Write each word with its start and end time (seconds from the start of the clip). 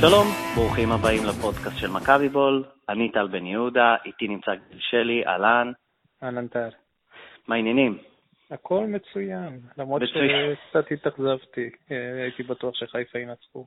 שלום, 0.00 0.26
ברוכים 0.56 0.92
הבאים 0.92 1.22
לפודקאסט 1.28 1.78
של 1.78 1.90
מכבי 1.90 2.28
בול, 2.28 2.64
אני 2.88 3.12
טל 3.12 3.28
בן 3.28 3.46
יהודה, 3.46 3.96
איתי 4.04 4.28
נמצא 4.28 4.54
גיל 4.54 4.78
שלי, 4.80 5.26
אהלן. 5.26 5.72
אהלן 6.22 6.48
טל. 6.48 6.68
מה 7.48 7.54
העניינים? 7.54 7.98
הכל 8.50 8.84
מצוין, 8.88 9.60
למרות 9.78 10.02
מצוין. 10.02 10.54
שקצת 10.54 10.92
התאכזבתי, 10.92 11.70
אה, 11.90 12.22
הייתי 12.22 12.42
בטוח 12.42 12.74
שחיפה 12.74 13.18
ינצחו. 13.18 13.66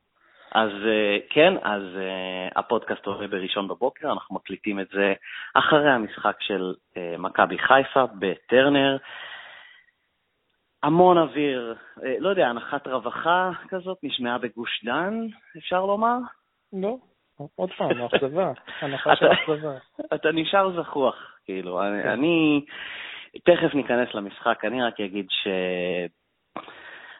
אז 0.52 0.70
אה, 0.70 1.18
כן, 1.30 1.54
אז 1.62 1.82
uh, 1.82 2.60
הפודקאסט 2.60 3.06
עולה 3.06 3.28
בראשון 3.28 3.68
בבוקר, 3.68 4.12
אנחנו 4.12 4.36
מקליטים 4.36 4.80
את 4.80 4.88
זה 4.94 5.14
אחרי 5.54 5.90
המשחק 5.90 6.36
של 6.40 6.74
מכבי 7.18 7.58
חיפה 7.58 8.06
בטרנר. 8.20 8.98
המון 10.84 11.18
אוויר, 11.18 11.76
uh, 11.98 12.02
לא 12.20 12.30
יודע, 12.30 12.48
הנחת 12.48 12.88
רווחה 12.88 13.52
כזאת 13.68 13.98
נשמעה 14.04 14.38
בגוש 14.38 14.86
דן, 14.86 15.14
אפשר 15.58 15.86
לומר? 15.86 16.18
לא, 16.74 16.98
עוד 17.56 17.70
פעם, 17.78 18.02
אכזבה, 18.06 18.52
הנחה 18.82 19.16
של 19.16 19.32
אכזבה. 19.32 19.74
אתה 20.16 20.32
נשאר 20.32 20.82
זחוח, 20.82 21.16
כאילו, 21.46 21.84
אני, 21.84 22.04
כן. 22.04 22.10
אני, 22.10 22.66
תכף 23.44 23.76
ניכנס 23.76 24.14
למשחק, 24.14 24.66
אני 24.66 24.84
רק 24.84 25.00
אגיד 25.00 25.26
ש... 25.30 25.48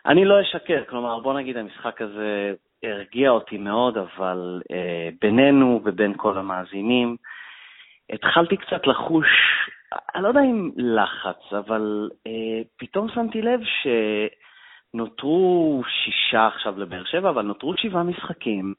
אני 0.06 0.26
לא 0.26 0.42
אשקר, 0.42 0.84
כלומר, 0.90 1.20
בוא 1.20 1.34
נגיד 1.34 1.58
המשחק 1.58 2.02
הזה 2.02 2.54
הרגיע 2.84 3.30
אותי 3.30 3.58
מאוד, 3.58 3.98
אבל 3.98 4.62
אה, 4.72 5.10
בינינו 5.22 5.82
ובין 5.84 6.14
כל 6.18 6.38
המאזינים, 6.38 7.16
התחלתי 8.10 8.58
קצת 8.58 8.88
לחוש, 8.88 9.28
אני 10.16 10.24
לא 10.24 10.28
יודע 10.28 10.42
אם 10.42 10.72
לחץ, 10.78 11.54
אבל 11.58 12.10
אה, 12.28 12.62
פתאום 12.78 13.10
שמתי 13.10 13.42
לב 13.42 13.60
שנותרו 14.94 15.82
שישה 15.88 16.48
עכשיו 16.48 16.80
לבאר 16.80 17.04
שבע, 17.04 17.30
אבל 17.30 17.42
נותרו 17.42 17.74
שבעה 17.78 18.04
משחקים. 18.04 18.74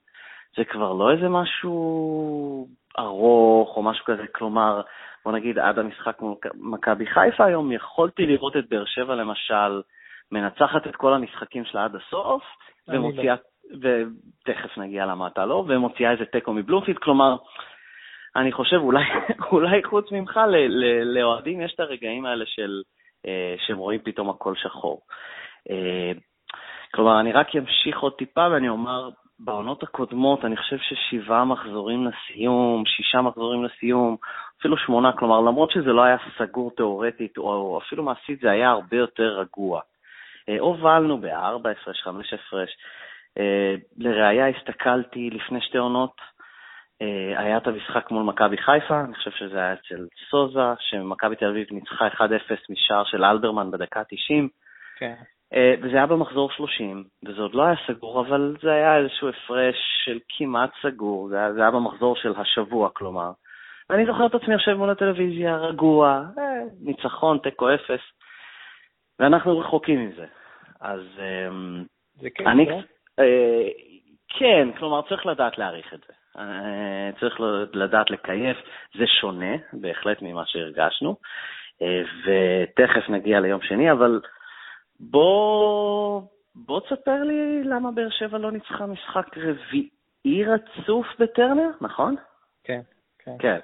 זה 0.57 0.65
כבר 0.65 0.92
לא 0.92 1.12
איזה 1.12 1.29
משהו 1.29 2.69
ארוך 2.98 3.77
או 3.77 3.83
משהו 3.83 4.05
כזה, 4.05 4.27
כלומר, 4.35 4.81
בוא 5.25 5.33
נגיד 5.33 5.59
עד 5.59 5.79
המשחק 5.79 6.20
מול 6.20 6.35
מכבי 6.55 7.07
חיפה 7.07 7.45
היום, 7.45 7.73
יכולתי 7.73 8.27
לראות 8.27 8.57
את 8.57 8.69
באר 8.69 8.85
שבע 8.85 9.15
למשל 9.15 9.83
מנצחת 10.33 10.87
את 10.87 10.97
כל 10.97 11.15
המשחקים 11.15 11.65
שלה 11.65 11.85
עד 11.85 11.97
הסוף, 11.97 12.42
ומוציאה... 12.89 13.35
לא. 13.35 13.41
ותכף 13.81 14.79
נגיע 14.79 15.07
למה 15.07 15.27
אתה 15.27 15.47
לא, 15.47 15.65
ומוציאה 15.69 16.11
איזה 16.11 16.25
תיקו 16.25 16.53
מבלומפילד, 16.53 16.98
כלומר, 16.98 17.37
אני 18.37 18.53
חושב, 18.53 18.77
אולי, 18.77 19.05
אולי 19.53 19.85
חוץ 19.85 20.13
ממך, 20.13 20.41
לאוהדים 21.05 21.61
יש 21.61 21.75
את 21.75 21.81
הרגעים 21.81 22.27
האלה 22.27 22.45
של, 22.47 22.83
אה, 23.27 23.55
שהם 23.67 23.79
רואים 23.79 24.01
פתאום 24.05 24.31
הכל 24.31 24.55
שחור. 24.57 25.01
אה, 25.71 26.13
כלומר, 26.95 27.21
אני 27.21 27.33
רק 27.33 27.57
אמשיך 27.57 27.99
עוד 27.99 28.13
טיפה 28.13 28.49
ואני 28.53 28.69
אומר, 28.69 29.11
בעונות 29.39 29.83
הקודמות 29.83 30.45
אני 30.45 30.57
חושב 30.57 30.77
ששבעה 30.79 31.45
מחזורים 31.45 32.07
לסיום, 32.07 32.85
שישה 32.87 33.21
מחזורים 33.21 33.65
לסיום, 33.65 34.17
אפילו 34.61 34.77
שמונה, 34.77 35.13
כלומר, 35.13 35.41
למרות 35.41 35.71
שזה 35.71 35.93
לא 35.93 36.03
היה 36.03 36.17
סגור 36.39 36.71
תאורטית, 36.77 37.39
או 37.39 37.81
אפילו 37.87 38.03
מעשית, 38.03 38.41
זה 38.41 38.51
היה 38.51 38.71
הרבה 38.71 38.97
יותר 38.97 39.41
רגוע. 39.41 39.81
אה, 40.48 40.57
הובלנו 40.59 41.19
בארבע 41.19 41.71
הפרש, 41.71 42.03
חמש 42.03 42.35
הפרש, 42.35 42.71
אה, 43.39 43.75
לראיה, 43.98 44.48
הסתכלתי 44.48 45.31
לפני 45.31 45.61
שתי 45.61 45.79
עונות, 45.79 46.34
היה 47.37 47.56
את 47.56 47.67
המשחק 47.67 48.11
מול 48.11 48.23
מכבי 48.23 48.56
חיפה, 48.56 49.00
אני 49.00 49.14
חושב 49.14 49.31
שזה 49.31 49.59
היה 49.59 49.73
אצל 49.73 50.06
סוזה, 50.31 50.61
שמכבי 50.78 51.36
תל 51.36 51.47
אביב 51.48 51.67
ניצחה 51.70 52.09
1-0 52.09 52.20
משער 52.70 53.05
של 53.05 53.25
אלברמן 53.25 53.70
בדקה 53.70 54.01
ה-90. 54.01 54.48
כן. 54.98 55.14
אה, 55.55 55.75
וזה 55.83 55.97
היה 55.97 56.06
במחזור 56.06 56.51
30, 56.51 57.05
וזה 57.25 57.42
עוד 57.42 57.55
לא 57.55 57.62
היה 57.62 57.75
סגור, 57.86 58.20
אבל 58.20 58.56
זה 58.62 58.73
היה 58.73 58.98
איזשהו 58.98 59.28
הפרש 59.28 59.77
של 60.05 60.19
כמעט 60.29 60.70
סגור, 60.83 61.29
זה 61.29 61.39
היה, 61.39 61.52
זה 61.52 61.61
היה 61.61 61.70
במחזור 61.70 62.17
של 62.17 62.33
השבוע, 62.36 62.91
כלומר. 62.92 63.30
ואני 63.90 64.07
זוכר 64.07 64.27
את 64.27 64.35
עצמי 64.35 64.55
יושב 64.55 64.74
מול 64.74 64.90
הטלוויזיה, 64.90 65.57
רגוע, 65.57 66.23
אה, 66.39 66.45
ניצחון, 66.80 67.39
תיקו 67.39 67.74
אפס, 67.74 68.01
ואנחנו 69.19 69.58
רחוקים 69.58 70.08
מזה. 70.08 70.27
אז 70.80 71.01
זה 72.20 72.30
כן, 72.35 72.46
אני, 72.46 72.67
לא? 72.67 72.77
אה, 73.19 73.69
כן, 74.29 74.69
כלומר, 74.79 75.02
צריך 75.08 75.27
לדעת 75.27 75.58
להעריך 75.58 75.95
את 75.95 76.01
זה. 76.07 76.13
אה, 76.39 77.11
צריך 77.20 77.40
לדעת 77.72 78.11
לקייף, 78.11 78.56
זה 78.98 79.06
שונה 79.20 79.56
בהחלט 79.72 80.22
ממה 80.22 80.42
שהרגשנו, 80.46 81.17
אה, 81.83 82.02
ותכף 82.24 83.08
נגיע 83.08 83.40
ליום 83.40 83.62
שני, 83.62 83.92
אבל 83.92 84.20
בוא, 85.00 86.22
בוא 86.55 86.80
תספר 86.80 87.22
לי 87.22 87.62
למה 87.64 87.90
באר 87.90 88.11
שבע 88.11 88.39
לא 88.39 88.52
ניצחה 88.52 88.86
משחק 88.86 89.27
רביעי 89.36 90.45
רצוף 90.45 91.06
בטרנר, 91.18 91.70
נכון? 91.80 92.14
כן. 92.64 92.80
כן. 93.24 93.36
כן. 93.39 93.58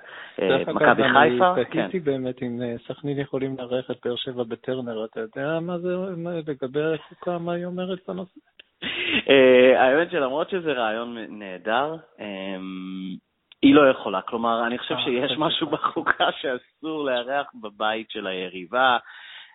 מכבי 0.75 1.03
חיפה, 1.03 1.54
כן. 1.54 1.65
תהיתי 1.71 2.00
באמת 2.00 2.43
אם 2.43 2.60
סכנין 2.88 3.19
יכולים 3.19 3.56
לארח 3.59 3.91
את 3.91 3.97
באר 4.04 4.16
שבע 4.16 4.43
בטרנר, 4.43 5.04
אתה 5.04 5.21
יודע 5.21 5.60
מה 5.60 5.78
זה 5.78 5.97
לגבי 6.47 6.94
החוקה, 6.94 7.38
מה 7.38 7.53
היא 7.53 7.65
אומרת 7.65 7.99
בנושא? 8.09 8.41
אה, 9.28 9.82
האמת 9.82 10.10
שלמרות 10.10 10.50
שזה 10.50 10.72
רעיון 10.72 11.16
נהדר, 11.28 11.97
אמ, 12.20 13.16
היא 13.62 13.75
לא 13.75 13.91
יכולה. 13.91 14.22
כלומר, 14.22 14.66
אני 14.66 14.78
חושב 14.78 14.94
אה, 14.94 15.04
שיש 15.04 15.38
משהו 15.38 15.66
בחוקה 15.66 16.32
שאסור 16.41 17.04
לארח 17.04 17.47
בבית 17.62 18.10
של 18.10 18.26
היריבה, 18.26 18.99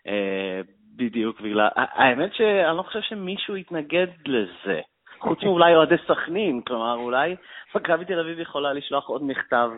אה, 0.07 0.61
בדיוק 0.95 1.41
בגלל... 1.41 1.67
האמת 1.75 2.33
שאני 2.33 2.77
לא 2.77 2.83
חושב 2.83 3.01
שמישהו 3.01 3.57
יתנגד 3.57 4.07
לזה. 4.25 4.81
חוץ 5.19 5.43
מאולי 5.43 5.75
אוהדי 5.75 5.95
סכנין, 6.07 6.61
כלומר, 6.61 6.95
אולי 6.95 7.35
מכבי 7.75 8.05
תל 8.05 8.19
אביב 8.19 8.39
יכולה 8.39 8.73
לשלוח 8.73 9.07
עוד 9.07 9.23
מכתב 9.23 9.69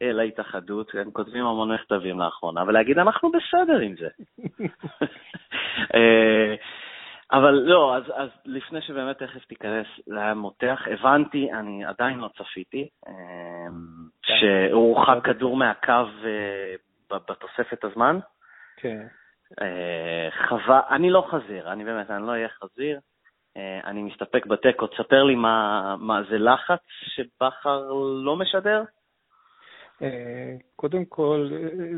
להתאחדות, 0.00 0.94
הם 0.94 1.10
כותבים 1.10 1.46
המון 1.46 1.72
מכתבים 1.72 2.20
לאחרונה, 2.20 2.64
ולהגיד, 2.66 2.98
אנחנו 2.98 3.30
בסדר 3.30 3.78
עם 3.78 3.94
זה. 3.96 4.08
אבל 7.32 7.50
לא, 7.50 7.96
אז, 7.96 8.02
אז 8.14 8.28
לפני 8.44 8.80
שבאמת 8.80 9.18
תכף 9.18 9.44
תיכנס 9.44 9.86
למותח, 10.06 10.82
הבנתי, 10.90 11.52
אני 11.52 11.84
עדיין 11.84 12.18
לא 12.18 12.28
צפיתי, 12.38 12.88
אמ, 13.08 13.12
כן. 14.22 14.34
שהורחק 14.40 15.24
כדור 15.24 15.56
מהקו 15.56 15.92
אה, 16.24 16.74
בתוספת 17.10 17.84
הזמן. 17.84 18.18
כן. 18.76 19.06
אה, 19.60 20.28
חווה, 20.48 20.80
אני 20.90 21.10
לא 21.10 21.26
חזיר, 21.30 21.72
אני 21.72 21.84
באמת, 21.84 22.10
אני 22.10 22.26
לא 22.26 22.32
אהיה 22.32 22.48
חזיר. 22.48 23.00
אה, 23.56 23.80
אני 23.84 24.02
מסתפק 24.02 24.46
בתיקו. 24.46 24.86
תספר 24.86 25.22
לי 25.22 25.34
מה, 25.34 25.96
מה 25.98 26.22
זה 26.30 26.38
לחץ 26.38 26.80
שבכר 27.02 27.92
לא 28.24 28.36
משדר? 28.36 28.82
אה, 30.02 30.56
קודם 30.76 31.04
כל, 31.04 31.50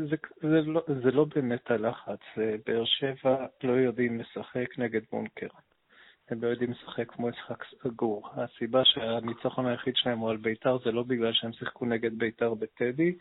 זה, 0.09 0.15
זה, 0.41 0.61
לא, 0.61 0.81
זה 1.03 1.11
לא 1.11 1.25
באמת 1.35 1.71
הלחץ. 1.71 2.19
אה, 2.37 2.55
באר 2.65 2.85
שבע 2.85 3.45
לא 3.63 3.73
יודעים 3.73 4.19
לשחק 4.19 4.67
נגד 4.77 5.01
בונקר. 5.11 5.47
הם 6.31 6.37
לא 6.41 6.47
יודעים 6.47 6.71
לשחק 6.71 7.11
כמו 7.11 7.27
משחק 7.27 7.63
סגור. 7.63 8.29
הסיבה 8.35 8.85
שהניצחון 8.85 9.65
היחיד 9.65 9.95
שלהם 9.95 10.19
הוא 10.19 10.29
על 10.29 10.37
ביתר 10.37 10.77
זה 10.77 10.91
לא 10.91 11.03
בגלל 11.03 11.33
שהם 11.33 11.53
שיחקו 11.53 11.85
נגד 11.85 12.19
ביתר 12.19 12.53
בטדי, 12.53 13.13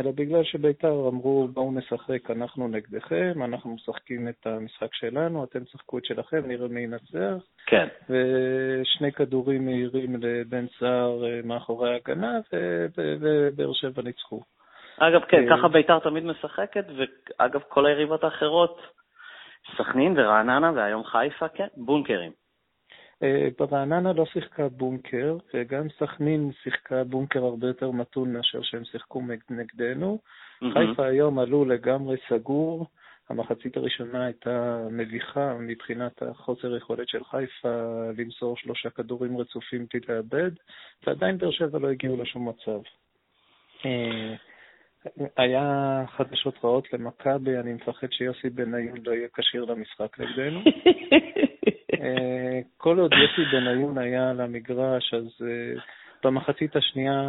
אלא 0.00 0.10
בגלל 0.10 0.44
שביתר 0.44 1.08
אמרו, 1.08 1.48
בואו 1.48 1.72
נשחק, 1.72 2.30
אנחנו 2.30 2.68
נגדכם, 2.68 3.32
אנחנו 3.44 3.74
משחקים 3.74 4.28
את 4.28 4.46
המשחק 4.46 4.94
שלנו, 4.94 5.44
אתם 5.44 5.64
תשחקו 5.64 5.98
את 5.98 6.04
שלכם, 6.04 6.42
נראה 6.46 6.68
מי 6.68 6.80
ינצח. 6.80 7.44
כן. 7.66 7.88
ושני 8.10 9.12
כדורים 9.12 9.64
מהירים 9.64 10.16
לבן 10.20 10.66
סער 10.78 11.24
אה, 11.24 11.40
מאחורי 11.44 11.92
ההגנה, 11.92 12.38
ובאר 13.20 13.72
שבע 13.72 14.02
ניצחו. 14.02 14.40
אגב, 14.98 15.20
כן, 15.24 15.52
אה, 15.52 15.56
ככה 15.56 15.68
ביתר 15.68 15.98
תמיד 15.98 16.24
משחקת, 16.24 16.84
ואגב, 16.96 17.60
כל 17.68 17.86
היריבות 17.86 18.24
האחרות, 18.24 18.80
סכנין 19.76 20.18
ורעננה, 20.18 20.72
והיום 20.74 21.04
חיפה, 21.04 21.48
כן, 21.48 21.66
בונקרים. 21.76 22.32
אה, 23.22 23.48
ברעננה 23.58 24.12
לא 24.12 24.26
שיחקה 24.26 24.68
בונקר, 24.68 25.36
וגם 25.54 25.86
סכנין 25.98 26.50
שיחקה 26.62 27.04
בונקר 27.04 27.44
הרבה 27.44 27.66
יותר 27.66 27.90
מתון 27.90 28.32
מאשר 28.32 28.62
שהם 28.62 28.84
שיחקו 28.84 29.22
נגדנו. 29.50 30.18
Mm-hmm. 30.18 30.66
חיפה 30.74 31.06
היום 31.06 31.38
עלו 31.38 31.64
לגמרי 31.64 32.16
סגור. 32.28 32.86
המחצית 33.28 33.76
הראשונה 33.76 34.24
הייתה 34.24 34.86
מביכה 34.90 35.54
מבחינת 35.60 36.22
החוסר 36.22 36.76
יכולת 36.76 37.08
של 37.08 37.24
חיפה 37.24 37.68
למסור 38.16 38.56
שלושה 38.56 38.90
כדורים 38.90 39.36
רצופים 39.36 39.86
בלי 39.92 40.00
לאבד, 40.08 40.50
ועדיין 41.06 41.38
באר 41.38 41.50
שבע 41.50 41.78
לא 41.78 41.88
הגיעו 41.88 42.22
לשום 42.22 42.48
מצב. 42.48 42.80
אה, 43.86 44.34
היה 45.36 46.04
חדשות 46.16 46.54
רעות 46.64 46.92
למכבי, 46.92 47.58
אני 47.58 47.72
מפחד 47.72 48.12
שיוסי 48.12 48.50
בניון 48.50 48.98
לא 49.06 49.12
יהיה 49.12 49.28
כשיר 49.34 49.64
למשחק 49.64 50.20
נגדנו. 50.20 50.60
אה, 51.94 52.60
כל 52.76 52.98
עוד 52.98 53.12
יוסי 53.12 53.50
בניון 53.52 53.98
היה 53.98 54.30
על 54.30 54.40
המגרש, 54.40 55.14
אז 55.14 55.46
אה, 55.46 55.80
במחצית 56.24 56.76
השנייה 56.76 57.22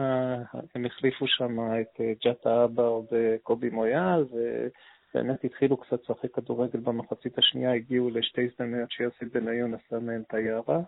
הם 0.75 0.85
החליפו 0.85 1.27
שם 1.27 1.59
את 1.81 2.01
אה, 2.01 2.11
ג'אטה 2.23 2.63
אבא 2.63 2.83
או 2.83 3.05
בקובי 3.11 3.69
מויאל, 3.69 4.23
ובאמת 4.31 5.43
התחילו 5.43 5.77
קצת 5.77 5.99
לשחק 6.03 6.31
כדורגל 6.33 6.79
במחצית 6.79 7.37
השנייה, 7.37 7.73
הגיעו 7.73 8.09
לשתי 8.09 8.41
הזדמנויות 8.45 8.91
שיוסי 8.91 9.25
בניון 9.25 9.73
עשה 9.73 9.99
מהן 9.99 10.23
תיירה. 10.29 10.79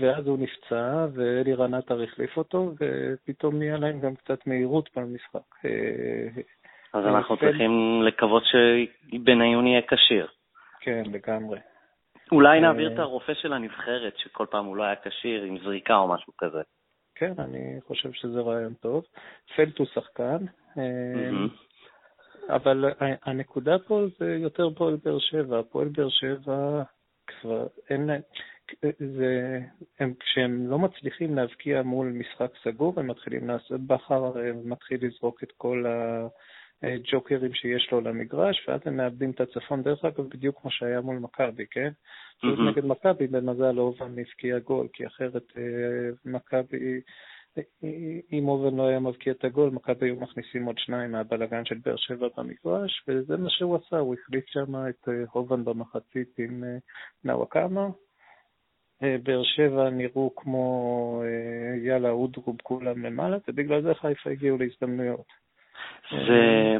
ואז 0.00 0.26
הוא 0.26 0.38
נפצע, 0.38 1.06
ואלירן 1.14 1.74
עטר 1.74 2.02
החליף 2.02 2.36
אותו, 2.36 2.72
ופתאום 2.80 3.58
נהיה 3.58 3.76
להם 3.76 4.00
גם 4.00 4.14
קצת 4.14 4.46
מהירות 4.46 4.90
במשחק. 4.96 5.54
אז 6.92 7.06
אנחנו 7.06 7.36
צריכים 7.36 8.02
לקוות 8.02 8.42
שבניון 8.44 9.66
יהיה 9.66 9.82
כשיר. 9.82 10.26
כן, 10.80 11.02
לגמרי. 11.06 11.58
אולי 12.32 12.60
נעביר 12.60 12.94
את 12.94 12.98
הרופא 12.98 13.34
של 13.34 13.52
הנבחרת, 13.52 14.18
שכל 14.18 14.46
פעם 14.50 14.64
הוא 14.64 14.76
לא 14.76 14.82
היה 14.82 14.94
כשיר, 15.04 15.42
עם 15.42 15.58
זריקה 15.58 15.96
או 15.96 16.08
משהו 16.08 16.32
כזה. 16.38 16.62
כן, 17.14 17.32
אני 17.38 17.80
חושב 17.86 18.12
שזה 18.12 18.40
רעיון 18.40 18.74
טוב. 18.74 19.04
פלט 19.56 19.78
הוא 19.78 19.86
שחקן, 19.86 20.44
אבל 22.48 22.92
הנקודה 23.24 23.78
פה 23.78 24.04
זה 24.18 24.36
יותר 24.36 24.68
פועל 24.76 24.96
באר 25.04 25.18
שבע. 25.18 25.62
פועל 25.70 25.88
באר 25.88 26.08
שבע 26.08 26.82
כבר 27.26 27.66
אין 27.90 28.06
להם... 28.06 28.20
זה, 28.98 29.60
הם, 30.00 30.14
כשהם 30.20 30.70
לא 30.70 30.78
מצליחים 30.78 31.36
להבקיע 31.36 31.82
מול 31.82 32.06
משחק 32.06 32.50
סגור, 32.62 32.94
הם 32.96 33.06
מתחילים 33.06 33.48
לעשות, 33.48 33.80
בכר 33.80 34.32
מתחיל 34.64 35.06
לזרוק 35.06 35.42
את 35.42 35.52
כל 35.56 35.84
הג'וקרים 36.82 37.54
שיש 37.54 37.88
לו 37.92 38.00
למגרש, 38.00 38.68
ואז 38.68 38.80
הם 38.84 38.96
מאבדים 38.96 39.30
את 39.30 39.40
הצפון, 39.40 39.82
דרך 39.82 40.04
אגב, 40.04 40.28
בדיוק 40.28 40.60
כמו 40.60 40.70
שהיה 40.70 41.00
מול 41.00 41.18
מכבי, 41.18 41.66
כן? 41.70 41.90
Mm-hmm. 42.44 42.70
נגד 42.70 42.84
מכבי, 42.84 43.26
במזל 43.26 43.78
אובן 43.78 44.18
הבקיע 44.18 44.58
גול, 44.58 44.88
כי 44.92 45.06
אחרת 45.06 45.52
מכבי 46.24 47.00
אם 48.32 48.48
אובן 48.48 48.76
לא 48.76 48.88
היה 48.88 49.00
מבקיע 49.00 49.32
את 49.32 49.44
הגול, 49.44 49.70
מכבי 49.70 50.06
היו 50.06 50.16
מכניסים 50.16 50.64
עוד 50.64 50.78
שניים 50.78 51.12
מהבלגן 51.12 51.64
של 51.64 51.78
באר 51.84 51.96
שבע 51.96 52.28
במגרש, 52.36 53.04
וזה 53.08 53.36
מה 53.36 53.50
שהוא 53.50 53.76
עשה, 53.76 53.98
הוא 53.98 54.14
החליף 54.14 54.44
שם 54.46 54.74
את 54.88 55.08
אובן 55.34 55.58
אה, 55.58 55.64
במחצית 55.64 56.38
עם 56.38 56.64
אה, 56.64 56.76
נאווקאמה. 57.24 57.88
אה, 59.02 59.16
באר 59.22 59.42
שבע 59.42 59.90
נראו 59.90 60.32
כמו 60.36 61.22
יאללה 61.84 62.10
אודרוב 62.10 62.56
כולם 62.62 63.06
למעלה, 63.06 63.38
ובגלל 63.48 63.82
זה 63.82 63.94
חיפה 63.94 64.30
הגיעו 64.30 64.58
להזדמנויות. 64.58 65.47
זה, 66.10 66.76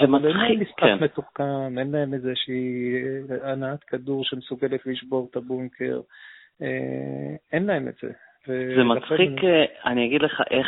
זה 0.00 0.06
מצחיק, 0.06 0.26
כן. 0.26 0.26
אין 0.28 0.36
להם 0.36 0.60
משחק 0.60 1.02
מתוחכם, 1.02 1.78
אין 1.78 1.90
להם 1.92 2.14
איזושהי 2.14 2.94
הנעת 3.42 3.84
כדור 3.84 4.24
שמסוגלת 4.24 4.86
לשבור 4.86 5.28
את 5.30 5.36
הבונקר, 5.36 6.00
אין 7.52 7.66
להם 7.66 7.88
את 7.88 7.94
זה. 8.02 8.12
זה 8.76 8.84
מצחיק, 8.84 9.44
אה, 9.44 9.64
אני 9.84 10.06
אגיד 10.06 10.22
לך 10.22 10.42
איך 10.50 10.66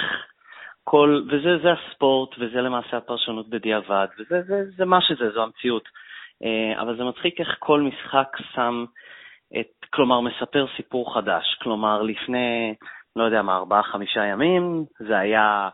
כל, 0.85 1.23
וזה 1.27 1.59
זה 1.63 1.69
הספורט, 1.73 2.31
וזה 2.39 2.61
למעשה 2.61 2.97
הפרשנות 2.97 3.51
בדיעבד, 3.51 4.07
וזה 4.19 4.43
זה, 4.43 4.65
זה 4.77 4.85
מה 4.85 5.01
שזה, 5.01 5.31
זו 5.31 5.43
המציאות. 5.43 5.89
אה, 6.45 6.83
אבל 6.83 6.97
זה 6.97 7.05
מצחיק 7.05 7.41
איך 7.41 7.57
כל 7.59 7.81
משחק 7.81 8.37
שם 8.55 8.85
את, 9.61 9.87
כלומר, 9.93 10.21
מספר 10.21 10.67
סיפור 10.77 11.15
חדש. 11.15 11.59
כלומר, 11.63 12.03
לפני, 12.03 12.75
לא 13.17 13.25
יודע 13.25 13.43
מה, 13.43 13.57
ארבעה-חמישה 13.57 14.25
ימים, 14.25 14.85
זה 14.99 15.19
היה 15.19 15.69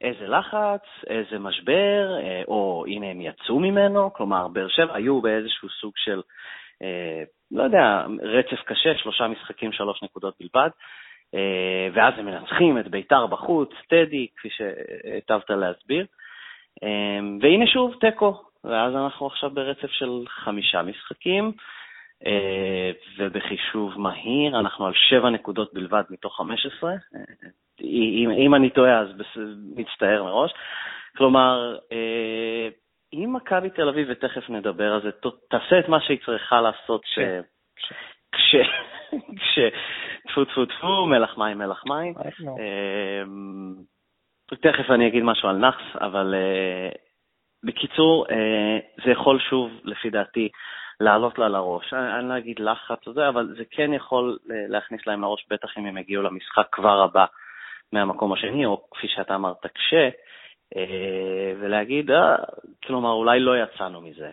איזה 0.00 0.26
לחץ, 0.26 0.82
איזה 1.06 1.38
משבר, 1.38 2.18
אה, 2.22 2.42
או 2.48 2.84
הנה 2.88 3.06
הם 3.06 3.20
יצאו 3.20 3.60
ממנו, 3.60 4.12
כלומר, 4.12 4.48
באר 4.48 4.68
שבע 4.68 4.94
היו 4.94 5.20
באיזשהו 5.20 5.68
סוג 5.68 5.92
של, 5.96 6.22
לא 7.50 7.62
יודע, 7.62 8.06
רצף 8.22 8.62
קשה, 8.64 8.94
שלושה 8.98 9.28
משחקים, 9.28 9.72
שלוש 9.72 10.02
נקודות 10.02 10.34
בלבד. 10.40 10.70
אה, 11.34 11.88
ואז 11.94 12.14
הם 12.18 12.26
מנצחים 12.26 12.78
את 12.78 12.88
ביתר 12.88 13.26
בחוץ, 13.26 13.70
טדי, 13.88 14.26
כפי 14.36 14.48
שהיטבת 14.50 15.50
להסביר. 15.50 16.06
אה, 16.82 17.20
והנה 17.40 17.66
שוב, 17.66 17.94
תיקו, 18.00 18.42
ואז 18.64 18.94
אנחנו 18.94 19.26
עכשיו 19.26 19.50
ברצף 19.50 19.90
של 19.90 20.24
חמישה 20.28 20.82
משחקים, 20.82 21.44
אה, 21.44 21.52
ובחישוב 23.18 24.00
מהיר 24.00 24.58
אנחנו 24.58 24.86
על 24.86 24.92
שבע 24.94 25.30
נקודות 25.30 25.74
בלבד 25.74 26.02
מתוך 26.10 26.36
15. 26.36 26.92
אם, 27.80 28.30
אם 28.30 28.54
אני 28.54 28.70
טועה, 28.70 28.98
אז 28.98 29.08
מצטער 29.76 30.22
מראש. 30.24 30.52
כלומר, 31.16 31.78
אם 33.12 33.32
מכבי 33.36 33.70
תל 33.70 33.88
אביב, 33.88 34.08
ותכף 34.10 34.50
נדבר 34.50 34.92
על 34.92 35.02
זה, 35.02 35.10
תעשה 35.50 35.78
את 35.78 35.88
מה 35.88 36.00
שהיא 36.00 36.18
צריכה 36.26 36.60
לעשות, 36.60 37.02
ש... 37.04 37.14
כן. 37.14 37.40
כש... 38.32 38.56
כש... 39.40 39.58
טפו 40.28 40.44
טפו 40.44 40.66
טפו, 40.66 41.06
מלח 41.06 41.38
מים, 41.38 41.58
מלח 41.58 41.84
מים. 41.86 42.14
תכף 44.54 44.90
אני 44.90 45.08
אגיד 45.08 45.22
משהו 45.22 45.48
על 45.48 45.56
נאחס, 45.56 45.96
אבל 46.00 46.34
אה, 46.34 46.88
בקיצור, 47.64 48.26
אה, 48.30 48.78
זה 49.04 49.10
יכול 49.10 49.38
שוב, 49.40 49.70
לפי 49.84 50.10
דעתי, 50.10 50.48
לעלות 51.00 51.38
לה 51.38 51.48
לראש. 51.48 51.92
אני 51.92 52.28
לא 52.28 52.38
אגיד 52.38 52.58
לחץ 52.60 53.06
או 53.06 53.12
זה, 53.12 53.28
אבל 53.28 53.54
זה 53.58 53.64
כן 53.70 53.92
יכול 53.92 54.38
אה, 54.50 54.64
להכניס 54.68 55.06
להם 55.06 55.22
לראש, 55.22 55.46
בטח 55.50 55.78
אם 55.78 55.86
הם 55.86 55.98
יגיעו 55.98 56.22
למשחק 56.22 56.66
כבר 56.72 57.02
הבא 57.02 57.24
מהמקום 57.92 58.32
השני, 58.32 58.66
או 58.66 58.90
כפי 58.90 59.08
שאתה 59.08 59.34
אמרת, 59.34 59.66
קשה, 59.66 60.08
ולהגיד, 61.60 62.10
כלומר, 62.86 63.10
אולי 63.10 63.40
לא 63.40 63.62
יצאנו 63.62 64.00
מזה. 64.00 64.30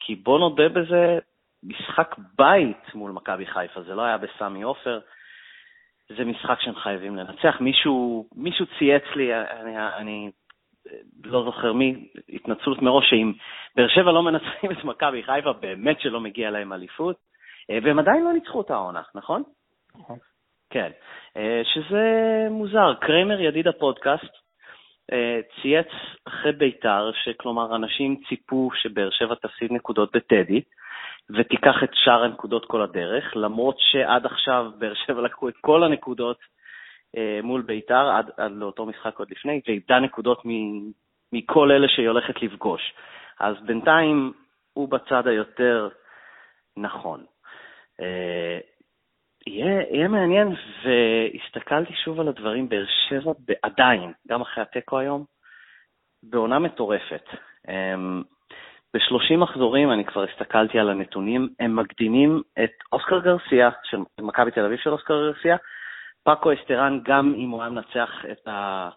כי 0.00 0.14
בוא 0.14 0.38
נודה 0.38 0.68
בזה, 0.68 1.18
משחק 1.62 2.14
בית 2.38 2.94
מול 2.94 3.12
מכבי 3.12 3.46
חיפה, 3.46 3.82
זה 3.82 3.94
לא 3.94 4.02
היה 4.02 4.18
בסמי 4.18 4.62
עופר, 4.62 5.00
זה 6.08 6.24
משחק 6.24 6.60
שהם 6.60 6.74
חייבים 6.74 7.16
לנצח. 7.16 7.60
מישהו, 7.60 8.28
מישהו 8.36 8.66
צייץ 8.78 9.04
לי, 9.16 9.34
אני, 9.34 9.76
אני 9.96 10.30
לא 11.24 11.44
זוכר 11.44 11.72
מי, 11.72 12.08
התנצלות 12.28 12.82
מראש, 12.82 13.10
שאם 13.10 13.32
באר 13.76 13.88
שבע 13.88 14.12
לא 14.12 14.22
מנצחים 14.22 14.70
את 14.70 14.84
מכבי 14.84 15.22
חיפה, 15.22 15.52
באמת 15.52 16.00
שלא 16.00 16.20
מגיע 16.20 16.50
להם 16.50 16.72
אליפות, 16.72 17.16
אה, 17.70 17.78
והם 17.82 17.98
עדיין 17.98 18.24
לא 18.24 18.32
ניצחו 18.32 18.60
את 18.60 18.70
העונה, 18.70 19.02
נכון? 19.14 19.42
נכון. 19.98 20.18
כן, 20.70 20.90
אה, 21.36 21.62
שזה 21.64 22.46
מוזר. 22.50 22.94
קריימר, 22.94 23.40
ידיד 23.40 23.68
הפודקאסט, 23.68 24.32
אה, 25.12 25.40
צייץ 25.62 25.88
אחרי 26.24 26.52
בית"ר, 26.52 27.10
שכלומר 27.24 27.76
אנשים 27.76 28.16
ציפו 28.28 28.70
שבאר 28.74 29.10
שבע 29.10 29.34
תפסיד 29.34 29.72
נקודות 29.72 30.16
בטדי, 30.16 30.62
ותיקח 31.30 31.82
את 31.84 31.90
שאר 31.92 32.22
הנקודות 32.22 32.64
כל 32.64 32.82
הדרך, 32.82 33.36
למרות 33.36 33.76
שעד 33.78 34.26
עכשיו 34.26 34.70
באר 34.78 34.94
שבע 34.94 35.20
לקחו 35.20 35.48
את 35.48 35.54
כל 35.60 35.84
הנקודות 35.84 36.38
מול 37.42 37.62
ביתר, 37.62 38.08
עד, 38.08 38.30
עד 38.36 38.52
לאותו 38.52 38.86
משחק 38.86 39.18
עוד 39.18 39.30
לפני, 39.30 39.60
ואיבדה 39.66 39.98
נקודות 39.98 40.42
מכל 41.32 41.70
אלה 41.70 41.88
שהיא 41.88 42.08
הולכת 42.08 42.42
לפגוש. 42.42 42.92
אז 43.40 43.56
בינתיים 43.66 44.32
הוא 44.72 44.88
בצד 44.88 45.26
היותר 45.26 45.88
נכון. 46.76 47.24
אה, 48.00 48.58
יהיה, 49.46 49.82
יהיה 49.90 50.08
מעניין, 50.08 50.54
והסתכלתי 50.84 51.92
שוב 52.04 52.20
על 52.20 52.28
הדברים, 52.28 52.68
באר 52.68 52.84
שבע 53.08 53.32
עדיין, 53.62 54.12
גם 54.28 54.40
אחרי 54.40 54.62
התיקו 54.62 54.98
היום, 54.98 55.24
בעונה 56.22 56.58
מטורפת. 56.58 57.24
אמ, 57.68 58.22
ב-30 58.94 59.36
מחזורים, 59.36 59.92
אני 59.92 60.04
כבר 60.04 60.24
הסתכלתי 60.24 60.78
על 60.78 60.90
הנתונים, 60.90 61.48
הם 61.60 61.76
מקדימים 61.76 62.42
את 62.64 62.72
אוסקר 62.92 63.18
גרסיה, 63.18 63.70
של 63.84 63.98
מכבי 64.20 64.50
תל 64.50 64.64
אביב 64.64 64.78
של 64.78 64.90
אוסקר 64.90 65.14
גרסיה, 65.14 65.56
פאקו 66.26 66.52
אסטרן, 66.52 67.00
גם 67.02 67.34
אם 67.36 67.50
הוא 67.50 67.62
היה 67.62 67.70
מנצח 67.70 68.10
את, 68.32 68.48
ה, 68.48 68.88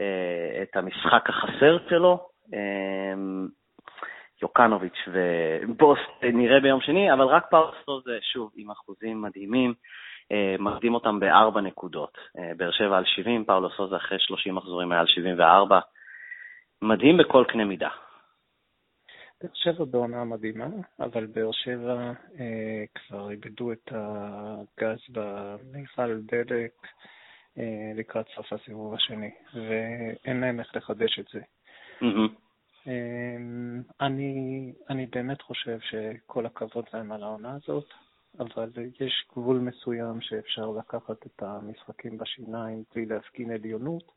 אה, 0.00 0.62
את 0.62 0.76
המשחק 0.76 1.28
החסר 1.28 1.78
שלו, 1.88 2.28
אמ, 2.54 3.48
יוקנוביץ' 4.42 5.08
ובוס 5.08 5.98
נראה 6.22 6.60
ביום 6.60 6.80
שני, 6.80 7.12
אבל 7.12 7.24
רק 7.24 7.46
פאולו 7.50 8.00
סוזה, 8.00 8.18
שוב, 8.32 8.50
עם 8.56 8.70
אחוזים 8.70 9.22
מדהימים, 9.22 9.74
אה, 10.32 10.56
מקדים 10.58 10.94
אותם 10.94 11.20
בארבע 11.20 11.60
נקודות. 11.60 12.18
אה, 12.38 12.52
באר 12.56 12.70
שבע 12.70 12.98
על 12.98 13.04
70, 13.04 13.44
פאולו 13.44 13.70
סוזה 13.70 13.96
אחרי 13.96 14.18
30 14.20 14.54
מחזורים 14.54 14.92
היה 14.92 15.00
על 15.00 15.06
74. 15.06 15.80
מדהים 16.82 17.16
בכל 17.16 17.44
קנה 17.48 17.64
מידה. 17.64 17.88
באר 19.42 19.50
שבע 19.54 19.84
בעונה 19.84 20.24
מדהימה, 20.24 20.66
אבל 21.00 21.26
באר 21.26 21.52
שבע 21.52 22.12
אה, 22.40 22.84
כבר 22.94 23.30
איבדו 23.30 23.72
את 23.72 23.92
הגז 23.92 24.98
במיכל 25.10 26.20
דלק 26.20 26.72
אה, 27.58 27.92
לקראת 27.94 28.26
סוף 28.34 28.52
הסיבוב 28.52 28.94
השני, 28.94 29.30
ואין 29.54 30.40
להם 30.40 30.60
איך 30.60 30.76
לחדש 30.76 31.18
את 31.18 31.26
זה. 31.32 31.40
Mm-hmm. 32.00 32.32
אה, 32.86 33.36
אני, 34.00 34.72
אני 34.90 35.06
באמת 35.06 35.42
חושב 35.42 35.78
שכל 35.80 36.46
הכבוד 36.46 36.84
להם 36.92 37.12
על 37.12 37.22
העונה 37.22 37.54
הזאת, 37.54 37.86
אבל 38.38 38.70
יש 39.00 39.26
גבול 39.36 39.58
מסוים 39.58 40.20
שאפשר 40.20 40.70
לקחת 40.70 41.26
את 41.26 41.42
המשחקים 41.42 42.18
בשיניים 42.18 42.82
בלי 42.94 43.06
להפגין 43.06 43.50
עליונות, 43.50 44.12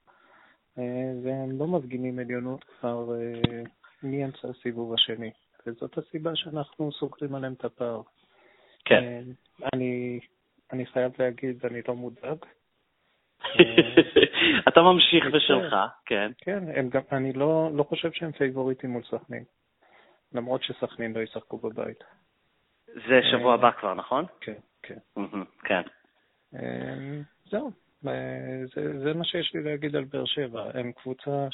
אה, 0.77 1.11
והם 1.23 1.59
לא 1.59 1.67
מפגינים 1.67 2.19
עליונות 2.19 2.63
כבר 2.63 3.15
אה, 3.15 3.63
מאמצע 4.03 4.47
הסיבוב 4.47 4.93
השני, 4.93 5.31
וזאת 5.67 5.97
הסיבה 5.97 6.35
שאנחנו 6.35 6.91
סוגרים 6.91 7.35
עליהם 7.35 7.53
את 7.53 7.65
הפער. 7.65 8.01
כן. 8.85 9.03
אה, 9.03 9.21
אני, 9.73 10.19
אני 10.73 10.85
חייב 10.85 11.11
להגיד, 11.19 11.65
אני 11.65 11.81
לא 11.87 11.95
מודאג. 11.95 12.37
אתה 14.67 14.81
ממשיך 14.81 15.25
בשלך, 15.33 15.75
כן. 16.05 16.31
כן, 16.37 16.89
גם, 16.89 17.01
אני 17.11 17.33
לא, 17.33 17.69
לא 17.73 17.83
חושב 17.83 18.11
שהם 18.11 18.31
פייבוריטים 18.31 18.89
מול 18.89 19.03
סכנין, 19.03 19.43
למרות 20.33 20.63
שסכנין 20.63 21.13
לא 21.13 21.19
ישחקו 21.19 21.57
בבית. 21.57 22.03
זה 22.85 23.19
שבוע 23.31 23.53
הבא 23.53 23.71
כבר, 23.71 23.93
נכון? 23.93 24.25
כן, 24.41 24.53
כן. 24.83 24.97
כן. 25.63 25.81
זהו, 27.45 27.71
זה, 28.75 28.99
זה 29.03 29.13
מה 29.13 29.23
שיש 29.23 29.53
לי 29.53 29.63
להגיד 29.63 29.95
על 29.95 30.03
באר 30.03 30.25
שבע. 30.25 30.71
הם 30.73 30.91
קבוצה 30.91 31.47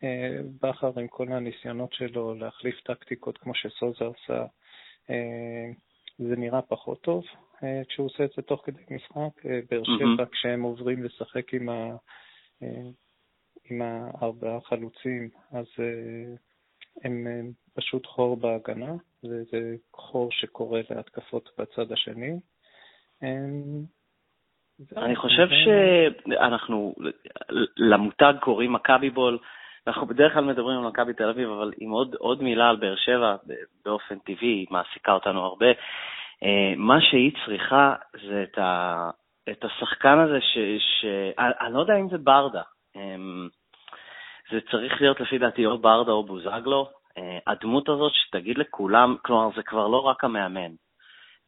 שבכר 0.00 0.92
עם 1.00 1.08
כל 1.08 1.32
הניסיונות 1.32 1.92
שלו 1.92 2.34
להחליף 2.34 2.80
טקטיקות 2.80 3.38
כמו 3.38 3.54
שסוזה 3.54 4.04
עשה, 4.04 4.44
זה 6.18 6.36
נראה 6.36 6.62
פחות 6.62 7.00
טוב 7.00 7.24
כשהוא 7.88 8.06
עושה 8.06 8.24
את 8.24 8.30
זה 8.36 8.42
תוך 8.42 8.62
כדי 8.64 8.82
משחק. 8.90 9.44
באר 9.70 9.82
שבע. 9.84 10.24
כשהם 10.32 10.62
עוברים 10.62 11.02
לשחק 11.02 11.54
עם, 11.54 11.68
ה, 11.68 11.96
עם 13.70 13.82
הארבעה 13.82 14.60
חלוצים, 14.60 15.28
אז 15.52 15.66
הם 17.04 17.26
פשוט 17.74 18.06
חור 18.06 18.36
בהגנה, 18.36 18.92
וזה 19.24 19.76
חור 19.92 20.32
שקורה 20.32 20.80
להתקפות 20.90 21.50
בצד 21.58 21.92
השני. 21.92 22.40
אני 24.96 25.16
חושב 25.16 25.48
שאנחנו, 25.48 26.94
למותג 27.76 28.34
קוראים 28.40 28.72
מכבי 28.72 29.10
בול, 29.10 29.38
אנחנו 29.86 30.06
בדרך 30.06 30.32
כלל 30.32 30.44
מדברים 30.44 30.78
על 30.78 30.84
מכבי 30.84 31.14
תל 31.14 31.28
אביב, 31.28 31.50
אבל 31.50 31.72
עם 31.78 31.90
עוד, 31.90 32.14
עוד 32.18 32.42
מילה 32.42 32.68
על 32.68 32.76
באר 32.76 32.96
שבע, 32.96 33.36
באופן 33.84 34.18
טבעי, 34.18 34.48
היא 34.48 34.66
מעסיקה 34.70 35.12
אותנו 35.12 35.44
הרבה. 35.44 35.66
אה, 36.42 36.72
מה 36.76 37.00
שהיא 37.00 37.32
צריכה 37.44 37.94
זה 38.28 38.42
את, 38.42 38.58
ה, 38.58 39.10
את 39.50 39.64
השחקן 39.64 40.18
הזה, 40.18 40.38
ש, 40.40 40.58
ש, 40.78 41.04
אני 41.38 41.74
לא 41.74 41.80
יודע 41.80 41.96
אם 41.96 42.08
זה 42.08 42.18
ברדה. 42.18 42.62
אמ, 42.96 43.48
זה 44.50 44.58
צריך 44.70 45.00
להיות 45.00 45.20
לפי 45.20 45.38
דעתי 45.38 45.66
או 45.66 45.78
ברדה 45.78 46.12
או 46.12 46.24
בוזגלו. 46.24 46.88
אה, 47.18 47.38
הדמות 47.46 47.88
הזאת 47.88 48.12
שתגיד 48.14 48.58
לכולם, 48.58 49.16
כלומר 49.22 49.48
זה 49.56 49.62
כבר 49.62 49.88
לא 49.88 50.00
רק 50.00 50.24
המאמן, 50.24 50.72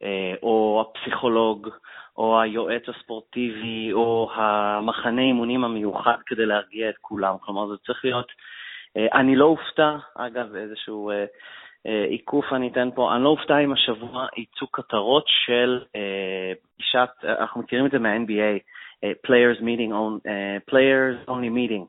אה, 0.03 0.33
או 0.43 0.85
הפסיכולוג, 0.85 1.69
או 2.17 2.41
היועץ 2.41 2.89
הספורטיבי, 2.89 3.93
או 3.93 4.31
המחנה 4.33 5.21
אימונים 5.21 5.63
המיוחד 5.63 6.17
כדי 6.25 6.45
להרגיע 6.45 6.89
את 6.89 6.97
כולם. 7.01 7.35
כלומר, 7.39 7.67
זה 7.67 7.77
צריך 7.85 8.05
להיות... 8.05 8.31
אה, 8.97 9.07
אני 9.13 9.35
לא 9.35 9.45
אופתע, 9.45 9.95
אגב, 10.15 10.55
איזשהו 10.55 11.11
עיקוף 12.09 12.45
אני 12.53 12.67
אתן 12.67 12.89
פה, 12.95 13.15
אני 13.15 13.23
לא 13.23 13.29
אופתע 13.29 13.59
אם 13.59 13.73
השבוע 13.73 14.27
יצאו 14.37 14.67
כותרות 14.71 15.25
של 15.27 15.83
פגישת, 16.63 17.09
אנחנו 17.23 17.61
מכירים 17.61 17.85
את 17.85 17.91
זה 17.91 17.99
מה-NBA, 17.99 18.59
Players 19.27 19.61
Meeting, 19.61 19.91
Players 20.71 21.29
Only 21.29 21.51
Meeting. 21.55 21.85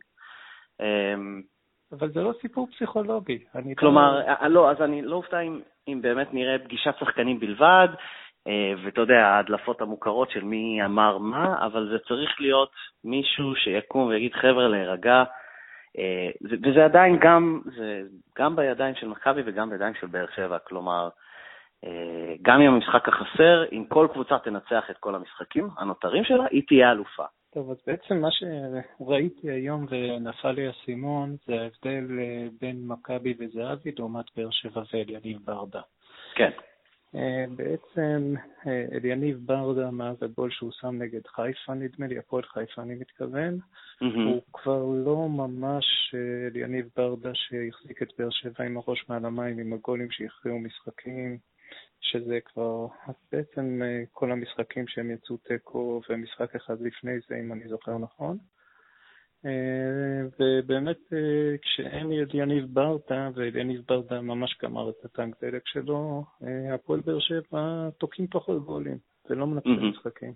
אבל 1.93 2.11
זה 2.11 2.23
לא 2.23 2.33
סיפור 2.41 2.69
פסיכולוגי. 2.77 3.39
כלומר, 3.77 4.21
לא... 4.43 4.49
לא, 4.49 4.71
אז 4.71 4.81
אני 4.81 5.03
לא 5.03 5.17
אופתע 5.17 5.41
אם, 5.89 6.03
באמת 6.03 6.35
נראה 6.35 6.59
פגישת 6.59 6.95
שחקנים 6.99 7.41
בלבד, 7.41 7.89
אה, 7.93 7.99
ואתה 8.85 9.01
יודע, 9.01 9.27
ההדלפות 9.27 9.81
המוכרות 9.81 10.31
של 10.31 10.45
מי 10.45 10.85
אמר 10.85 11.19
מה, 11.19 11.67
אבל 11.67 11.89
זה 11.93 11.99
צריך 12.09 12.41
להיות 12.41 12.71
מישהו 13.05 13.55
שיקום 13.55 14.07
ויגיד, 14.07 14.33
חבר'ה, 14.33 14.69
להירגע. 14.69 15.25
אה, 15.99 16.31
וזה 16.43 16.85
עדיין 16.85 17.19
גם, 17.21 17.61
זה 17.77 18.03
גם 18.39 18.57
בידיים 18.57 18.95
של 18.95 19.09
מכבי 19.09 19.43
וגם 19.47 19.71
בידיים 19.71 19.95
של 20.01 20.07
באר 20.07 20.27
שבע. 20.37 20.59
כלומר, 20.59 21.09
אה, 21.85 22.35
גם 22.43 22.61
אם 22.61 22.75
המשחק 22.75 23.09
החסר, 23.09 23.65
אם 23.73 23.85
כל 23.89 24.09
קבוצה 24.13 24.39
תנצח 24.39 24.91
את 24.91 24.99
כל 24.99 25.15
המשחקים 25.15 25.69
הנותרים 25.79 26.25
שלה, 26.25 26.45
היא 26.51 26.63
תהיה 26.67 26.93
אלופה. 26.93 27.25
טוב, 27.55 27.71
אז 27.71 27.77
בעצם 27.87 28.21
מה 28.21 28.29
שראיתי 28.31 29.51
היום 29.51 29.87
ונפל 29.91 30.51
לי 30.51 30.67
האסימון 30.67 31.37
זה 31.47 31.53
ההבדל 31.53 32.19
אה, 32.21 32.47
בין 32.61 32.77
מכבי 32.87 33.35
וזהבי 33.39 33.93
לעומת 33.99 34.25
באר 34.37 34.51
שבע 34.51 34.83
ואליניב 34.93 35.39
ברדה. 35.45 35.81
כן. 36.35 36.51
אה, 37.15 37.45
בעצם 37.57 38.35
אה, 38.67 38.85
אליניב 38.93 39.39
ברדה, 39.47 39.91
מאז 39.91 40.17
הגול 40.23 40.51
שהוא 40.51 40.71
שם 40.73 41.03
נגד 41.03 41.27
חיפה, 41.27 41.75
נדמה 41.75 42.07
לי, 42.07 42.19
הפועל 42.19 42.43
חיפה 42.43 42.83
אני 42.83 42.95
מתכוון. 42.95 43.59
הוא 44.27 44.43
כבר 44.53 44.85
לא 45.05 45.29
ממש 45.29 46.15
אליניב 46.55 46.89
ברדה 46.97 47.31
שהחזיק 47.35 48.03
את 48.03 48.09
באר 48.19 48.31
שבע 48.31 48.65
עם 48.65 48.77
הראש 48.77 49.05
מעל 49.09 49.25
המים, 49.25 49.59
עם 49.59 49.73
הגולים 49.73 50.11
שהכריעו 50.11 50.59
משחקים. 50.59 51.39
שזה 52.05 52.39
כבר 52.45 52.87
בעצם 53.33 53.83
אה, 53.85 54.03
כל 54.13 54.33
המשחקים 54.33 54.87
שהם 54.87 55.11
יצאו 55.11 55.37
תיקו 55.37 56.01
ומשחק 56.09 56.55
אחד 56.55 56.81
לפני 56.81 57.13
זה, 57.29 57.37
אם 57.41 57.53
אני 57.53 57.69
זוכר 57.69 57.99
נכון. 57.99 58.39
אה, 59.47 59.51
ובאמת 60.41 60.99
אה, 61.13 61.59
כשאין 61.63 62.13
יניב 62.35 62.67
ברדה, 62.73 63.31
ויניב 63.35 63.83
ברדה 63.89 64.21
ממש 64.21 64.59
גמר 64.63 64.91
את 64.91 65.05
הטנק 65.05 65.45
דלק 65.45 65.63
שלו, 65.67 66.25
הפועל 66.75 67.01
באר 67.01 67.19
שבע 67.19 67.89
תוקעים 67.99 68.29
פחות 68.29 68.65
גולים 68.65 68.99
ולא 69.31 69.47
מנצחים. 69.47 69.91
משחקים. 69.91 70.33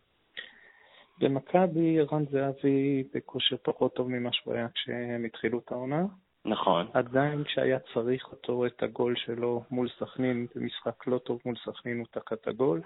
במכבי 1.21 2.00
רן 2.00 2.25
זהבי 2.31 3.05
בכושר 3.15 3.57
פחות 3.62 3.95
טוב 3.95 4.09
ממה 4.11 4.33
שהוא 4.33 4.55
היה 4.55 4.69
כשהם 4.75 5.25
התחילו 5.25 5.59
את 5.59 5.73
העונה. 5.73 6.07
נכון. 6.45 6.87
עדיין 6.93 7.45
כשהיה 7.45 7.79
צריך 7.95 8.33
אותו, 8.33 8.67
את 8.67 8.83
הגול 8.83 9.15
שלו 9.17 9.62
מול 9.71 9.88
סכנין, 9.99 10.47
במשחק 10.55 11.07
לא 11.07 11.19
טוב 11.19 11.41
מול 11.45 11.55
סכנין 11.65 11.99
הוא 11.99 12.07
תקע 12.11 12.35
את 12.35 12.49
הגול. 12.49 12.81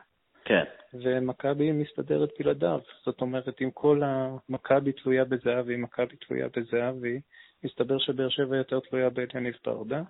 כן. 0.45 0.65
ומכבי 0.95 1.73
מסתדרת 1.73 2.31
בלעדיו. 2.39 2.81
זאת 3.05 3.21
אומרת, 3.21 3.63
אם 3.63 3.71
כל 3.71 4.03
המכבי 4.05 4.93
תלויה 4.93 5.25
בזהבי, 5.25 5.77
מכבי 5.77 6.17
תלויה 6.17 6.47
בזהבי, 6.57 7.21
מסתבר 7.65 7.99
שבאר 7.99 8.29
שבע 8.29 8.57
יותר 8.57 8.81
תלויה 8.81 9.11
באליניב 9.11 9.55
ברדה. 9.65 10.03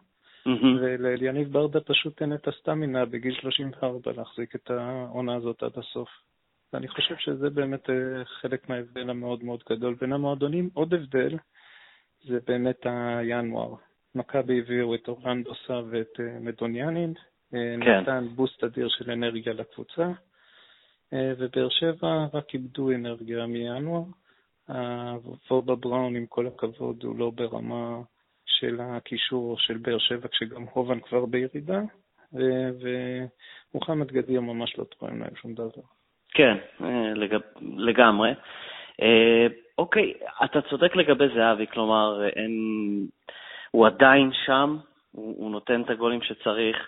Mm-hmm. 0.48 0.80
ולאליניב 0.80 1.52
ברדה 1.52 1.80
פשוט 1.80 2.22
אין 2.22 2.34
את 2.34 2.48
הסטמינה 2.48 3.04
בגיל 3.04 3.34
34 3.34 4.12
להחזיק 4.12 4.54
את 4.54 4.70
העונה 4.70 5.34
הזאת 5.34 5.62
עד 5.62 5.72
הסוף. 5.76 6.08
ואני 6.72 6.88
חושב 6.88 7.14
שזה 7.18 7.50
באמת 7.50 7.90
אה, 7.90 8.24
חלק 8.24 8.68
מההבדל 8.68 9.10
המאוד 9.10 9.44
מאוד 9.44 9.62
גדול 9.70 9.94
בין 9.94 10.12
המועדונים. 10.12 10.70
עוד 10.74 10.94
הבדל, 10.94 11.38
זה 12.24 12.38
באמת 12.46 12.86
הינואר. 12.86 13.74
מכבי 14.14 14.60
הביאו 14.60 14.94
את 14.94 15.08
אורלנדו 15.08 15.54
סא 15.66 15.80
ואת 15.90 16.20
אה, 16.20 16.38
מדוניאנין, 16.40 17.14
כן. 17.52 17.80
נתן 17.80 18.26
בוסט 18.34 18.64
אדיר 18.64 18.88
של 18.88 19.10
אנרגיה 19.10 19.52
לקבוצה, 19.52 20.06
אה, 21.12 21.32
ובאר 21.38 21.68
שבע 21.68 22.26
רק 22.34 22.54
איבדו 22.54 22.90
אנרגיה 22.90 23.46
מינואר. 23.46 24.02
וובה 25.50 25.74
בראון, 25.74 26.16
עם 26.16 26.26
כל 26.26 26.46
הכבוד, 26.46 27.04
הוא 27.04 27.18
לא 27.18 27.30
ברמה 27.34 28.00
של 28.46 28.80
הקישור 28.80 29.58
של 29.58 29.76
באר 29.76 29.98
שבע, 29.98 30.28
כשגם 30.28 30.64
הובן 30.72 31.00
כבר 31.00 31.26
בירידה, 31.26 31.80
ומוחמד 33.72 34.12
גדיר 34.12 34.40
ממש 34.40 34.78
לא 34.78 34.84
תורם 34.84 35.20
להם 35.20 35.36
שום 35.36 35.54
דבר. 35.54 35.82
כן, 36.34 36.56
לגמרי. 37.76 38.30
אה, 39.02 39.46
אוקיי, 39.78 40.12
אתה 40.44 40.60
צודק 40.62 40.96
לגבי 40.96 41.24
זהבי, 41.34 41.66
כלומר, 41.66 42.28
אין, 42.28 42.52
הוא 43.70 43.86
עדיין 43.86 44.30
שם, 44.46 44.76
הוא, 45.12 45.34
הוא 45.38 45.50
נותן 45.50 45.82
את 45.82 45.90
הגולים 45.90 46.22
שצריך, 46.22 46.76
אה, 46.76 46.82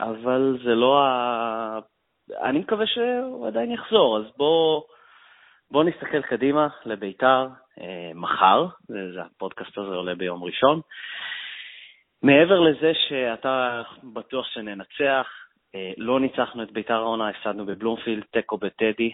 אבל 0.00 0.58
זה 0.64 0.74
לא 0.74 1.02
ה... 1.02 1.78
אני 2.42 2.58
מקווה 2.58 2.86
שהוא 2.86 3.46
עדיין 3.46 3.70
יחזור, 3.70 4.18
אז 4.18 4.24
בואו 4.36 4.84
בוא 5.70 5.84
נסתכל 5.84 6.22
קדימה 6.22 6.68
לביתר 6.86 7.48
אה, 7.80 8.10
מחר, 8.14 8.66
זה, 8.88 9.22
הפודקאסט 9.22 9.78
הזה 9.78 9.94
עולה 9.94 10.14
ביום 10.14 10.44
ראשון. 10.44 10.80
מעבר 12.22 12.60
לזה 12.60 12.92
שאתה 13.08 13.82
בטוח 14.12 14.46
שננצח, 14.46 15.26
לא 15.96 16.20
ניצחנו 16.20 16.62
את 16.62 16.72
ביתר 16.72 16.94
העונה, 16.94 17.28
הפסדנו 17.28 17.66
בבלומפילד, 17.66 18.24
תיקו 18.30 18.56
בטדי, 18.56 19.10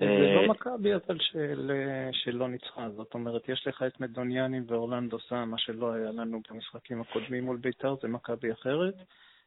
זה 0.00 0.34
לא 0.34 0.40
אה, 0.40 0.48
מכבי 0.48 0.94
אבל 0.94 1.18
של, 1.20 1.72
שלא 2.12 2.48
ניצחה, 2.48 2.88
זאת 2.90 3.14
אומרת, 3.14 3.48
יש 3.48 3.66
לך 3.66 3.82
את 3.82 4.00
מדוניאנים 4.00 4.64
ואורלנדו 4.68 5.18
סא, 5.18 5.44
מה 5.44 5.58
שלא 5.58 5.92
היה 5.92 6.10
לנו 6.10 6.40
במשחקים 6.50 7.00
הקודמים 7.00 7.44
מול 7.44 7.56
ביתר, 7.56 7.94
זה 8.02 8.08
מכבי 8.08 8.52
אחרת. 8.52 8.94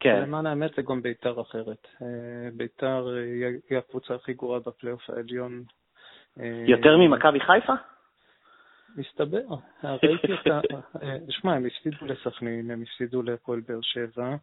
כן. 0.03 0.21
למען 0.21 0.45
האמת 0.45 0.71
זה 0.75 0.81
גם 0.81 1.01
ביתר 1.01 1.41
אחרת. 1.41 1.87
אה, 2.01 2.07
ביתר 2.53 3.07
היא 3.69 3.77
הקבוצה 3.77 4.15
הכי 4.15 4.33
גרועה 4.33 4.59
בפלייאוף 4.59 5.09
העליון. 5.09 5.63
אה, 6.39 6.63
יותר 6.67 6.97
ממכבי 6.97 7.39
חיפה? 7.39 7.73
מסתבר, 8.97 9.43
ראיתי 9.83 10.33
את 10.33 10.47
ה... 10.47 10.59
שמע, 11.29 11.53
הם 11.53 11.65
הפסידו 11.65 12.05
לסכנין, 12.05 12.71
הם 12.71 12.81
הפסידו 12.81 13.21
להפועל 13.21 13.61
באר 13.67 13.79
שבע, 13.81 14.35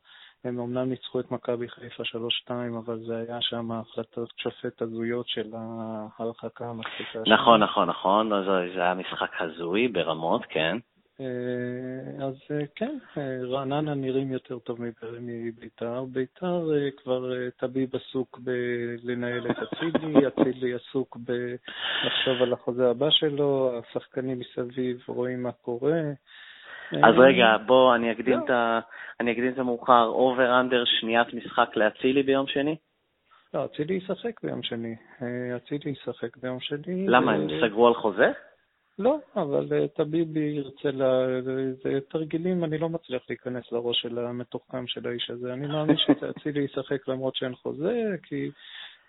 הם 0.45 0.61
אמנם 0.61 0.88
ניצחו 0.88 1.21
את 1.21 1.31
מכבי 1.31 1.69
חיפה 1.69 2.02
3-2, 2.47 2.50
אבל 2.79 2.99
זה 3.07 3.17
היה 3.17 3.40
שם 3.40 3.73
החלטות 3.73 4.33
שופט 4.37 4.83
הזויות 4.83 5.29
של 5.29 5.50
ההרחקה 5.55 6.69
המצחיקה. 6.69 7.19
נכון, 7.26 7.62
נכון, 7.62 7.88
נכון, 7.88 8.33
אז 8.33 8.45
זה 8.75 8.81
היה 8.83 8.95
משחק 8.95 9.31
הזוי 9.40 9.88
ברמות, 9.88 10.43
כן. 10.49 10.76
אה, 11.20 12.26
אז 12.26 12.34
אה, 12.50 12.66
כן, 12.74 12.98
אה, 13.18 13.38
רעננה 13.42 13.94
נראים 13.94 14.32
יותר 14.32 14.58
טוב 14.58 14.78
מביתר. 15.20 16.04
ביתר 16.12 16.68
כבר 16.96 17.32
טביב 17.56 17.96
עסוק 17.96 18.38
בלנהל 18.38 19.50
את 19.50 19.56
אצילי, 19.58 20.28
אצילי 20.28 20.74
עסוק 20.78 21.16
בלחשוב 21.16 22.42
על 22.42 22.52
החוזה 22.52 22.90
הבא 22.90 23.10
שלו, 23.10 23.78
השחקנים 23.78 24.38
מסביב 24.38 25.02
רואים 25.06 25.42
מה 25.42 25.52
קורה. 25.52 26.00
אז 26.92 27.14
רגע, 27.18 27.56
בוא, 27.66 27.94
אני 27.94 28.12
אקדים, 28.12 28.38
לא. 28.38 28.44
את, 28.44 28.80
את 29.52 29.58
המאוחר. 29.58 30.06
אובר 30.06 30.60
אנדר 30.60 30.84
שניית 30.84 31.34
משחק 31.34 31.76
לאצילי 31.76 32.22
ביום 32.22 32.46
שני? 32.46 32.76
לא, 33.54 33.64
אצילי 33.64 33.94
ישחק 33.94 34.40
ביום 34.42 34.62
שני. 34.62 34.96
אצילי 35.56 35.90
ישחק 35.90 36.36
ביום 36.36 36.60
שני. 36.60 37.06
למה, 37.08 37.32
הם 37.32 37.48
סגרו 37.60 37.86
על 37.86 37.94
חוזה? 37.94 38.32
לא, 39.00 39.19
אבל 39.37 39.88
טביבי 39.97 40.40
ירצה 40.40 40.90
ל... 40.90 41.02
זה 41.83 41.99
תרגילים, 42.09 42.64
אני 42.64 42.78
לא 42.78 42.88
מצליח 42.88 43.23
להיכנס 43.28 43.73
לראש 43.73 44.00
של 44.02 44.19
המתוחכם 44.19 44.87
של 44.87 45.09
האיש 45.09 45.30
הזה. 45.30 45.52
אני 45.52 45.66
מאמין 45.66 45.97
שאצילי 45.97 46.61
ישחק 46.61 47.09
למרות 47.09 47.37
שאין 47.37 47.54
חוזה, 47.54 48.16
כי, 48.23 48.50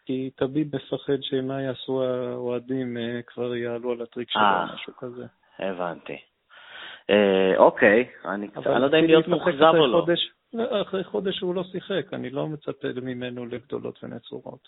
כי 0.05 0.29
טביב 0.35 0.75
מפחד 0.75 1.21
שמה 1.21 1.61
יעשו 1.61 2.03
האוהדים, 2.03 2.97
uh, 2.97 3.23
כבר 3.27 3.55
יעלו 3.55 3.91
על 3.91 4.01
הטריק 4.01 4.29
שלו, 4.29 4.41
או 4.41 4.73
משהו 4.73 4.93
כזה. 4.97 5.25
הבנתי. 5.59 6.17
אה, 7.09 7.57
אוקיי, 7.57 8.07
אני 8.25 8.47
לא 8.65 8.85
יודע 8.85 8.99
אם 8.99 9.05
להיות 9.05 9.27
מאוכזב 9.27 9.73
או 9.77 9.87
לא. 9.87 10.05
לא. 10.53 10.81
אחרי 10.81 11.03
חודש 11.03 11.39
הוא 11.39 11.55
לא 11.55 11.63
שיחק, 11.63 12.13
אני 12.13 12.29
לא 12.29 12.47
מצפה 12.47 12.87
ממנו 13.01 13.45
לגדולות 13.45 14.03
ונצורות. 14.03 14.67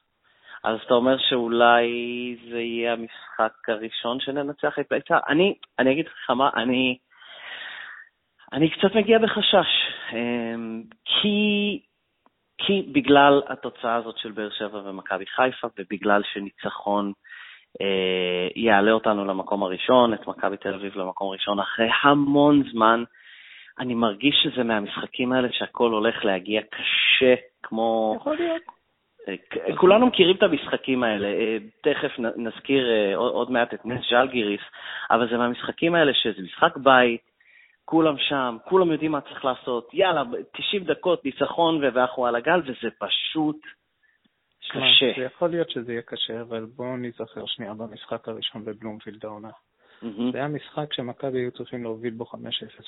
אז 0.64 0.80
אתה 0.86 0.94
אומר 0.94 1.18
שאולי 1.18 1.88
זה 2.50 2.60
יהיה 2.60 2.94
המשחק 2.94 3.70
הראשון 3.70 4.20
שננצח 4.20 4.80
את 4.80 4.86
בית"ר. 4.92 5.18
אני, 5.30 5.56
אני 5.80 5.92
אגיד 5.92 6.06
לך 6.06 6.30
מה, 6.30 6.50
אני, 6.56 6.98
אני 8.54 8.70
קצת 8.70 8.96
מגיע 8.96 9.20
בחשש, 9.20 9.68
אמ, 10.14 10.84
כי, 11.06 11.80
כי 12.58 12.90
בגלל 12.92 13.42
התוצאה 13.48 13.96
הזאת 13.96 14.18
של 14.18 14.32
באר 14.32 14.50
שבע 14.50 14.82
ומכבי 14.86 15.26
חיפה, 15.26 15.68
ובגלל 15.78 16.22
שניצחון 16.34 17.14
אה, 17.82 18.48
יעלה 18.56 18.92
אותנו 18.92 19.26
למקום 19.26 19.64
הראשון, 19.64 20.14
את 20.14 20.28
מכבי 20.28 20.58
תל 20.58 20.74
אביב 20.74 20.98
למקום 20.98 21.30
הראשון, 21.30 21.60
אחרי 21.60 21.90
המון 22.04 22.64
זמן, 22.72 23.04
אני 23.80 23.94
מרגיש 23.94 24.36
שזה 24.44 24.64
מהמשחקים 24.64 25.34
האלה 25.34 25.48
שהכל 25.52 25.92
הולך 25.92 26.26
להגיע 26.26 26.62
קשה, 26.62 27.36
כמו... 27.64 28.16
יכול 28.22 28.36
להיות. 28.36 28.83
כולנו 29.78 30.08
מכירים 30.08 30.36
את 30.36 30.44
המשחקים 30.44 31.04
האלה, 31.04 31.28
אה, 31.28 31.58
תכף 31.82 32.20
נזכיר 32.36 32.90
אה, 32.90 33.16
עוד 33.16 33.52
מעט 33.52 33.74
את 33.74 33.86
נס 33.86 34.02
ז'לגיריס, 34.10 34.62
אבל 35.12 35.30
זה 35.30 35.38
מהמשחקים 35.38 35.96
האלה 35.96 36.14
שזה 36.14 36.42
משחק 36.42 36.78
בית, 36.78 37.22
כולם 37.86 38.18
שם, 38.18 38.58
כולם 38.66 38.92
יודעים 38.92 39.12
מה 39.12 39.22
צריך 39.22 39.46
לעשות, 39.46 39.90
יאללה, 39.94 40.24
90 40.54 40.84
דקות, 40.84 41.26
ניצחון 41.26 41.84
ואנחנו 41.84 42.26
על 42.26 42.36
הגל, 42.36 42.60
וזה 42.60 42.90
פשוט 43.00 43.58
קשה. 44.70 45.12
זה 45.18 45.24
יכול 45.24 45.50
להיות 45.50 45.70
שזה 45.70 45.92
יהיה 45.92 46.02
קשה, 46.02 46.42
אבל 46.42 46.66
בואו 46.76 46.98
נזכר 46.98 47.46
שנייה 47.46 47.74
במשחק 47.74 48.28
הראשון 48.28 48.66
בבלומפילד 48.66 49.26
העונה. 49.26 49.50
זה 50.32 50.38
היה 50.38 50.48
משחק 50.48 50.94
שמכבי 50.94 51.40
היו 51.40 51.52
צריכים 51.52 51.84
להוביל 51.84 52.14
בו 52.14 52.24
5-0 52.24 52.36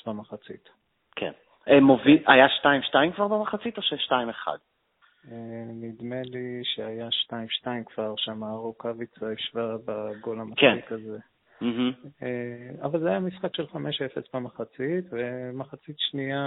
במחצית. 0.06 0.68
כן. 1.16 1.32
מוביל, 1.80 2.22
היה 2.26 2.46
2-2 2.46 3.12
כבר 3.14 3.28
במחצית 3.28 3.76
או 3.76 3.82
ש-2-1? 3.82 4.48
נדמה 5.66 6.22
לי 6.22 6.60
שהיה 6.64 7.08
2-2 7.64 7.66
כבר, 7.86 8.14
שם 8.16 8.44
רוקאביצה 8.44 9.32
השווה 9.32 9.76
בגול 9.84 10.36
כן. 10.56 10.66
המצחיק 10.66 10.92
הזה. 10.92 11.18
אה, 12.22 12.84
אבל 12.84 13.00
זה 13.00 13.08
היה 13.08 13.20
משחק 13.20 13.56
של 13.56 13.64
5-0 13.64 13.76
במחצית, 14.34 15.04
ומחצית 15.10 15.96
שנייה 15.98 16.42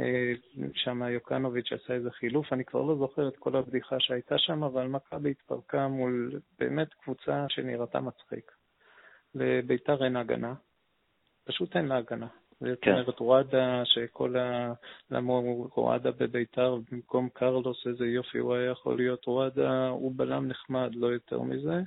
אה, 0.00 0.32
שם 0.74 1.02
יוקנוביץ' 1.02 1.72
עשה 1.72 1.94
איזה 1.94 2.10
חילוף, 2.10 2.52
אני 2.52 2.64
כבר 2.64 2.82
לא 2.82 2.96
זוכר 2.96 3.28
את 3.28 3.36
כל 3.36 3.56
הבדיחה 3.56 3.96
שהייתה 4.00 4.38
שם, 4.38 4.64
אבל 4.64 4.86
מכבי 4.86 5.30
התפרקה 5.30 5.88
מול 5.88 6.40
באמת 6.58 6.94
קבוצה 6.94 7.46
שנראתה 7.48 8.00
מצחיק. 8.00 8.52
לביתר 9.34 10.04
אין 10.04 10.16
הגנה, 10.16 10.54
פשוט 11.44 11.76
אין 11.76 11.84
לה 11.86 11.96
הגנה. 11.96 12.26
כן. 12.82 13.02
רואדה, 13.18 13.82
שכל 13.84 14.36
ה... 14.36 14.72
למה 15.10 15.32
רואדה 15.74 16.10
בביתר 16.10 16.78
במקום 16.92 17.28
קרלוס, 17.32 17.86
איזה 17.86 18.06
יופי 18.06 18.38
הוא 18.38 18.54
היה 18.54 18.70
יכול 18.70 18.96
להיות. 18.96 19.24
רואדה 19.24 19.88
הוא 19.88 20.12
בלם 20.16 20.48
נחמד, 20.48 20.94
לא 20.94 21.06
יותר 21.06 21.42
מזה. 21.42 21.82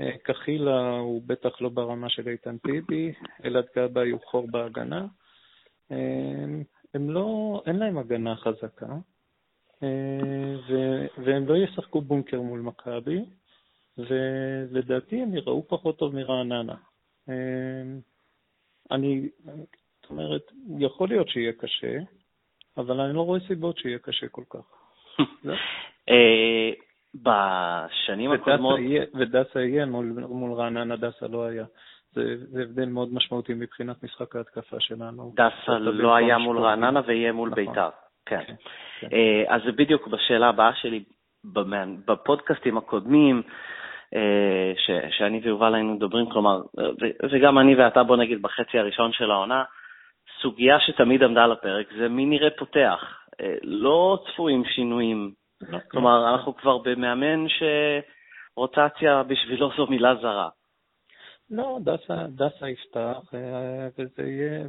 אה, 0.00 0.18
קחילה 0.22 0.90
הוא 0.90 1.22
בטח 1.26 1.60
לא 1.60 1.68
ברמה 1.68 2.08
של 2.08 2.28
איתן 2.28 2.58
טיבי, 2.58 3.12
אלעד 3.44 3.64
גבאי 3.76 4.10
הוא 4.10 4.20
חור 4.24 4.46
בהגנה. 4.50 5.06
אה, 5.92 5.96
הם 6.94 7.10
לא, 7.10 7.62
אין 7.66 7.76
להם 7.76 7.98
הגנה 7.98 8.36
חזקה, 8.36 8.96
אה, 9.82 10.54
והם 11.24 11.48
לא 11.48 11.56
ישחקו 11.56 12.00
בונקר 12.00 12.40
מול 12.40 12.60
מכבי, 12.60 13.24
ולדעתי 13.98 15.22
הם 15.22 15.34
יראו 15.34 15.68
פחות 15.68 15.98
טוב 15.98 16.14
מרעננה. 16.14 16.74
אני, 18.90 19.28
אומרת, 20.12 20.42
יכול 20.78 21.08
להיות 21.08 21.28
שיהיה 21.28 21.52
קשה, 21.52 21.98
אבל 22.76 23.00
אני 23.00 23.14
לא 23.14 23.20
רואה 23.20 23.40
סיבות 23.40 23.78
שיהיה 23.78 23.98
קשה 23.98 24.28
כל 24.28 24.44
כך. 24.50 24.64
אה, 26.10 26.70
בשנים 27.14 28.32
הקודמות... 28.32 28.80
ודסה 29.14 29.60
יהיה 29.60 29.86
מול 29.86 30.52
רעננה, 30.52 30.96
דסה 30.96 31.26
לא 31.26 31.44
היה. 31.44 31.64
זה, 32.12 32.36
זה 32.36 32.62
הבדל 32.62 32.88
מאוד 32.88 33.14
משמעותי 33.14 33.54
מבחינת 33.54 34.02
משחק 34.02 34.36
ההתקפה 34.36 34.76
שלנו. 34.80 35.32
דסה 35.34 35.78
לא 35.78 36.14
היה 36.14 36.38
מול 36.38 36.58
רעננה 36.58 37.00
ויהיה 37.06 37.32
מול 37.32 37.50
נכון. 37.50 37.64
בית"ר. 37.64 37.88
כן. 38.26 38.42
כן, 38.46 38.54
כן. 39.00 39.08
אה, 39.12 39.54
אז 39.54 39.62
זה 39.64 39.72
בדיוק 39.72 40.06
בשאלה 40.08 40.48
הבאה 40.48 40.74
שלי, 40.74 41.04
בפודקאסטים 42.06 42.78
הקודמים, 42.78 43.42
אה, 44.14 44.72
ש, 44.76 44.90
שאני 45.18 45.40
ויובל 45.44 45.74
היינו 45.74 45.94
מדברים, 45.94 46.30
כלומר, 46.30 46.60
וגם 47.32 47.58
אני 47.58 47.74
ואתה, 47.74 48.02
בוא 48.02 48.16
נגיד, 48.16 48.42
בחצי 48.42 48.78
הראשון 48.78 49.12
של 49.12 49.30
העונה, 49.30 49.64
סוגיה 50.42 50.80
שתמיד 50.80 51.22
עמדה 51.22 51.44
על 51.44 51.52
הפרק 51.52 51.86
זה 51.98 52.08
מי 52.08 52.26
נראה 52.26 52.50
פותח. 52.58 53.22
אה, 53.40 53.54
לא 53.62 54.24
צפויים 54.26 54.64
שינויים. 54.64 55.32
לא, 55.68 55.78
כלומר, 55.90 56.18
לא. 56.18 56.30
אנחנו 56.32 56.56
כבר 56.56 56.78
במאמן 56.78 57.46
שרוטציה 57.48 59.22
בשבילו 59.22 59.70
זו 59.76 59.86
מילה 59.86 60.14
זרה. 60.14 60.48
לא, 61.50 61.78
דסה, 61.84 62.26
דסה 62.28 62.68
יפתח, 62.68 63.34
אה, 63.34 63.88
וזה, 63.98 64.22
יהיה, 64.22 64.64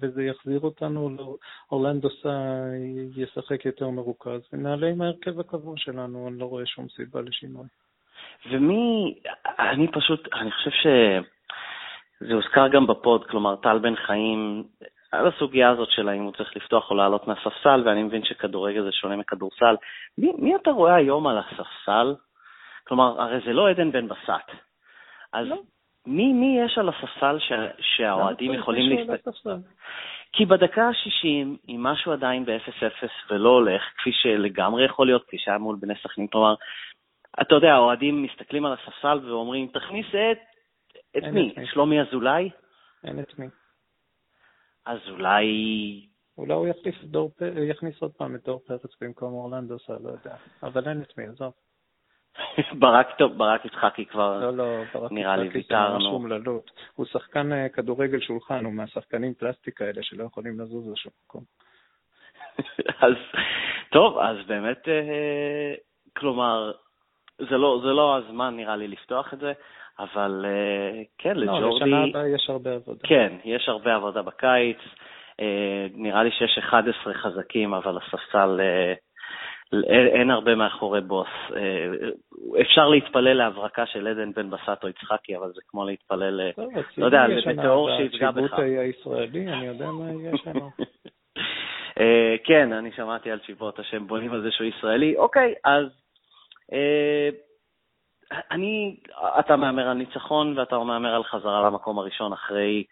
וזה 0.00 0.22
יחזיר 0.22 0.60
אותנו, 0.60 1.16
אורלנדו 1.72 2.08
סא 2.10 2.28
ישחק 3.16 3.64
יותר 3.64 3.90
מרוכז, 3.90 4.40
ונעלה 4.52 4.86
עם 4.86 5.02
ההרכב 5.02 5.40
הקבוע 5.40 5.74
שלנו, 5.76 6.28
אני 6.28 6.38
לא 6.38 6.44
רואה 6.44 6.66
שום 6.66 6.88
סיבה 6.88 7.20
לשינוי. 7.20 7.66
ומי, 8.50 9.14
אני 9.58 9.88
פשוט, 9.92 10.28
אני 10.32 10.50
חושב 10.50 10.70
שזה 10.70 12.34
הוזכר 12.34 12.68
גם 12.68 12.86
בפוד, 12.86 13.24
כלומר, 13.26 13.56
טל 13.56 13.78
בן 13.78 13.96
חיים, 13.96 14.64
על 15.12 15.26
הסוגיה 15.26 15.70
הזאת 15.70 15.90
של 15.90 16.08
האם 16.08 16.22
הוא 16.22 16.32
צריך 16.32 16.56
לפתוח 16.56 16.90
או 16.90 16.94
לעלות 16.94 17.26
מהספסל, 17.26 17.82
ואני 17.84 18.02
מבין 18.02 18.24
שכדורגל 18.24 18.82
זה 18.82 18.92
שונה 18.92 19.16
מכדורסל. 19.16 19.76
מי, 20.18 20.32
מי 20.38 20.56
אתה 20.56 20.70
רואה 20.70 20.94
היום 20.94 21.26
על 21.26 21.38
הספסל? 21.38 22.14
כלומר, 22.88 23.22
הרי 23.22 23.40
זה 23.46 23.52
לא 23.52 23.70
עדן 23.70 23.92
בן 23.92 24.08
בסט. 24.08 24.50
אז 25.32 25.46
לא. 25.48 25.56
מי, 26.06 26.32
מי 26.32 26.60
יש 26.64 26.78
על 26.78 26.88
הספסל 26.88 27.38
שהאוהדים 27.80 28.54
יכולים 28.54 29.06
להסתכל? 29.08 29.50
כי 30.32 30.46
בדקה 30.46 30.82
ה-60, 30.82 31.58
אם 31.68 31.82
משהו 31.82 32.12
עדיין 32.12 32.44
ב-0-0 32.44 33.08
ולא 33.30 33.48
הולך, 33.48 33.82
כפי 33.98 34.10
שלגמרי 34.12 34.84
יכול 34.84 35.06
להיות, 35.06 35.24
כפי 35.26 35.38
שהיה 35.38 35.58
מול 35.58 35.76
בני 35.80 35.94
סכנין, 36.02 36.26
כלומר, 36.26 36.54
אתה 37.42 37.54
יודע, 37.54 37.74
האוהדים 37.74 38.22
מסתכלים 38.22 38.66
על 38.66 38.72
הספסל 38.72 39.20
ואומרים, 39.24 39.66
תכניס 39.66 40.06
את, 40.08 40.38
את 41.16 41.22
מי? 41.22 41.54
את 41.58 41.66
שלומי 41.72 42.00
אזולאי? 42.00 42.50
אין 43.04 43.20
את 43.20 43.38
מי. 43.38 43.46
אז 44.86 44.98
אולי... 45.10 46.06
אולי 46.38 46.54
הוא 46.54 46.66
יחליף 46.66 47.04
דור, 47.04 47.30
יכניס 47.68 48.02
עוד 48.02 48.12
פעם 48.12 48.34
את 48.34 48.44
דור 48.44 48.60
פרץ 48.66 48.96
במקום 49.00 49.32
אורלנדו 49.32 49.78
סע, 49.78 49.92
לא 49.92 50.08
יודע. 50.08 50.36
אבל 50.62 50.88
אין 50.88 51.02
את 51.02 51.18
מי, 51.18 51.26
עזוב. 51.26 51.52
ברק 52.80 53.06
טוב, 53.18 53.32
ברק 53.32 53.64
יצחקי 53.64 54.06
כבר, 54.06 54.40
לא, 54.40 54.56
לא, 54.56 54.84
ברק 54.94 55.12
נראה 55.12 55.36
לי 55.36 55.48
ויתרנו. 55.48 56.00
זה 56.00 56.06
אומללות. 56.06 56.70
הוא 56.94 57.06
שחקן 57.06 57.52
אה, 57.52 57.68
כדורגל 57.68 58.20
שולחן, 58.20 58.64
הוא 58.64 58.72
מהשחקנים 58.72 59.34
פלסטיק 59.34 59.82
האלה 59.82 60.02
שלא 60.02 60.24
יכולים 60.24 60.60
לזוז 60.60 60.92
לשום 60.92 61.12
מקום. 61.24 61.44
אז, 63.06 63.14
טוב, 63.92 64.18
אז 64.18 64.36
באמת, 64.46 64.88
אה, 64.88 65.74
כלומר, 66.16 66.72
זה 67.38 67.58
לא, 67.58 67.80
זה 67.82 67.88
לא 67.88 68.16
הזמן 68.16 68.56
נראה 68.56 68.76
לי 68.76 68.88
לפתוח 68.88 69.34
את 69.34 69.38
זה, 69.38 69.52
אבל 69.98 70.44
אה, 70.44 71.02
כן, 71.18 71.36
לא, 71.36 71.44
לג'ורדי... 71.44 71.90
לא, 71.90 72.02
לשנה 72.02 72.04
הבאה 72.04 72.28
יש 72.28 72.50
הרבה 72.50 72.74
עבודה. 72.74 72.98
כן, 73.02 73.32
יש 73.44 73.68
הרבה 73.68 73.94
עבודה 73.94 74.22
בקיץ. 74.22 74.78
אה, 75.40 75.86
נראה 75.94 76.22
לי 76.22 76.30
שיש 76.30 76.58
11 76.58 77.14
חזקים, 77.14 77.74
אבל 77.74 77.98
הספסל, 77.98 78.60
אה, 78.60 78.94
אין 80.14 80.30
הרבה 80.30 80.54
מאחורי 80.54 81.00
בוס. 81.00 81.28
אפשר 82.60 82.88
להתפלל 82.88 83.32
להברקה 83.32 83.86
של 83.86 84.06
עדן 84.06 84.32
בן 84.32 84.50
בסט 84.50 84.84
או 84.84 84.88
יצחקי, 84.88 85.36
אבל 85.36 85.52
זה 85.52 85.60
כמו 85.68 85.84
להתפלל, 85.84 86.40
לא 86.98 87.06
יודע, 87.06 87.26
למטאור 87.26 87.96
שיפגע 87.96 88.30
בך. 88.30 88.36
שיבוט 88.36 88.58
הישראלי, 88.58 89.52
אני 89.52 89.66
יודע 89.66 89.86
מה 89.86 90.10
יהיה 90.10 90.32
שם. 90.44 90.58
כן, 92.46 92.72
אני 92.72 92.92
שמעתי 92.92 93.30
על 93.30 93.38
שיבות 93.46 93.78
השם 93.78 94.06
בונים 94.06 94.32
על 94.32 94.42
זה 94.42 94.50
שהוא 94.50 94.66
ישראלי. 94.66 95.16
אוקיי, 95.16 95.54
אז 95.64 95.86
אני, 98.50 98.96
אתה 99.38 99.56
מהמר 99.56 99.88
על 99.88 99.96
ניצחון 99.96 100.58
ואתה 100.58 100.78
מהמר 100.78 101.14
על 101.14 101.24
חזרה 101.24 101.66
למקום 101.66 101.98
הראשון 101.98 102.32
אחרי, 102.32 102.84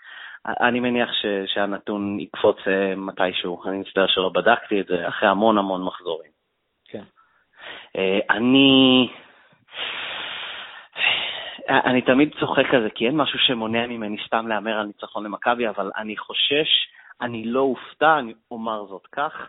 אני 0.47 0.81
מניח 0.81 1.13
ש, 1.13 1.27
שהנתון 1.47 2.21
יקפוץ 2.21 2.57
אה, 2.67 2.95
מתישהו, 2.97 3.63
אני 3.67 3.79
מצטער 3.79 4.07
שלא 4.07 4.29
בדקתי 4.35 4.81
את 4.81 4.87
זה, 4.87 5.09
אחרי 5.09 5.29
המון 5.29 5.59
המון 5.59 5.85
מחזורים. 5.85 6.31
כן. 6.89 7.05
אני... 8.31 9.09
אני 11.69 12.03
תמיד 12.03 12.35
צוחק 12.41 12.75
על 12.75 12.83
זה, 12.83 12.91
כי 12.91 13.07
אין 13.07 13.17
משהו 13.17 13.39
שמונע 13.39 13.87
ממני 13.87 14.17
סתם 14.27 14.49
להמר 14.49 14.79
על 14.79 14.87
ניצחון 14.87 15.25
למכבי, 15.25 15.69
אבל 15.69 15.91
אני 15.97 16.17
חושש, 16.17 16.69
אני 17.21 17.45
לא 17.45 17.61
אופתע, 17.61 18.19
אני 18.19 18.35
אומר 18.51 18.85
זאת 18.87 19.07
כך, 19.13 19.49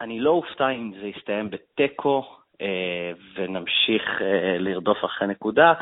אני 0.00 0.20
לא 0.20 0.30
אופתע 0.30 0.68
אם 0.68 0.92
זה 1.00 1.06
יסתיים 1.06 1.50
בתיקו 1.50 2.18
אה, 2.18 2.41
ונמשיך 3.34 4.22
אה, 4.22 4.56
לרדוף 4.58 5.04
אחרי 5.04 5.28
נקודה. 5.28 5.72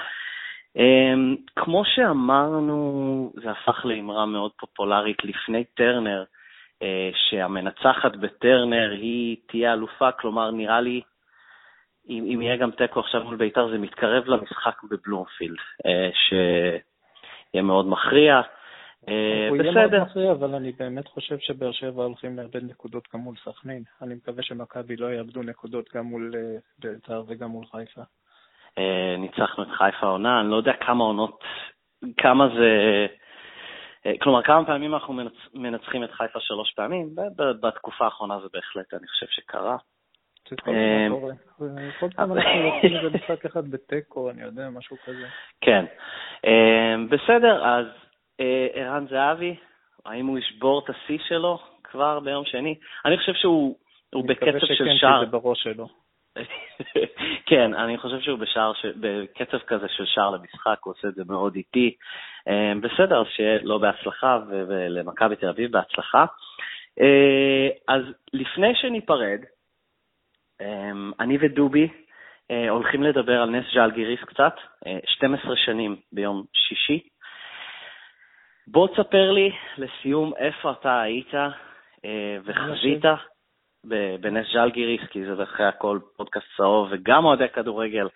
אה, 0.77 1.14
כמו 1.57 1.83
שאמרנו, 1.85 3.33
זה 3.35 3.51
הפך 3.51 3.85
לאמרה 3.85 4.27
מאוד 4.27 4.51
פופולרית 4.57 5.25
לפני 5.25 5.64
טרנר, 5.64 6.25
שהמנצחת 7.14 8.16
בטרנר 8.16 8.90
היא 8.90 9.37
תהיה 9.47 9.73
אלופה, 9.73 10.12
כלומר, 10.12 10.51
נראה 10.51 10.81
לי, 10.81 11.01
אם, 12.09 12.25
אם 12.35 12.43
יהיה 12.43 12.57
גם 12.57 12.71
תיקו 12.71 13.01
עכשיו 13.01 13.25
מול 13.25 13.37
בית"ר, 13.37 13.69
זה 13.71 13.79
מתקרב 13.79 14.25
למשחק 14.27 14.83
בבלומפילד, 14.90 15.57
שיהיה 16.12 17.62
מאוד 17.62 17.88
מכריע. 17.88 18.40
אה, 19.11 19.49
הוא 19.49 19.57
יהיה 19.57 19.73
מאוד 19.73 20.03
מכריע, 20.03 20.33
אבל 20.33 20.55
אני 20.55 20.73
באמת 20.73 21.09
חושב 21.09 21.38
שבאר 21.38 21.73
שבע 21.73 22.05
הולכים 22.05 22.37
לאבד 22.37 22.64
נקודות 22.64 23.09
גם 23.14 23.20
מול 23.20 23.35
סכנין. 23.44 23.83
אני 24.03 24.14
מקווה 24.14 24.42
שמכבי 24.42 24.96
לא 24.96 25.12
יאבדו 25.12 25.42
נקודות 25.42 25.90
גם 25.94 26.05
מול 26.05 26.33
אה, 26.37 26.59
בית"ר 26.79 27.25
וגם 27.29 27.49
מול 27.49 27.64
חיפה. 27.66 28.01
אה, 28.79 29.16
ניצחנו 29.18 29.62
את 29.62 29.68
חיפה 29.68 30.07
עונה, 30.07 30.40
אני 30.40 30.51
לא 30.51 30.57
יודע 30.57 30.73
כמה 30.73 31.05
עונות, 31.05 31.44
כמה 32.16 32.49
זה... 32.49 33.07
כלומר, 34.20 34.42
כמה 34.42 34.64
פעמים 34.64 34.94
אנחנו 34.94 35.14
מנצחים 35.55 36.05
את 36.05 36.11
חיפה 36.11 36.40
שלוש 36.40 36.73
פעמים? 36.77 37.09
בתקופה 37.37 38.05
האחרונה 38.05 38.40
זה 38.40 38.49
בהחלט, 38.53 38.94
אני 38.94 39.07
חושב 39.07 39.27
שקרה. 39.27 39.77
כל 40.49 42.09
פעם 42.16 42.33
אנחנו 42.33 42.35
לוקחים 42.35 42.96
איזה 42.96 43.16
משחק 43.16 43.46
אחד 43.46 43.70
בתיקו, 43.70 44.31
אני 44.31 44.42
יודע, 44.42 44.70
משהו 44.70 44.96
כזה. 45.05 45.27
כן. 45.61 45.85
בסדר, 47.11 47.64
אז 47.66 47.87
ערן 48.74 49.07
זהבי, 49.11 49.55
האם 50.05 50.26
הוא 50.26 50.38
ישבור 50.38 50.83
את 50.85 50.90
השיא 50.90 51.18
שלו 51.29 51.59
כבר 51.85 52.20
ביום 52.20 52.44
שני? 52.44 52.74
אני 53.05 53.18
חושב 53.18 53.35
שהוא 53.35 53.76
בקצב 54.14 54.59
של 54.59 54.74
שער. 54.76 54.81
אני 54.83 54.92
מקווה 54.92 54.94
שכן, 54.96 55.20
כי 55.20 55.26
זה 55.26 55.31
בראש 55.31 55.62
שלו. 55.62 55.88
כן, 57.50 57.74
אני 57.74 57.98
חושב 57.98 58.20
שהוא 58.20 58.38
בשער, 58.38 58.72
ש... 58.74 58.87
בקצב 59.00 59.59
כזה 59.59 59.87
של 59.88 60.05
שער 60.07 60.31
למשחק, 60.31 60.79
הוא 60.83 60.94
עושה 60.94 61.09
את 61.09 61.14
זה 61.14 61.22
מאוד 61.26 61.55
איטי. 61.55 61.96
אה, 62.48 62.72
בסדר, 62.81 63.20
אז 63.20 63.26
שיהיה 63.26 63.59
לו 63.62 63.81
בהצלחה 63.81 64.38
ולמכבי 64.48 65.37
תל 65.37 65.48
אביב 65.48 65.72
בהצלחה. 65.72 66.24
אה, 67.00 67.68
אז 67.88 68.03
לפני 68.33 68.74
שניפרד, 68.74 69.40
אני 71.20 71.38
ודובי 71.40 71.88
הולכים 72.68 73.03
לדבר 73.03 73.42
על 73.42 73.50
נס 73.50 73.64
ז'אלגיריס 73.74 74.20
קצת, 74.20 74.55
12 75.05 75.57
שנים 75.57 75.96
ביום 76.12 76.44
שישי, 76.53 77.09
בוא 78.72 78.88
תספר 78.88 79.30
לי 79.30 79.50
לסיום 79.78 80.33
איפה 80.37 80.72
אתה 80.72 81.00
היית 81.00 81.35
אה, 82.04 82.38
וחזית 82.44 83.04
בנס 84.20 84.46
ז'לגיריס, 84.52 85.00
כי 85.11 85.24
זה 85.24 85.42
אחרי 85.42 85.66
הכל 85.66 85.98
פודקאסט 86.16 86.46
צהוב, 86.56 86.88
וגם 86.90 87.24
אוהדי 87.24 87.48
כדורגל 87.48 88.09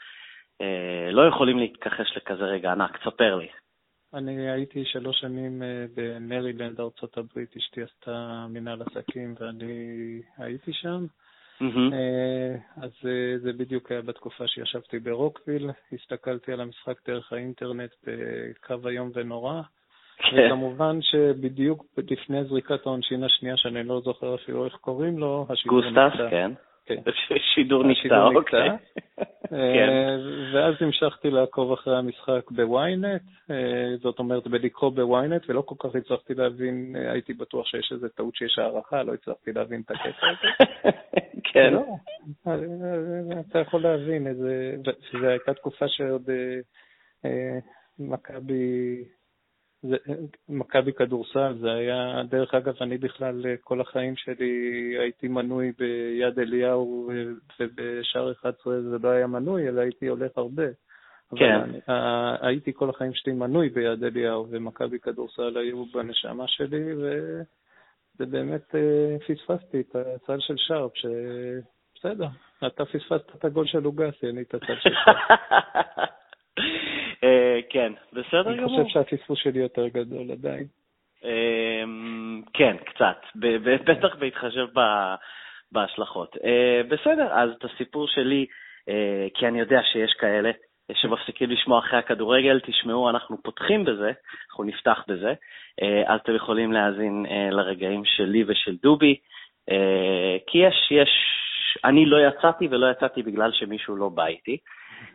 אה, 0.60 1.08
לא 1.12 1.28
יכולים 1.28 1.58
להתכחש 1.58 2.16
לכזה 2.16 2.44
רגע 2.44 2.72
ענק. 2.72 2.96
תספר 2.96 3.34
לי. 3.34 3.48
אני 4.14 4.50
הייתי 4.50 4.84
שלוש 4.84 5.20
שנים 5.20 5.62
אה, 5.62 5.84
במרילנד, 5.94 6.80
ארצות 6.80 7.18
הברית, 7.18 7.56
אשתי 7.56 7.82
עשתה 7.82 8.46
מנהל 8.48 8.82
עסקים 8.82 9.34
ואני 9.40 10.20
הייתי 10.38 10.72
שם. 10.72 11.06
Mm-hmm. 11.60 11.94
אז 12.82 12.90
זה 13.42 13.52
בדיוק 13.52 13.92
היה 13.92 14.02
בתקופה 14.02 14.46
שישבתי 14.46 14.98
ברוקוויל, 14.98 15.70
הסתכלתי 15.92 16.52
על 16.52 16.60
המשחק 16.60 17.08
דרך 17.08 17.32
האינטרנט 17.32 17.90
בקו 18.04 18.88
איום 18.88 19.10
ונורא. 19.14 19.62
כן. 20.18 20.46
וכמובן 20.46 20.98
שבדיוק 21.02 21.84
לפני 22.10 22.44
זריקת 22.44 22.86
העונשין 22.86 23.24
השנייה, 23.24 23.56
שאני 23.56 23.84
לא 23.84 24.00
זוכר 24.00 24.34
אפילו 24.34 24.64
איך 24.64 24.74
קוראים 24.74 25.18
לו, 25.18 25.46
השידור 25.48 25.80
נקטע. 25.80 26.08
גוסטס, 26.08 26.30
כן. 26.30 26.50
כן. 26.86 27.02
שידור 27.54 27.84
נקטע, 27.84 28.22
אוקיי. 28.22 28.68
כן. 29.50 30.18
ואז 30.54 30.74
המשכתי 30.80 31.30
לעקוב 31.30 31.72
אחרי 31.72 31.96
המשחק 31.98 32.50
בוויינט, 32.50 33.22
אה, 33.50 33.96
זאת 34.02 34.18
אומרת 34.18 34.46
בלקרוא 34.46 34.90
בוויינט, 34.90 35.42
ולא 35.48 35.60
כל 35.60 35.74
כך 35.78 35.94
הצלחתי 35.94 36.34
להבין, 36.34 36.96
אה, 36.98 37.12
הייתי 37.12 37.34
בטוח 37.34 37.66
שיש 37.66 37.92
איזו 37.92 38.08
טעות 38.08 38.34
שיש 38.36 38.58
הערכה, 38.58 39.02
לא 39.02 39.14
הצלחתי 39.14 39.52
להבין 39.52 39.82
את 39.84 39.90
הקטע 39.90 40.26
הזה. 40.26 40.70
כן. 41.52 41.72
לא, 41.72 41.84
אה, 42.46 43.40
אתה 43.50 43.58
יכול 43.58 43.82
להבין, 43.82 44.34
זו 45.12 45.26
הייתה 45.26 45.54
תקופה 45.54 45.88
שעוד 45.88 46.22
מכבי 47.98 49.04
מכבי 50.48 50.92
כדורסל, 50.92 51.54
זה 51.60 51.72
היה, 51.72 52.22
דרך 52.28 52.54
אגב, 52.54 52.74
אני 52.80 52.98
בכלל 52.98 53.44
כל 53.60 53.80
החיים 53.80 54.16
שלי 54.16 54.94
הייתי 54.98 55.28
מנוי 55.28 55.72
ביד 55.78 56.38
אליהו 56.38 57.10
ובשער 57.60 58.32
11 58.32 58.80
זה 58.80 58.96
לא 59.02 59.08
היה 59.08 59.26
מנוי, 59.26 59.68
אלא 59.68 59.80
הייתי 59.80 60.06
הולך 60.06 60.30
הרבה. 60.36 60.66
כן. 61.36 61.60
אני, 61.60 61.78
הייתי 62.40 62.72
כל 62.74 62.90
החיים 62.90 63.14
שלי 63.14 63.32
מנוי 63.32 63.68
ביד 63.68 64.04
אליהו, 64.04 64.46
ומכבי 64.50 64.98
כדורסל 64.98 65.56
היו 65.56 65.84
בנשמה 65.86 66.48
שלי, 66.48 66.94
וזה 66.94 68.26
באמת 68.26 68.74
אה, 68.74 69.16
פספסתי 69.18 69.80
את 69.80 69.96
הצל 69.96 70.40
של 70.40 70.54
שרפ, 70.56 70.92
שבסדר, 70.94 72.28
אתה 72.66 72.84
פספסת 72.84 73.36
את 73.36 73.44
הגול 73.44 73.66
של 73.66 73.78
לוגסי, 73.78 74.28
אני 74.28 74.42
את 74.42 74.54
הצל 74.54 74.76
של 74.80 74.90
שרפ. 75.04 75.30
אה, 75.30 76.04
כן, 77.70 77.92
בסדר 78.12 78.56
גמור. 78.56 78.80
אני 78.80 78.84
חושב 78.84 79.04
שהפספוס 79.10 79.38
שלי 79.38 79.60
יותר 79.60 79.88
גדול 79.88 80.30
עדיין. 80.30 80.66
אמ, 81.24 82.42
כן, 82.52 82.76
קצת, 82.84 83.20
בטח 83.84 84.16
בהתחשב 84.16 84.66
בהשלכות. 85.72 86.36
אה, 86.44 86.80
בסדר, 86.88 87.28
אז 87.32 87.50
את 87.58 87.64
הסיפור 87.64 88.08
שלי, 88.08 88.46
אה, 88.88 89.26
כי 89.34 89.46
אני 89.46 89.60
יודע 89.60 89.80
שיש 89.92 90.12
כאלה 90.12 90.50
שמפסיקים 90.92 91.50
לשמוע 91.50 91.78
אחרי 91.78 91.98
הכדורגל, 91.98 92.60
תשמעו, 92.60 93.10
אנחנו 93.10 93.42
פותחים 93.42 93.84
בזה, 93.84 94.12
אנחנו 94.50 94.64
נפתח 94.64 95.04
בזה, 95.08 95.32
אז 96.06 96.20
אתם 96.20 96.34
יכולים 96.34 96.72
להאזין 96.72 97.26
לרגעים 97.50 98.04
שלי 98.04 98.44
ושל 98.46 98.76
דובי, 98.82 99.16
כי 100.46 100.58
יש, 100.58 100.88
יש, 100.90 101.08
אני 101.84 102.06
לא 102.06 102.16
יצאתי 102.28 102.68
ולא 102.70 102.90
יצאתי 102.90 103.22
בגלל 103.22 103.52
שמישהו 103.52 103.96
לא 103.96 104.08
בא 104.08 104.26
איתי. 104.26 104.58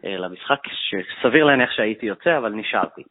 אה, 0.05 0.17
למשחק, 0.17 0.59
שסביר 0.67 1.45
להניח 1.45 1.71
שהייתי 1.71 2.05
יוצא, 2.05 2.37
אבל 2.37 2.51
נשארתי. 2.51 3.03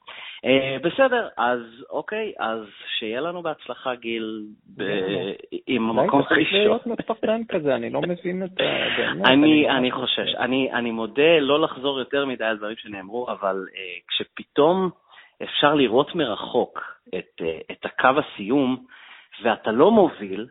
אה, 0.45 0.77
בסדר, 0.83 1.29
אז 1.37 1.61
אוקיי, 1.91 2.33
אז 2.39 2.61
שיהיה 2.99 3.21
לנו 3.21 3.43
בהצלחה, 3.43 3.95
גיל, 3.95 4.43
עם 5.67 5.91
המקום 5.91 6.21
הראשון. 6.21 6.35
צריך 6.35 6.53
להיות 6.53 6.87
מפחדן 6.87 7.41
כזה, 7.49 7.75
אני 7.75 7.91
לא 7.91 8.01
מבין 8.01 8.45
את 8.45 8.61
ה... 8.61 9.77
אני 9.77 9.91
חושש. 9.91 10.35
אני 10.73 10.91
מודה 10.91 11.39
לא 11.41 11.61
לחזור 11.61 11.99
יותר 11.99 12.27
מדי 12.27 12.45
על 12.45 12.57
דברים 12.57 12.77
שנאמרו, 12.77 13.31
אבל 13.31 13.67
אה, 13.77 13.81
כשפתאום 14.09 14.91
אפשר 15.43 15.75
לראות 15.75 16.15
מרחוק 16.15 16.81
את 17.71 17.85
הקו 17.85 18.09
הסיום, 18.19 18.85
ואתה 19.43 19.73
לא 19.73 19.91
מוביל, 19.91 20.47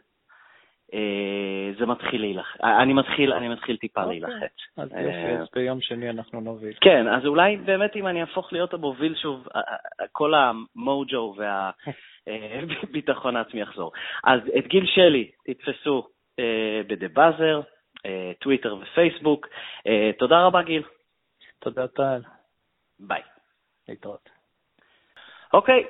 זה 1.80 1.86
מתחיל 1.86 2.22
להילחץ. 2.22 2.62
אה, 2.64 2.82
אני 2.82 2.94
מתחיל, 2.94 3.34
אני 3.34 3.48
מתחיל 3.48 3.78
טיפה 3.78 4.04
אוקיי. 4.04 4.20
להילחץ. 4.20 4.54
אז 4.78 4.92
יופי, 4.92 5.08
אה, 5.08 5.40
אז 5.40 5.48
ביום 5.56 5.82
שני 5.82 6.10
אנחנו 6.10 6.42
נוביל. 6.42 6.74
כן, 6.82 7.08
אז 7.08 7.26
אולי 7.26 7.58
באמת 7.58 7.96
אם 7.96 8.08
אני 8.08 8.22
אהפוך 8.22 8.54
להיות 8.54 8.74
המוביל 8.74 9.16
שוב, 9.16 9.48
כל 10.12 10.34
המוג'ו 10.34 11.36
והביטחון 12.28 13.36
העצמי 13.38 13.62
יחזור. 13.62 13.92
אז 14.24 14.42
את 14.58 14.68
גיל 14.68 14.86
שלי 14.86 15.32
תתפסו 15.46 16.08
בדה 16.88 17.08
באזר, 17.14 17.62
טוויטר 18.40 18.76
ופייסבוק. 18.82 19.48
תודה 20.18 20.46
רבה, 20.46 20.62
גיל. 20.62 20.84
תודה, 21.60 21.88
טל. 21.88 22.22
ביי. 23.00 23.22
להתראות. 23.90 24.30
אוקיי, 25.54 25.84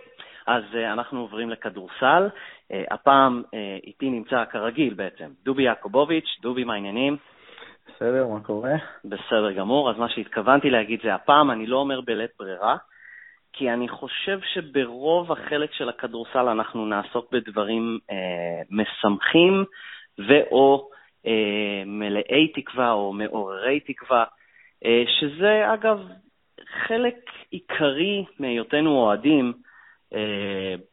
אז 0.47 0.63
אנחנו 0.75 1.21
עוברים 1.21 1.49
לכדורסל. 1.49 2.27
Uh, 2.71 2.93
הפעם 2.93 3.43
uh, 3.45 3.85
איתי 3.87 4.09
נמצא 4.09 4.45
כרגיל 4.45 4.93
בעצם, 4.93 5.31
דובי 5.43 5.63
יעקובוביץ', 5.63 6.37
דובי, 6.41 6.63
מה 6.63 6.73
העניינים? 6.73 7.17
בסדר, 7.87 8.27
מה 8.27 8.39
קורה? 8.39 8.75
בסדר 9.05 9.51
גמור, 9.51 9.89
אז 9.89 9.97
מה 9.97 10.09
שהתכוונתי 10.09 10.69
להגיד 10.69 10.99
זה 11.03 11.15
הפעם 11.15 11.51
אני 11.51 11.67
לא 11.67 11.77
אומר 11.77 12.01
בלית 12.01 12.31
ברירה, 12.39 12.77
כי 13.53 13.71
אני 13.71 13.89
חושב 13.89 14.39
שברוב 14.53 15.31
החלק 15.31 15.73
של 15.73 15.89
הכדורסל 15.89 16.47
אנחנו 16.47 16.85
נעסוק 16.85 17.31
בדברים 17.31 17.99
uh, 18.11 18.13
משמחים 18.69 19.65
ו/או 20.19 20.89
uh, 21.25 21.29
מלאי 21.85 22.47
תקווה 22.47 22.91
או 22.91 23.13
מעוררי 23.13 23.79
תקווה, 23.79 24.23
uh, 24.83 24.87
שזה 25.19 25.73
אגב 25.73 25.99
חלק 26.87 27.15
עיקרי 27.51 28.25
מהיותנו 28.39 28.91
אוהדים, 28.91 29.53
אה, 29.55 29.66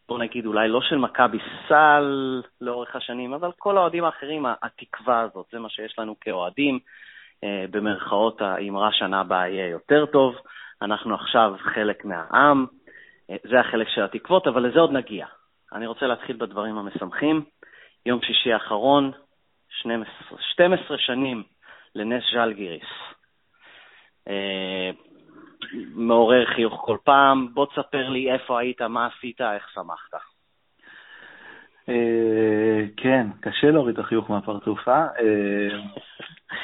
בוא 0.08 0.18
נגיד 0.18 0.46
אולי 0.46 0.68
לא 0.68 0.80
של 0.80 0.96
מכבי 0.96 1.38
סל 1.68 2.42
לאורך 2.60 2.96
השנים, 2.96 3.34
אבל 3.34 3.50
כל 3.58 3.76
האוהדים 3.76 4.04
האחרים, 4.04 4.46
התקווה 4.62 5.20
הזאת, 5.20 5.46
זה 5.52 5.58
מה 5.58 5.68
שיש 5.68 5.98
לנו 5.98 6.14
כאוהדים. 6.20 6.78
במרכאות 7.70 8.42
האמרה 8.42 8.92
שנה 8.92 9.20
הבאה 9.20 9.48
יהיה 9.48 9.68
יותר 9.68 10.06
טוב. 10.06 10.34
אנחנו 10.82 11.14
עכשיו 11.14 11.54
חלק 11.58 12.04
מהעם, 12.04 12.66
זה 13.28 13.60
החלק 13.60 13.88
של 13.88 14.02
התקוות, 14.02 14.46
אבל 14.46 14.66
לזה 14.66 14.80
עוד 14.80 14.92
נגיע. 14.92 15.26
אני 15.72 15.86
רוצה 15.86 16.06
להתחיל 16.06 16.36
בדברים 16.36 16.78
המשמחים. 16.78 17.44
יום 18.06 18.22
שישי 18.22 18.52
האחרון, 18.52 19.12
12, 19.68 20.38
12 20.40 20.98
שנים 20.98 21.42
לנס 21.94 22.24
ז'לגיריס. 22.32 22.88
אה, 25.74 25.78
מעורר 25.94 26.46
חיוך 26.46 26.82
כל 26.84 26.96
פעם. 27.04 27.48
בוא 27.54 27.66
תספר 27.66 28.08
לי 28.08 28.32
איפה 28.32 28.60
היית, 28.60 28.82
מה 28.82 29.06
עשית, 29.06 29.40
איך 29.40 29.70
שמחת. 29.74 30.14
אה, 31.88 32.84
כן, 32.96 33.26
קשה 33.40 33.70
להוריד 33.70 33.98
את 33.98 34.04
החיוך 34.04 34.30
מהפרצופה. 34.30 34.96
אה, 34.96 35.68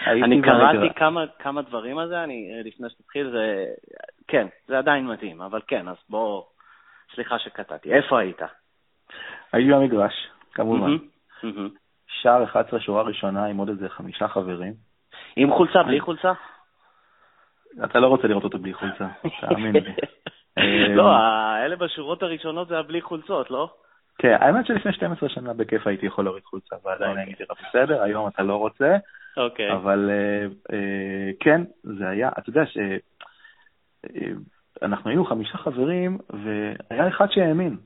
אני 0.25 0.43
קראתי 0.43 0.95
כמה, 0.97 1.25
כמה 1.39 1.63
דברים 1.63 1.99
על 1.99 2.09
זה, 2.09 2.25
אני, 2.25 2.63
לפני 2.65 2.91
שתתחיל, 2.91 3.31
זה, 3.31 3.67
כן, 4.29 4.47
זה 4.67 4.79
עדיין 4.79 5.07
מתאים, 5.07 5.43
אבל 5.43 5.61
כן, 5.67 5.89
אז 5.89 5.97
בוא, 6.09 6.43
סליחה 7.15 7.39
שקטעתי. 7.39 7.93
איפה 7.93 8.19
היית? 8.19 8.41
הייתי 9.53 9.73
במגרש, 9.73 10.29
כמובן. 10.53 10.97
שער 12.09 12.45
11, 12.45 12.81
שורה 12.81 13.03
ראשונה, 13.03 13.45
עם 13.47 13.57
עוד 13.57 13.69
איזה 13.69 13.89
חמישה 13.89 14.29
חברים. 14.29 14.75
עם 15.37 15.51
חולצה, 15.51 15.83
בלי 15.83 16.01
חולצה? 16.01 16.33
אתה 17.85 18.01
לא 18.01 18.07
רוצה 18.07 18.29
לראות 18.29 18.45
אותו 18.45 18.59
בלי 18.59 18.75
חולצה, 18.75 19.07
תאמין 19.41 19.77
לי. 19.77 19.93
לא, 20.97 21.17
אלה 21.65 21.77
בשורות 21.77 22.23
הראשונות 22.23 22.69
זה 22.69 22.79
הבלי 22.79 23.01
חולצות, 23.01 23.51
לא? 23.51 23.71
כן, 24.19 24.37
האמת 24.41 24.67
שלפני 24.67 24.93
12 24.93 25.29
שנה 25.29 25.55
בכיף 25.55 25.87
הייתי 25.87 26.07
יכול 26.07 26.25
להוריד 26.25 26.45
חולצה, 26.45 26.77
ועדיין 26.85 27.11
אוקיי. 27.11 27.25
הייתי 27.25 27.43
לך 27.43 27.51
בסדר, 27.69 28.03
היום 28.03 28.29
אתה 28.29 28.43
לא 28.43 28.57
רוצה. 28.57 28.97
אוקיי. 29.37 29.73
אבל 29.73 30.11
אה, 30.11 30.47
אה, 30.73 31.31
כן, 31.41 31.63
זה 31.83 32.09
היה, 32.09 32.31
אתה 32.39 32.51
יודע 32.51 32.63
שאנחנו 32.67 32.87
אה, 35.07 35.11
היינו 35.11 35.25
חמישה 35.25 35.59
חברים, 35.59 36.19
והיה 36.31 37.09
אחד 37.09 37.27
שהאמין. 37.31 37.77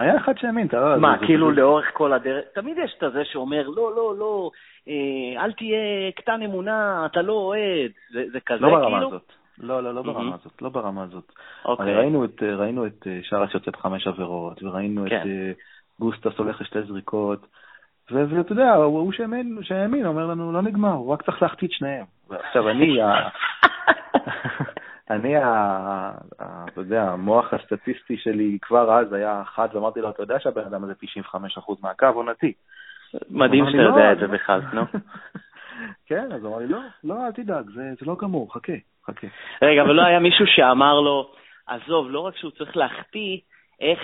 היה 0.00 0.16
אחד 0.16 0.38
שהאמין, 0.38 0.66
אתה 0.66 0.76
יודע. 0.76 0.96
מה, 0.96 1.18
כאילו 1.26 1.50
לאורך 1.50 1.90
כל 1.92 2.12
הדרך, 2.12 2.44
תמיד 2.54 2.78
יש 2.84 2.94
את 2.98 3.02
הזה 3.02 3.24
שאומר, 3.24 3.68
לא, 3.68 3.94
לא, 3.96 4.14
לא, 4.18 4.50
אל 5.38 5.52
תהיה 5.52 6.12
קטן 6.16 6.42
אמונה, 6.42 7.06
אתה 7.06 7.22
לא 7.22 7.32
אוהד, 7.32 7.90
זה 8.10 8.40
כזה 8.46 8.58
כאילו? 8.58 8.68
לא 8.68 8.78
ברמה 8.78 8.98
הזאת. 8.98 9.32
לא, 9.58 9.82
לא, 9.82 9.94
לא 9.94 10.02
ברמה 10.02 10.34
הזאת, 10.34 10.62
לא 10.62 10.68
ברמה 10.68 11.02
הזאת. 11.02 11.32
אוקיי. 11.64 11.94
ראינו 11.94 12.24
את, 12.24 12.42
ראינו 12.42 12.86
את 12.86 13.06
שרה 13.22 13.48
שיוצאת 13.48 13.76
חמש 13.76 14.06
עבירות, 14.06 14.62
וראינו 14.62 15.06
את 15.06 15.10
כן. 15.10 15.28
גוסטס 16.00 16.38
הולך 16.38 16.60
לשתי 16.60 16.82
זריקות, 16.82 17.46
ואתה 18.10 18.52
יודע, 18.52 18.74
הוא 18.74 19.12
שהאמין, 19.62 20.06
אומר 20.06 20.26
לנו, 20.26 20.52
לא 20.52 20.62
נגמר, 20.62 20.92
הוא 20.92 21.12
רק 21.12 21.22
צריך 21.22 21.42
להחטיא 21.42 21.68
את 21.68 21.72
שניהם. 21.72 22.04
ועכשיו 22.28 22.68
אני, 22.68 22.98
אני, 25.10 25.36
אתה 25.38 26.80
יודע, 26.80 27.02
המוח 27.02 27.54
הסטטיסטי 27.54 28.16
שלי 28.16 28.58
כבר 28.62 28.98
אז 28.98 29.12
היה 29.12 29.42
חד, 29.44 29.68
ואמרתי 29.72 30.00
לו, 30.00 30.10
אתה 30.10 30.22
יודע 30.22 30.40
שהבן 30.40 30.64
אדם 30.64 30.84
הזה 30.84 30.92
95% 31.34 31.72
מהקו 31.82 32.06
עונתי. 32.06 32.52
מדהים 33.30 33.64
שאתה 33.66 33.82
יודע 33.82 34.06
לא, 34.08 34.12
את 34.12 34.18
זה 34.18 34.26
בכלל, 34.26 34.60
נו. 34.72 34.82
כן, 36.08 36.32
אז 36.32 36.44
הוא 36.44 36.52
אמר 36.52 36.58
לי, 36.58 36.66
לא, 36.66 36.78
לא, 37.04 37.26
אל 37.26 37.32
תדאג, 37.32 37.70
זה 37.74 38.06
לא 38.06 38.16
גמור, 38.20 38.54
חכה, 38.54 38.72
חכה. 39.06 39.26
רגע, 39.62 39.82
אבל 39.82 39.92
לא 39.92 40.02
היה 40.02 40.18
מישהו 40.18 40.46
שאמר 40.46 41.00
לו, 41.00 41.32
עזוב, 41.66 42.10
לא 42.10 42.20
רק 42.20 42.36
שהוא 42.36 42.50
צריך 42.50 42.76
להחטיא, 42.76 43.38
איך 43.80 44.00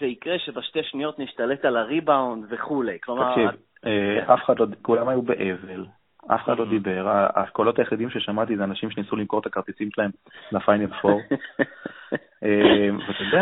זה 0.00 0.06
יקרה 0.06 0.38
שבשתי 0.38 0.82
שניות 0.82 1.18
נשתלט 1.18 1.64
על 1.64 1.76
הריבאונד 1.76 2.44
וכולי. 2.50 2.98
כלומר... 3.02 3.30
תקשיב, 3.30 3.60
אה, 3.86 4.34
אף 4.34 4.44
אחד 4.44 4.58
לא, 4.58 4.66
כולם 4.82 5.08
היו 5.08 5.22
באבל, 5.22 5.86
אף 6.34 6.44
אחד 6.44 6.58
לא 6.58 6.64
דיבר, 6.64 7.06
הקולות 7.34 7.78
היחידים 7.78 8.10
ששמעתי 8.10 8.56
זה 8.56 8.64
אנשים 8.64 8.90
שניסו 8.90 9.16
למכור 9.16 9.40
את 9.40 9.46
הכרטיסים 9.46 9.88
שלהם 9.94 10.10
לפיינל 10.52 10.86
פור. 11.00 11.20
אה, 12.44 12.88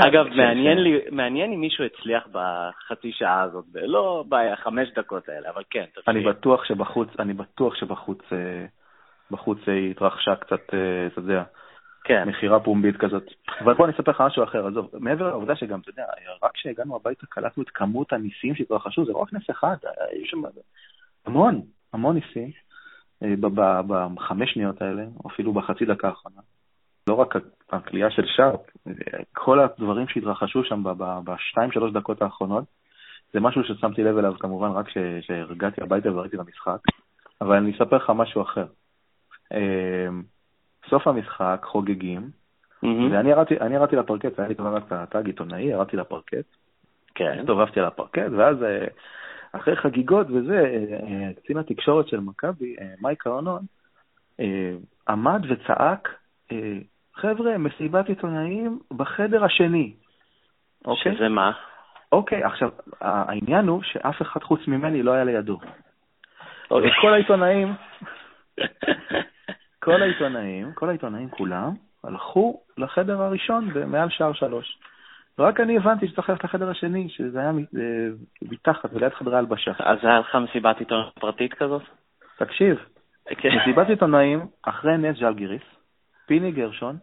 אגב, 0.09 0.27
מעניין 1.11 1.53
אם 1.53 1.61
מישהו 1.61 1.85
הצליח 1.85 2.29
בחצי 2.33 3.13
שעה 3.13 3.43
הזאת, 3.43 3.65
ולא 3.73 4.25
בחמש 4.29 4.89
דקות 4.97 5.29
האלה, 5.29 5.51
אבל 5.51 5.63
כן, 5.71 5.85
תתחיל. 5.95 6.17
אני 6.17 6.25
בטוח 6.25 6.65
שבחוץ, 6.65 7.09
אני 7.19 7.35
בטוח 7.35 7.75
שבחוץ 7.75 8.19
אה, 8.33 8.67
בחוץ 9.31 9.59
התרחשה 9.91 10.35
קצת, 10.35 10.61
אתה 11.13 11.19
יודע, 11.21 11.43
כן. 12.05 12.29
מכירה 12.29 12.61
פומבית 12.61 12.97
כזאת. 12.97 13.25
אבל 13.61 13.75
בוא 13.75 13.85
אני 13.85 13.95
אספר 13.95 14.11
לך 14.11 14.21
משהו 14.21 14.45
אחר, 14.45 14.67
עזוב, 14.67 14.91
מעבר 14.93 15.29
לעובדה 15.29 15.57
שגם, 15.57 15.81
אתה 15.81 15.91
יודע, 15.91 16.05
רק 16.43 16.53
כשהגענו 16.55 16.97
הביתה 16.97 17.27
קלטנו 17.27 17.63
את 17.63 17.69
כמות 17.71 18.13
הניסים 18.13 18.55
שהתרחשו, 18.55 19.05
זה 19.05 19.13
לא 19.13 19.19
רק 19.19 19.33
נס 19.33 19.51
אחד, 19.51 19.77
יש 20.23 20.31
שם 20.31 20.43
המון, 21.27 21.61
המון 21.93 22.15
ניסים, 22.15 22.45
אה, 22.45 22.68
בחמש 24.17 24.53
שניות 24.53 24.83
האלה, 24.83 25.05
או 25.25 25.31
אפילו 25.31 25.53
בחצי 25.53 25.85
דקה 25.85 26.09
האחרונה. 26.09 26.41
לא 27.09 27.15
רק 27.15 27.35
הכלייה 27.73 28.11
של 28.11 28.23
שרפ, 28.27 28.61
כל 29.33 29.61
הדברים 29.61 30.09
שהתרחשו 30.09 30.65
שם 30.65 30.83
בשתיים, 31.25 31.73
שלוש 31.73 31.93
דקות 31.93 32.23
האחרונות, 32.23 32.65
זה 33.33 33.41
משהו 33.41 33.65
ששמתי 33.65 34.05
לב 34.05 34.19
אליו 34.19 34.35
כמובן 34.39 34.69
רק 34.69 34.87
כשהרגעתי 35.21 35.83
הביתה 35.83 36.13
וראיתי 36.13 36.37
את 36.37 36.41
המשחק, 36.41 36.79
אבל 37.41 37.57
אני 37.57 37.73
אספר 37.73 37.97
לך 37.97 38.11
משהו 38.11 38.43
אחר. 38.43 38.67
אה, 39.53 40.09
סוף 40.91 41.07
המשחק, 41.07 41.61
חוגגים, 41.65 42.31
mm-hmm. 42.85 43.13
ואני 43.13 43.31
ירדתי, 43.31 43.55
ירדתי 43.55 43.97
לפרקט, 43.97 44.39
היה 44.39 44.49
לי 44.49 44.55
כבר 44.55 44.77
את 44.77 44.93
הטאג 44.93 45.27
עיתונאי, 45.27 45.63
ירדתי 45.63 45.97
לפרקט, 45.97 46.47
כן. 47.15 47.39
הסתובבתי 47.41 47.81
על 47.81 47.87
הפרקט, 47.87 48.31
ואז 48.39 48.63
אה, 48.63 48.87
אחרי 49.53 49.77
חגיגות 49.77 50.27
וזה, 50.31 50.59
אה, 50.93 51.31
קצין 51.37 51.59
התקשורת 51.59 52.09
של 52.09 52.21
מכבי, 52.21 52.77
אה, 52.81 52.87
מייק 53.01 53.27
ארנון, 53.27 53.63
עמד 55.09 55.43
וצעק, 55.49 56.09
חבר'ה, 57.15 57.59
מסיבת 57.59 58.09
עיתונאים 58.09 58.79
בחדר 58.97 59.45
השני. 59.45 59.93
אוקיי? 60.85 61.17
שזה 61.17 61.29
מה? 61.29 61.53
אוקיי, 62.13 62.45
עכשיו, 62.45 62.71
העניין 63.01 63.69
הוא 63.69 63.83
שאף 63.83 64.23
אחד 64.23 64.43
חוץ 64.43 64.61
ממני 64.69 65.03
לא 65.03 65.13
היה 65.13 65.25
לידו. 65.25 65.59
אוקיי. 66.71 66.91
כל 67.01 67.13
העיתונאים, 67.13 67.75
כל 69.85 70.03
העיתונאים, 70.03 70.73
כל 70.75 70.89
העיתונאים 70.89 71.29
כולם, 71.29 71.75
הלכו 72.05 72.61
לחדר 72.79 73.23
הראשון 73.23 73.71
מעל 73.87 74.09
שער 74.11 74.33
שלוש. 74.33 74.79
ורק 75.39 75.61
אני 75.61 75.77
הבנתי 75.77 76.09
שצריך 76.09 76.29
ללכת 76.29 76.45
לחדר 76.45 76.71
השני, 76.71 77.09
שזה 77.09 77.41
היה 77.41 77.51
אה, 77.51 78.09
מתחת 78.43 78.91
וליד 78.93 79.13
חדרי 79.15 79.37
הלבשה. 79.37 79.73
אז 79.79 79.99
היה 80.03 80.19
לך 80.19 80.35
מסיבת 80.35 80.79
עיתונאים 80.79 81.11
פרטית 81.21 81.55
כזאת? 81.55 81.83
תקשיב. 82.39 82.77
כן. 83.29 83.49
מסיבת 83.57 83.89
עיתונאים 83.89 84.41
אחרי 84.63 84.99
נס 84.99 85.17
ז'לגיריס, 85.19 85.63
פיני 86.27 86.53
גרשון, 86.53 86.97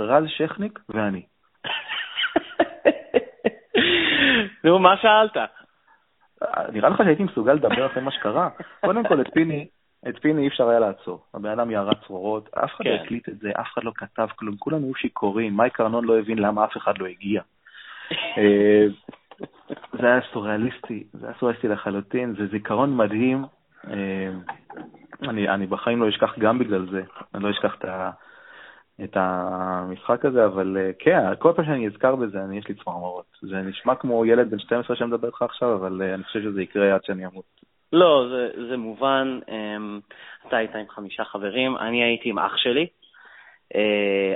רז 0.00 0.24
שכניק 0.28 0.78
ואני. 0.88 1.22
נו, 4.64 4.78
מה 4.78 4.96
שאלת? 4.96 5.36
נראה 6.72 6.88
לך 6.88 6.98
שהייתי 6.98 7.22
מסוגל 7.22 7.52
לדבר 7.52 7.86
אחרי 7.86 8.02
מה 8.02 8.10
שקרה? 8.10 8.48
קודם 8.84 9.08
כל, 9.08 9.20
את 9.20 9.26
פיני, 9.34 9.68
את 10.08 10.18
פיני 10.18 10.42
אי 10.42 10.48
אפשר 10.48 10.68
היה 10.68 10.80
לעצור. 10.80 11.24
הבן 11.34 11.50
אדם 11.50 11.70
ירה 11.70 11.94
צרורות, 12.06 12.48
אף 12.54 12.74
אחד 12.74 12.84
לא 12.84 12.90
כן. 12.90 12.96
לא 12.96 13.02
הקליט 13.02 13.28
את 13.28 13.38
זה, 13.38 13.50
אף 13.60 13.66
אחד 13.74 13.84
לא 13.84 13.92
כתב 13.96 14.28
כלום, 14.36 14.56
כולם 14.56 14.84
היו 14.84 14.94
שיכורים, 14.94 15.56
מייק 15.56 15.80
ארנון 15.80 16.04
לא 16.04 16.18
הבין 16.18 16.38
למה 16.38 16.64
אף 16.64 16.76
אחד 16.76 16.98
לא 16.98 17.06
הגיע. 17.06 17.42
אה, 18.12 18.86
זה 19.92 20.06
היה 20.06 20.20
סוריאליסטי, 20.32 21.04
זה 21.12 21.26
היה 21.26 21.34
סוריאליסטי 21.38 21.68
לחלוטין, 21.68 22.34
זה 22.38 22.46
זיכרון 22.46 22.96
מדהים. 22.96 23.44
אה, 23.90 24.30
אני, 25.22 25.48
אני 25.48 25.66
בחיים 25.66 26.02
לא 26.02 26.08
אשכח 26.08 26.38
גם 26.38 26.58
בגלל 26.58 26.86
זה, 26.90 27.02
אני 27.34 27.42
לא 27.42 27.50
אשכח 27.50 27.74
את, 27.78 27.84
ה, 27.84 28.10
את 29.04 29.16
המשחק 29.16 30.24
הזה, 30.24 30.44
אבל 30.44 30.76
אה, 30.80 30.90
כן, 30.98 31.34
כל 31.38 31.52
פעם 31.56 31.64
שאני 31.64 31.86
אזכר 31.86 32.16
בזה, 32.16 32.44
אני, 32.44 32.58
יש 32.58 32.68
לי 32.68 32.74
צמרמורות. 32.74 33.26
זה 33.42 33.56
נשמע 33.56 33.94
כמו 33.94 34.26
ילד 34.26 34.50
בן 34.50 34.58
12 34.58 34.96
שמדבר 34.96 35.26
איתך 35.26 35.42
עכשיו, 35.42 35.74
אבל 35.74 36.02
אני 36.02 36.24
חושב 36.24 36.42
שזה 36.42 36.62
יקרה 36.62 36.94
עד 36.94 37.04
שאני 37.04 37.26
אמות. 37.26 37.44
לא, 37.92 38.26
זה, 38.30 38.68
זה 38.68 38.76
מובן. 38.76 39.38
Um, 39.46 40.46
אתה 40.48 40.56
היית 40.56 40.74
עם 40.74 40.88
חמישה 40.88 41.24
חברים, 41.24 41.76
אני 41.76 42.02
הייתי 42.04 42.28
עם 42.28 42.38
אח 42.38 42.56
שלי. 42.56 42.86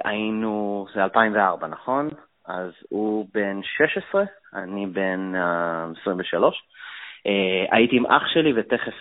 היינו, 0.05 0.87
זה 0.95 1.05
2004, 1.05 1.67
נכון? 1.67 2.09
אז 2.47 2.71
הוא 2.89 3.27
בן 3.35 3.61
16, 3.63 4.25
אני 4.55 4.87
בן 4.87 5.33
uh, 5.35 6.01
23. 6.01 6.55
Uh, 6.57 7.29
הייתי 7.77 7.97
עם 7.97 8.07
אח 8.07 8.23
שלי, 8.35 8.53
ותכף 8.57 8.95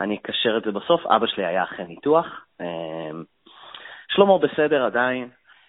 אני 0.00 0.16
אקשר 0.16 0.56
את 0.58 0.62
זה 0.64 0.72
בסוף. 0.72 1.06
אבא 1.06 1.26
שלי 1.26 1.44
היה 1.46 1.62
אחרי 1.62 1.84
ניתוח. 1.84 2.26
Uh, 2.62 2.64
שלמה 4.08 4.38
בסדר 4.38 4.84
עדיין, 4.84 5.28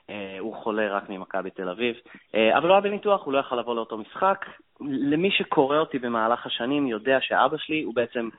אה, 0.09 0.35
הוא 0.39 0.55
חולה 0.55 0.87
רק 0.95 1.09
ממכבי 1.09 1.49
תל 1.49 1.69
אביב, 1.69 1.95
אה, 2.35 2.57
אבל 2.57 2.67
הוא 2.67 2.71
היה 2.71 2.81
בניתוח, 2.81 3.25
הוא 3.25 3.33
לא 3.33 3.39
יכל 3.39 3.55
לבוא 3.55 3.75
לאותו 3.75 3.97
משחק. 3.97 4.45
למי 4.81 5.31
שקורא 5.31 5.77
אותי 5.77 5.99
במהלך 5.99 6.45
השנים 6.45 6.87
יודע 6.87 7.17
שאבא 7.21 7.57
שלי, 7.57 7.81
הוא 7.83 7.95
בעצם 7.95 8.29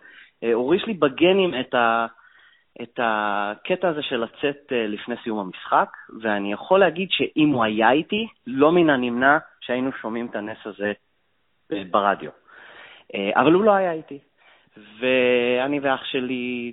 הוריש 0.55 0.87
לי 0.87 0.95
בגנים 0.95 1.61
את, 1.61 1.75
ה, 1.75 2.07
את 2.83 3.01
הקטע 3.03 3.89
הזה 3.89 4.03
של 4.03 4.17
לצאת 4.17 4.73
לפני 4.73 5.15
סיום 5.23 5.39
המשחק, 5.39 5.89
ואני 6.21 6.53
יכול 6.53 6.81
להגיד 6.81 7.09
שאם 7.11 7.49
הוא 7.49 7.65
היה 7.65 7.91
איתי, 7.91 8.29
לא 8.47 8.73
מן 8.73 8.91
הנמנע 8.91 9.39
שהיינו 9.61 9.93
שומעים 9.93 10.27
את 10.27 10.37
הנס 10.37 10.59
הזה 10.65 10.93
ברדיו. 11.91 12.31
אבל 13.35 13.53
הוא 13.53 13.65
לא 13.65 13.73
היה 13.73 13.93
איתי. 13.93 14.19
ואני 15.01 15.81
ואח 15.81 16.05
שלי 16.05 16.73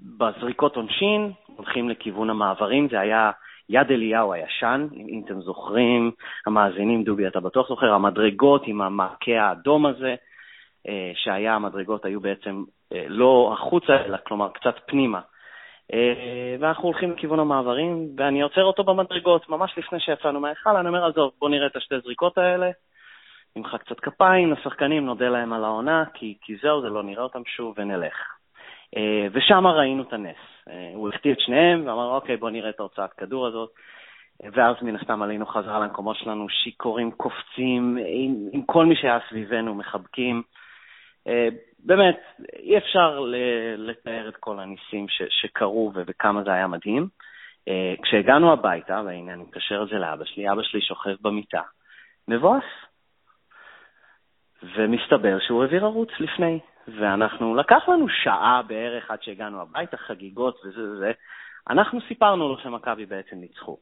בזריקות 0.00 0.76
עונשין, 0.76 1.32
הולכים 1.46 1.88
לכיוון 1.88 2.30
המעברים, 2.30 2.88
זה 2.88 3.00
היה 3.00 3.30
יד 3.68 3.90
אליהו 3.90 4.32
הישן, 4.32 4.86
אם 4.96 5.22
אתם 5.26 5.40
זוכרים, 5.40 6.10
המאזינים, 6.46 7.04
דובי, 7.04 7.26
אתה 7.26 7.40
בטוח 7.40 7.68
זוכר, 7.68 7.92
המדרגות 7.92 8.62
עם 8.66 8.80
המעקה 8.80 9.42
האדום 9.42 9.86
הזה, 9.86 10.08
אה, 10.08 10.14
שהיה, 11.14 11.54
המדרגות 11.54 12.04
היו 12.04 12.20
בעצם 12.20 12.64
אה, 12.92 13.04
לא 13.08 13.50
החוצה, 13.52 13.96
אלא 14.04 14.16
כלומר 14.26 14.48
קצת 14.48 14.74
פנימה. 14.86 15.20
אה, 15.92 16.56
ואנחנו 16.60 16.84
הולכים 16.84 17.12
לכיוון 17.12 17.38
המעברים, 17.38 18.08
ואני 18.16 18.42
עוצר 18.42 18.64
אותו 18.64 18.84
במדרגות, 18.84 19.48
ממש 19.48 19.74
לפני 19.78 20.00
שיצאנו 20.00 20.40
מההיכל, 20.40 20.76
אני 20.76 20.88
אומר, 20.88 21.06
עזוב, 21.06 21.32
בוא 21.38 21.48
נראה 21.48 21.66
את 21.66 21.76
השתי 21.76 21.94
זריקות 22.04 22.38
האלה, 22.38 22.70
נמחא 23.56 23.76
קצת 23.76 24.00
כפיים 24.00 24.52
לשחקנים, 24.52 25.06
נודה 25.06 25.28
להם 25.28 25.52
על 25.52 25.64
העונה, 25.64 26.04
כי, 26.14 26.36
כי 26.42 26.56
זהו, 26.62 26.82
זה 26.82 26.88
לא 26.88 27.02
נראה 27.02 27.22
אותם 27.22 27.42
שוב, 27.44 27.74
ונלך. 27.78 28.14
אה, 28.96 29.26
ושם 29.32 29.66
ראינו 29.66 30.02
את 30.02 30.12
הנס. 30.12 30.36
אה, 30.68 30.90
הוא 30.94 31.08
החטיא 31.08 31.32
את 31.32 31.40
שניהם 31.40 31.86
ואמר, 31.86 32.14
אוקיי, 32.14 32.36
בוא 32.36 32.50
נראה 32.50 32.70
את 32.70 32.80
ההוצאת 32.80 33.12
כדור 33.12 33.46
הזאת. 33.46 33.70
ואז 34.52 34.76
מן 34.82 34.96
הסתם 34.96 35.22
עלינו 35.22 35.46
חזרה 35.46 35.80
למקומות 35.80 36.16
שלנו, 36.16 36.48
שיכורים, 36.48 37.10
קופצים, 37.10 37.98
עם, 38.06 38.34
עם 38.52 38.62
כל 38.62 38.86
מי 38.86 38.96
שהיה 38.96 39.18
סביבנו, 39.28 39.74
מחבקים. 39.74 40.42
אה, 41.26 41.48
באמת, 41.78 42.20
אי 42.58 42.78
אפשר 42.78 43.20
לתאר 43.76 44.28
את 44.28 44.36
כל 44.36 44.60
הניסים 44.60 45.08
ש, 45.08 45.22
שקרו 45.30 45.92
וכמה 45.94 46.42
זה 46.42 46.52
היה 46.52 46.66
מדהים. 46.66 47.08
כשהגענו 48.02 48.52
הביתה, 48.52 49.02
והנה 49.06 49.32
אני 49.32 49.42
מקשר 49.42 49.82
את 49.82 49.88
זה 49.88 49.98
לאבא 49.98 50.24
שלי, 50.24 50.52
אבא 50.52 50.62
שלי 50.62 50.80
שוכב 50.80 51.14
במיטה, 51.20 51.62
מבואס. 52.28 52.64
ומסתבר 54.62 55.38
שהוא 55.40 55.62
העביר 55.62 55.84
ערוץ 55.84 56.08
לפני. 56.20 56.60
ואנחנו, 56.88 57.54
לקח 57.54 57.88
לנו 57.88 58.08
שעה 58.08 58.62
בערך 58.66 59.10
עד 59.10 59.22
שהגענו 59.22 59.60
הביתה, 59.60 59.96
חגיגות 59.96 60.60
וזה 60.64 60.82
וזה. 60.82 61.12
אנחנו 61.70 62.00
סיפרנו 62.08 62.48
לו 62.48 62.58
שמכבי 62.58 63.06
בעצם 63.06 63.36
ניצחו. 63.36 63.76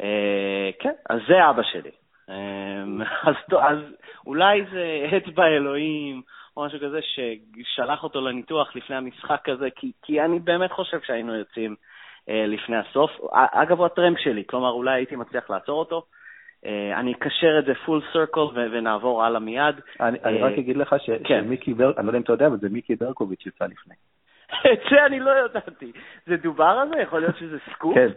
אה, 0.00 0.70
כן, 0.80 0.92
אז 1.10 1.20
זה 1.28 1.50
אבא 1.50 1.62
שלי. 1.62 1.90
אה, 2.28 3.04
אז, 3.30 3.34
אז 3.60 3.78
אולי 4.26 4.64
זה 4.72 5.08
אצבע 5.16 5.46
אלוהים 5.46 6.22
או 6.56 6.64
משהו 6.64 6.78
כזה 6.78 6.98
ששלח 7.02 8.04
אותו 8.04 8.20
לניתוח 8.20 8.76
לפני 8.76 8.96
המשחק 8.96 9.48
הזה, 9.48 9.68
כי, 9.76 9.92
כי 10.02 10.20
אני 10.20 10.38
באמת 10.38 10.72
חושב 10.72 11.00
שהיינו 11.00 11.34
יוצאים 11.34 11.76
אה, 12.28 12.46
לפני 12.46 12.76
הסוף. 12.76 13.10
אגב, 13.32 13.78
הוא 13.78 13.86
הטרמפ 13.86 14.18
שלי, 14.18 14.44
כלומר 14.46 14.70
אולי 14.70 14.94
הייתי 14.94 15.16
מצליח 15.16 15.50
לעצור 15.50 15.78
אותו. 15.78 16.02
אה, 16.66 17.00
אני 17.00 17.12
אקשר 17.12 17.58
את 17.58 17.64
זה 17.64 17.72
full 17.86 18.02
circle 18.12 18.40
ונעבור 18.54 19.24
הלאה 19.24 19.40
מיד. 19.40 19.74
אני, 20.00 20.18
אני 20.24 20.42
רק 20.42 20.52
אה, 20.52 20.58
אגיד 20.58 20.76
לך 20.76 20.94
ש, 20.98 21.10
כן. 21.24 21.44
שמיקי 21.44 21.74
בר... 21.74 21.92
אני 21.98 22.06
לא 22.06 22.10
יודע 22.10 22.18
אם 22.18 22.22
אתה 22.22 22.32
יודע, 22.32 22.46
אבל 22.46 22.58
זה 22.58 22.68
מיקי 22.68 22.96
ברקוביץ' 22.96 23.46
יצא 23.46 23.64
לפני. 23.64 23.94
את 24.72 24.80
זה 24.90 25.06
אני 25.06 25.20
לא 25.20 25.30
ידעתי. 25.44 25.92
זה 26.26 26.36
דובר 26.36 26.64
על 26.64 26.88
זה? 26.88 27.02
יכול 27.02 27.20
להיות 27.20 27.36
שזה 27.36 27.58
סקופ? 27.72 27.94
כן. 27.94 28.08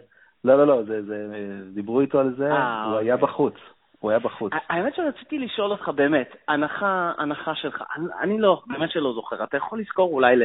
לא, 0.44 0.58
לא, 0.58 0.66
לא, 0.66 0.82
זה, 0.82 1.02
זה, 1.02 1.26
דיברו 1.74 2.00
איתו 2.00 2.20
על 2.20 2.34
זה, 2.36 2.52
אה, 2.52 2.84
הוא 2.84 2.92
אוקיי. 2.92 3.06
היה 3.06 3.16
בחוץ. 3.16 3.54
הוא 4.00 4.10
היה 4.10 4.20
בחוץ. 4.20 4.52
האמת 4.68 4.94
שרציתי 4.94 5.38
לשאול 5.38 5.70
אותך 5.70 5.88
באמת, 5.88 6.36
הנחה, 6.48 7.12
הנחה 7.18 7.54
שלך, 7.54 7.84
אני, 7.96 8.06
אני 8.20 8.40
לא, 8.40 8.62
באמת 8.66 8.90
שלא 8.90 9.12
זוכר, 9.12 9.44
אתה 9.44 9.56
יכול 9.56 9.80
לזכור 9.80 10.12
אולי 10.12 10.36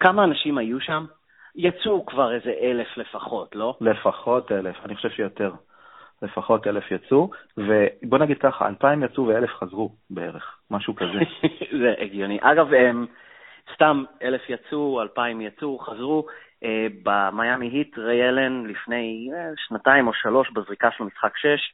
כמה 0.00 0.24
אנשים 0.24 0.58
היו 0.58 0.80
שם? 0.80 1.04
יצאו 1.56 2.06
כבר 2.06 2.34
איזה 2.34 2.52
אלף 2.62 2.96
לפחות, 2.96 3.56
לא? 3.56 3.74
לפחות 3.80 4.52
אלף, 4.52 4.76
אני 4.84 4.96
חושב 4.96 5.10
שיותר. 5.10 5.52
לפחות 6.22 6.66
אלף 6.66 6.90
יצאו, 6.90 7.30
ובוא 7.56 8.18
נגיד 8.18 8.38
ככה, 8.38 8.68
אלפיים 8.68 9.02
יצאו 9.02 9.26
ואלף 9.26 9.50
חזרו 9.50 9.90
בערך, 10.10 10.58
משהו 10.70 10.94
כזה. 10.94 11.18
זה 11.80 11.94
הגיוני. 11.98 12.38
אגב, 12.42 12.68
סתם 13.74 14.04
אלף 14.22 14.42
יצאו, 14.48 15.02
אלפיים 15.02 15.40
יצאו, 15.40 15.78
חזרו. 15.78 16.26
אה, 16.64 16.86
במיאמי 17.02 17.68
היט, 17.68 17.98
ריי 17.98 18.28
אלן 18.28 18.66
לפני 18.66 19.30
אה, 19.34 19.50
שנתיים 19.56 20.06
או 20.06 20.12
שלוש 20.14 20.50
בזריקה 20.50 20.90
של 20.90 21.04
משחק 21.04 21.36
שש, 21.36 21.72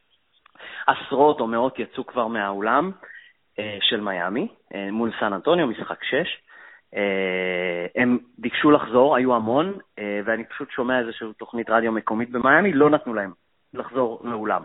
עשרות 0.86 1.40
או 1.40 1.46
מאות 1.46 1.78
יצאו 1.78 2.06
כבר 2.06 2.26
מהאולם 2.26 2.90
אה, 3.58 3.78
של 3.80 4.00
מיאמי 4.00 4.48
מול 4.92 5.12
סן 5.20 5.32
אנטוניו, 5.32 5.66
משחק 5.66 6.04
שש. 6.04 6.38
הם 7.96 8.18
ביקשו 8.38 8.70
לחזור, 8.70 9.16
היו 9.16 9.34
המון, 9.34 9.78
ואני 10.24 10.44
פשוט 10.44 10.70
שומע 10.70 10.98
איזושהי 10.98 11.26
תוכנית 11.38 11.70
רדיו 11.70 11.92
מקומית 11.92 12.30
במיאמי, 12.30 12.72
לא 12.72 12.90
נתנו 12.90 13.14
להם 13.14 13.32
לחזור 13.74 14.20
לאולם. 14.24 14.62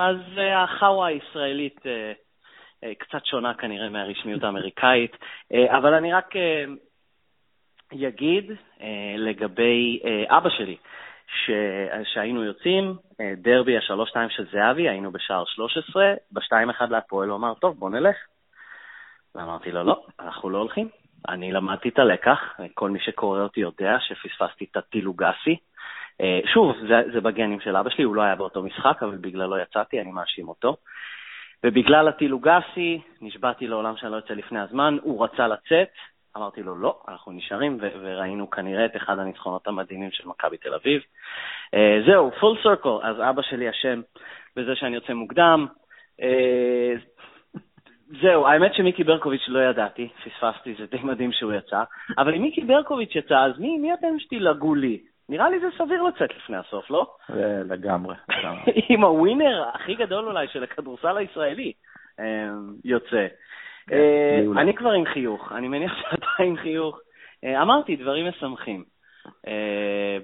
אז 0.00 0.16
אה, 0.38 0.62
החאווה 0.62 1.06
הישראלית 1.06 1.80
אה, 1.86 2.12
אה, 2.84 2.94
קצת 2.94 3.26
שונה 3.26 3.54
כנראה 3.54 3.88
מהרשמיות 3.88 4.44
האמריקאית, 4.44 5.16
אבל 5.52 5.94
אני 5.94 6.12
רק 6.12 6.34
אגיד 8.08 8.50
לגבי 9.16 10.00
אבא 10.28 10.50
שלי, 10.50 10.76
ש... 11.32 11.50
שהיינו 12.04 12.44
יוצאים, 12.44 12.96
דרבי 13.36 13.78
השלוש-שתיים 13.78 14.30
של 14.30 14.46
זהבי, 14.52 14.88
היינו 14.88 15.12
בשער 15.12 15.44
13, 15.46 16.14
בשתיים 16.32 16.70
אחד 16.70 16.90
להפועל, 16.90 17.28
הוא 17.28 17.36
אמר, 17.36 17.54
טוב, 17.54 17.78
בוא 17.78 17.90
נלך. 17.90 18.16
ואמרתי 19.34 19.72
לו, 19.72 19.82
לא, 19.82 20.04
אנחנו 20.20 20.50
לא 20.50 20.58
הולכים. 20.58 20.88
אני 21.28 21.52
למדתי 21.52 21.88
את 21.88 21.98
הלקח, 21.98 22.38
כל 22.74 22.90
מי 22.90 22.98
שקורא 23.00 23.40
אותי 23.40 23.60
יודע 23.60 23.96
שפספסתי 24.00 24.66
את 24.70 24.76
הטילוגסי, 24.76 25.56
אה, 26.20 26.40
שוב, 26.52 26.76
זה, 26.88 27.02
זה 27.12 27.20
בגנים 27.20 27.60
של 27.60 27.76
אבא 27.76 27.90
שלי, 27.90 28.04
הוא 28.04 28.14
לא 28.14 28.22
היה 28.22 28.36
באותו 28.36 28.62
משחק, 28.62 29.02
אבל 29.02 29.16
בגללו 29.16 29.58
יצאתי, 29.58 30.00
אני 30.00 30.12
מאשים 30.12 30.48
אותו. 30.48 30.76
ובגלל 31.66 32.08
הטילוגסי, 32.08 33.00
נשבעתי 33.20 33.66
לעולם 33.66 33.96
שאני 33.96 34.12
לא 34.12 34.16
יוצא 34.16 34.34
לפני 34.34 34.60
הזמן, 34.60 34.96
הוא 35.02 35.24
רצה 35.24 35.48
לצאת, 35.48 35.88
אמרתי 36.36 36.62
לו, 36.62 36.76
לא, 36.76 37.00
אנחנו 37.08 37.32
נשארים, 37.32 37.78
ו- 37.80 37.88
וראינו 38.00 38.50
כנראה 38.50 38.84
את 38.84 38.96
אחד 38.96 39.18
הניצחונות 39.18 39.66
המדהימים 39.66 40.10
של 40.10 40.28
מכבי 40.28 40.56
תל 40.56 40.74
אביב. 40.74 41.02
Uh, 41.74 41.78
זהו, 42.06 42.30
פול 42.40 42.58
סרקל, 42.62 42.98
אז 43.02 43.16
אבא 43.20 43.42
שלי 43.42 43.70
אשם 43.70 44.00
בזה 44.56 44.76
שאני 44.76 44.94
יוצא 44.94 45.12
מוקדם. 45.12 45.66
Uh, 46.20 46.24
זהו, 48.22 48.46
האמת 48.46 48.74
שמיקי 48.74 49.04
ברקוביץ' 49.04 49.48
לא 49.48 49.58
ידעתי, 49.58 50.08
פספסתי, 50.24 50.74
זה 50.78 50.86
די 50.86 50.98
מדהים 51.02 51.32
שהוא 51.32 51.52
יצא, 51.52 51.82
אבל 52.18 52.34
אם 52.34 52.42
מיקי 52.42 52.60
ברקוביץ' 52.60 53.14
יצא, 53.14 53.38
אז 53.38 53.58
מי, 53.58 53.78
מי 53.78 53.94
אתם 53.94 54.18
שתילגו 54.18 54.74
לי? 54.74 55.00
נראה 55.28 55.50
לי 55.50 55.60
זה 55.60 55.66
סביר 55.78 56.02
לצאת 56.02 56.36
לפני 56.36 56.56
הסוף, 56.56 56.90
לא? 56.90 57.06
לגמרי. 57.64 58.14
עם 58.88 59.04
הווינר 59.08 59.64
הכי 59.74 59.94
גדול 59.94 60.24
אולי 60.24 60.48
של 60.48 60.62
הכדורסל 60.62 61.16
הישראלי 61.16 61.72
אמ, 62.20 62.74
יוצא. 62.84 63.26
כן, 63.86 63.96
אה, 63.96 64.62
אני 64.62 64.74
כבר 64.74 64.90
עם 64.90 65.04
חיוך, 65.04 65.52
אני 65.52 65.68
מניח 65.68 65.92
שאתה 66.00 66.42
עם 66.42 66.56
חיוך. 66.56 67.00
אה, 67.44 67.62
אמרתי, 67.62 67.96
דברים 67.96 68.28
משמחים. 68.28 68.84
אה, 69.46 70.18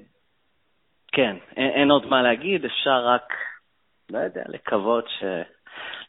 כן, 1.12 1.36
אין 1.56 1.90
עוד 1.90 2.06
מה 2.06 2.22
להגיד, 2.22 2.64
אפשר 2.64 3.06
רק, 3.06 3.32
לא 4.10 4.18
יודע, 4.18 4.42
לקוות 4.48 5.08
ש... 5.08 5.24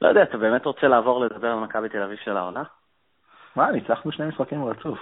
לא 0.01 0.07
יודע, 0.07 0.23
אתה 0.23 0.37
באמת 0.37 0.65
רוצה 0.65 0.87
לעבור 0.87 1.25
לדבר 1.25 1.47
על 1.47 1.59
מכבי 1.59 1.89
תל 1.89 2.01
אביב 2.01 2.17
של 2.23 2.37
העונה? 2.37 2.63
מה, 3.55 3.71
ניצחנו 3.71 4.11
שני 4.11 4.25
משחקים 4.25 4.65
רצוף. 4.65 4.99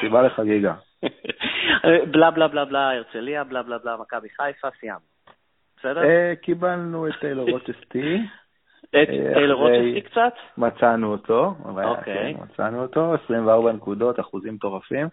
סיבה 0.00 0.22
לחגיגה. 0.22 0.74
בלה 2.12 2.30
בלה 2.30 2.48
בלה 2.48 2.64
בלה 2.64 2.90
הרצליה, 2.90 3.44
בלה 3.44 3.62
בלה 3.62 3.78
בלה 3.78 3.96
מכבי 3.96 4.28
חיפה, 4.28 4.68
סיימנו. 4.80 5.00
בסדר? 5.78 6.00
קיבלנו 6.42 7.08
את 7.08 7.12
טיילור 7.20 7.50
רוצ'סטי. 7.50 8.18
את 8.90 8.94
אה, 8.94 9.34
טיילור 9.34 9.60
רוצ'סטי 9.60 10.00
קצת? 10.00 10.32
מצאנו 10.58 11.12
אותו, 11.12 11.54
אוקיי. 11.64 12.34
כן, 12.34 12.40
מצאנו 12.42 12.82
אותו, 12.82 13.14
24 13.24 13.72
נקודות, 13.72 14.20
אחוזים 14.20 14.54
מטורפים. 14.54 15.08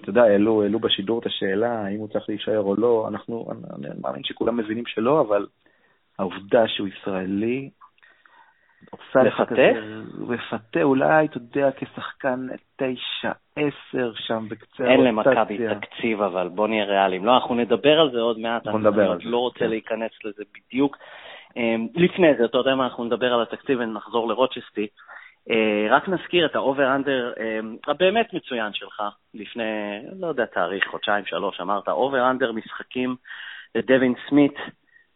אתה 0.00 0.10
יודע, 0.10 0.22
העלו 0.22 0.78
בשידור 0.80 1.18
את 1.18 1.26
השאלה 1.26 1.84
האם 1.86 1.98
הוא 1.98 2.08
צריך 2.08 2.28
להישאר 2.28 2.60
או 2.60 2.74
לא, 2.74 3.06
אנחנו, 3.08 3.48
אני 3.76 3.88
מאמין 4.02 4.22
שכולם 4.24 4.56
מבינים 4.56 4.86
שלא, 4.86 5.20
אבל 5.20 5.46
העובדה 6.18 6.68
שהוא 6.68 6.88
ישראלי, 6.88 7.70
עושה 8.90 9.22
לפתה? 9.22 9.54
לפתה, 10.28 10.82
אולי, 10.82 11.26
אתה 11.26 11.36
יודע, 11.36 11.70
כשחקן 11.76 12.46
תשע, 12.76 13.32
עשר 13.56 14.12
שם 14.14 14.46
בקצה 14.48 14.84
אין 14.84 15.00
למכבי 15.00 15.58
תקציב, 15.74 16.22
אבל 16.22 16.48
בוא 16.48 16.68
נהיה 16.68 16.84
ריאליים. 16.84 17.24
לא, 17.24 17.34
אנחנו 17.34 17.54
נדבר 17.54 18.00
על 18.00 18.10
זה 18.10 18.20
עוד 18.20 18.38
מעט. 18.38 18.66
אנחנו 18.66 18.78
נדבר 18.78 19.10
על 19.10 19.16
זה. 19.18 19.22
אני 19.22 19.32
לא 19.32 19.38
רוצה 19.38 19.58
כן. 19.58 19.68
להיכנס 19.68 20.10
לזה 20.24 20.42
בדיוק. 20.54 20.96
אמ, 21.58 21.86
לפני 21.94 22.34
זה, 22.38 22.44
אתה 22.44 22.58
יודע 22.58 22.74
מה, 22.74 22.84
אנחנו 22.84 23.04
נדבר 23.04 23.32
על 23.34 23.42
התקציב 23.42 23.80
ונחזור 23.80 24.28
לרוצ'סטי. 24.28 24.86
אה, 25.50 25.86
רק 25.90 26.08
נזכיר 26.08 26.46
את 26.46 26.56
ה 26.56 26.63
over-under 26.63 27.32
אמ, 27.40 27.76
הבאמת 27.86 28.34
מצוין 28.34 28.72
שלך, 28.72 29.02
לפני, 29.34 29.64
לא 30.20 30.26
יודע, 30.26 30.44
תאריך, 30.44 30.86
חודשיים, 30.90 31.24
שלוש, 31.26 31.60
אמרת, 31.60 31.88
over-under 31.88 32.52
משחקים 32.52 33.16
לדווין 33.74 34.14
סמית 34.28 34.54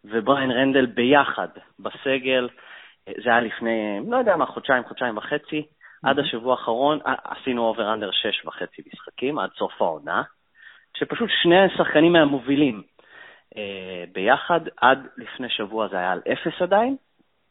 ובריין 0.05 0.51
רנדל 0.51 0.87
ביחד 0.87 1.49
בסגל. 1.79 2.49
זה 3.07 3.31
היה 3.31 3.41
לפני, 3.41 4.01
לא 4.11 4.17
יודע 4.17 4.37
מה, 4.37 4.47
חודשיים, 4.47 4.85
חודשיים 4.85 5.17
וחצי. 5.17 5.67
עד 6.03 6.19
השבוע 6.19 6.53
האחרון 6.53 6.99
עשינו 7.05 7.63
over 7.63 7.95
under 7.95 8.11
שש 8.11 8.45
וחצי 8.47 8.83
משחקים, 8.93 9.39
עד 9.39 9.51
סוף 9.59 9.83
העונה, 9.83 10.23
שפשוט 10.97 11.29
שני 11.43 11.61
השחקנים 11.61 12.13
מהמובילים 12.13 12.77
אה, 12.77 12.92
ביחד, 14.13 14.61
עד 14.77 15.07
לפני 15.17 15.49
שבוע 15.49 15.89
זה 15.89 15.97
היה 15.97 16.13
על 16.13 16.21
אפס 16.33 16.63
עדיין, 16.63 16.97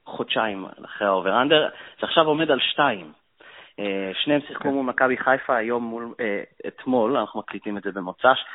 חודשיים 0.06 0.66
אחרי 0.86 1.08
ה 1.08 1.14
over 1.14 1.42
under, 1.42 1.70
זה 2.00 2.08
עכשיו 2.08 2.26
עומד 2.26 2.52
על 2.52 2.60
שתיים. 2.60 3.12
שניהם 4.14 4.42
שיחקו 4.48 4.72
מול 4.72 4.86
מכבי 4.86 5.18
חיפה 5.18 5.56
היום 5.56 5.84
מול, 5.84 6.14
אתמול, 6.68 7.18
אנחנו 7.18 7.40
מקליטים 7.40 7.78
את 7.78 7.84
זה 7.84 7.92
במוצ"ש, 7.92 8.46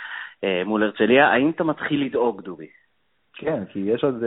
מול 0.64 0.82
הרצליה. 0.82 1.28
האם 1.28 1.50
אתה 1.50 1.64
מתחיל 1.64 2.04
לדאוג, 2.04 2.40
דובי? 2.40 2.68
כן, 3.34 3.64
כי 3.64 3.78
יש 3.78 4.04
עוד 4.04 4.24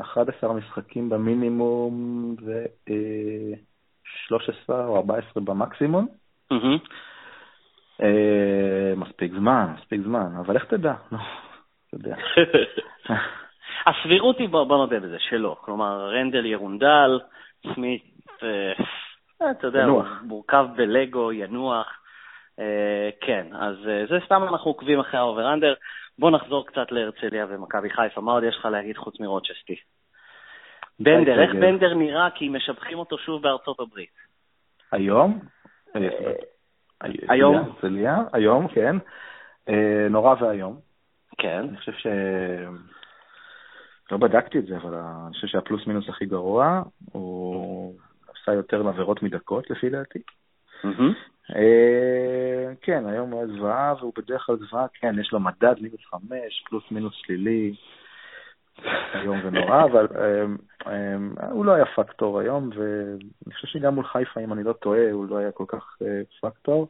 11 0.00 0.52
משחקים 0.52 1.08
במינימום 1.08 2.36
ו-13 2.44 4.68
או 4.68 4.96
14 4.96 5.42
במקסימום. 5.44 6.08
מספיק 8.96 9.32
זמן, 9.32 9.66
מספיק 9.78 10.00
זמן, 10.00 10.36
אבל 10.40 10.54
איך 10.54 10.64
תדע? 10.64 10.94
אתה 11.88 11.96
יודע. 11.96 12.16
הסבירות 13.86 14.38
היא, 14.38 14.48
בוא 14.48 14.76
נודה 14.76 15.00
בזה, 15.00 15.16
שלא. 15.18 15.56
כלומר, 15.60 16.10
רנדל 16.10 16.46
ירונדל, 16.46 17.20
סמית, 17.74 18.18
אה, 18.42 19.50
אתה 19.50 19.66
יודע, 19.66 19.86
מורכב 20.22 20.66
בלגו, 20.76 21.32
ינוח. 21.32 21.86
אה, 22.58 23.10
כן, 23.20 23.46
אז 23.52 23.74
אה, 23.88 24.04
זה 24.08 24.18
סתם 24.24 24.42
אנחנו 24.42 24.70
עוקבים 24.70 25.00
אחרי 25.00 25.20
ה 25.20 25.24
over-under. 25.24 25.74
בוא 26.18 26.30
נחזור 26.30 26.66
קצת 26.66 26.92
להרצליה 26.92 27.46
ומכבי 27.48 27.90
חיפה. 27.90 28.20
מה 28.20 28.32
עוד 28.32 28.44
יש 28.44 28.56
לך 28.56 28.64
להגיד 28.64 28.96
חוץ 28.96 29.20
מרוצ'סטי? 29.20 29.76
בנדר, 31.00 31.42
איך 31.42 31.54
בנדר 31.54 31.94
נראה? 31.94 32.30
כי 32.30 32.48
משבחים 32.48 32.98
אותו 32.98 33.18
שוב 33.18 33.42
בארצות 33.42 33.80
הברית. 33.80 34.10
היום? 34.92 35.38
היום? 37.28 37.72
היום, 38.32 38.68
כן. 38.68 38.96
נורא 40.10 40.34
ואיום. 40.40 40.87
כן. 41.38 41.58
אני 41.68 41.76
חושב 41.76 41.92
ש... 41.92 42.06
לא 44.10 44.18
בדקתי 44.18 44.58
את 44.58 44.66
זה, 44.66 44.76
אבל 44.76 44.94
אני 44.94 45.32
חושב 45.32 45.46
שהפלוס 45.46 45.86
מינוס 45.86 46.08
הכי 46.08 46.26
גרוע, 46.26 46.82
הוא 47.12 47.94
עשה 48.42 48.52
יותר 48.52 48.88
עבירות 48.88 49.22
מדקות, 49.22 49.70
לפי 49.70 49.90
דעתי. 49.90 50.18
אה, 51.56 52.72
כן, 52.82 53.06
היום 53.06 53.30
הוא 53.30 53.40
היה 53.40 53.48
זוועה, 53.48 53.94
והוא 53.98 54.12
בדרך 54.16 54.42
כלל 54.46 54.56
זוועה, 54.56 54.86
כן, 54.94 55.18
יש 55.20 55.32
לו 55.32 55.40
מדד 55.40 55.74
מינוס 55.80 56.00
חמש, 56.10 56.64
פלוס 56.68 56.84
מינוס 56.90 57.14
שלילי, 57.14 57.74
היום 59.12 59.40
זה 59.42 59.50
נורא, 59.50 59.84
אבל 59.90 60.06
אה, 60.16 60.44
אה, 60.86 61.48
הוא 61.50 61.64
לא 61.64 61.72
היה 61.72 61.86
פקטור 61.96 62.40
היום, 62.40 62.70
ואני 62.74 63.54
חושב 63.54 63.66
שגם 63.66 63.94
מול 63.94 64.04
חיפה, 64.04 64.40
אם 64.40 64.52
אני 64.52 64.62
לא 64.62 64.72
טועה, 64.72 65.10
הוא 65.10 65.28
לא 65.28 65.36
היה 65.36 65.52
כל 65.52 65.64
כך 65.68 65.98
פקטור. 66.40 66.88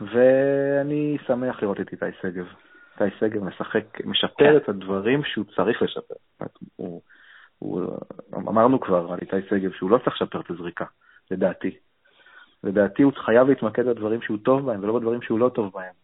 ואני 0.00 1.18
שמח 1.26 1.62
לראות 1.62 1.80
את 1.80 1.92
איתי 1.92 2.04
שגב. 2.22 2.46
איתי 3.00 3.16
שגב 3.20 3.44
משחק, 3.44 3.84
משפר 4.04 4.50
כן. 4.50 4.56
את 4.56 4.68
הדברים 4.68 5.24
שהוא 5.24 5.44
צריך 5.56 5.82
לשפר. 5.82 6.14
הוא, 6.76 7.00
הוא, 7.58 7.82
אמרנו 8.34 8.80
כבר 8.80 9.12
על 9.12 9.18
איתי 9.20 9.48
שגב 9.48 9.72
שהוא 9.72 9.90
לא 9.90 9.98
צריך 9.98 10.22
לשפר 10.22 10.40
את 10.40 10.50
הזריקה, 10.50 10.84
לדעתי. 11.30 11.76
לדעתי 12.64 13.02
הוא 13.02 13.12
חייב 13.16 13.48
להתמקד 13.48 13.86
בדברים 13.86 14.22
שהוא 14.22 14.38
טוב 14.44 14.66
בהם 14.66 14.84
ולא 14.84 14.98
בדברים 14.98 15.22
שהוא 15.22 15.38
לא 15.38 15.48
טוב 15.48 15.72
בהם. 15.74 15.94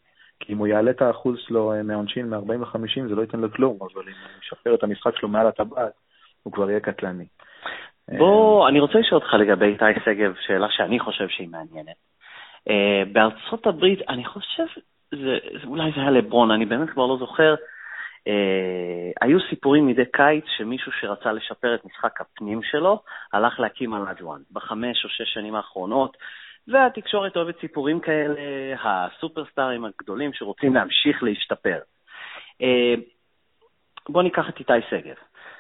כי 0.41 0.53
אם 0.53 0.59
הוא 0.59 0.67
יעלה 0.67 0.91
את 0.91 1.03
האחוז 1.03 1.37
שלו 1.39 1.73
אה, 1.73 1.83
מהעונשין 1.83 2.31
מ-40 2.31 2.53
ל-50 2.53 3.09
זה 3.09 3.15
לא 3.15 3.23
ייתן 3.23 3.41
לו 3.41 3.53
כלום, 3.53 3.79
אבל 3.81 4.03
אם 4.03 4.15
הוא 4.23 4.43
ישפר 4.43 4.75
את 4.75 4.83
המשחק 4.83 5.17
שלו 5.17 5.29
מעל 5.29 5.47
הטבעת, 5.47 5.93
הוא 6.43 6.53
כבר 6.53 6.71
יהיה 6.71 6.81
קטלני. 6.81 7.27
בוא, 8.19 8.69
אני 8.69 8.81
רוצה 8.81 8.99
לשאול 8.99 9.21
אותך 9.21 9.35
לגבי 9.35 9.67
איתי 9.67 10.01
שגב, 10.05 10.35
שאלה 10.47 10.67
שאני 10.71 11.01
חושב 11.01 11.29
שהיא 11.29 11.49
מעניינת. 11.49 11.97
Uh, 12.69 12.73
בארצות 13.13 13.67
הברית, 13.67 13.99
אני 14.09 14.25
חושב 14.25 14.65
זה, 15.15 15.39
אולי 15.67 15.91
זה 15.95 16.01
היה 16.01 16.11
לברון, 16.11 16.51
אני 16.51 16.67
באמת 16.67 16.91
כבר 16.91 17.07
לא 17.07 17.17
זוכר. 17.19 17.55
אה, 18.29 19.11
היו 19.21 19.39
סיפורים 19.51 19.87
מדי 19.87 20.05
קיץ 20.13 20.45
שמישהו 20.57 20.93
שרצה 20.93 21.33
לשפר 21.33 21.75
את 21.75 21.85
משחק 21.85 22.21
הפנים 22.21 22.63
שלו, 22.63 23.03
הלך 23.33 23.61
להקים 23.61 23.95
על 23.95 24.03
אג'ואן 24.09 24.41
בחמש 24.53 25.05
או 25.05 25.09
שש 25.09 25.35
שנים 25.35 25.55
האחרונות, 25.55 26.17
והתקשורת 26.69 27.37
אוהבת 27.37 27.61
סיפורים 27.61 28.01
כאלה, 28.01 28.41
הסופרסטארים 28.83 29.85
הגדולים 29.85 30.33
שרוצים 30.33 30.75
להמשיך 30.75 31.23
להשתפר. 31.23 31.79
אה, 32.63 32.95
בואו 34.09 34.23
ניקח 34.23 34.49
את 34.49 34.59
איתי 34.59 34.73
שגב. 34.91 35.15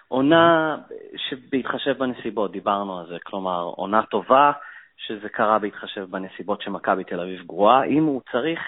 עונה 0.08 0.76
שבהתחשב 1.16 1.98
בנסיבות, 1.98 2.52
דיברנו 2.52 2.98
על 2.98 3.06
זה, 3.06 3.16
כלומר, 3.22 3.62
עונה 3.62 4.02
טובה, 4.02 4.52
שזה 4.96 5.28
קרה 5.28 5.58
בהתחשב 5.58 6.04
בנסיבות 6.10 6.62
שמכבי 6.62 7.04
תל 7.04 7.20
אביב 7.20 7.42
גרועה. 7.46 7.84
אם 7.84 8.04
הוא 8.04 8.20
צריך 8.32 8.60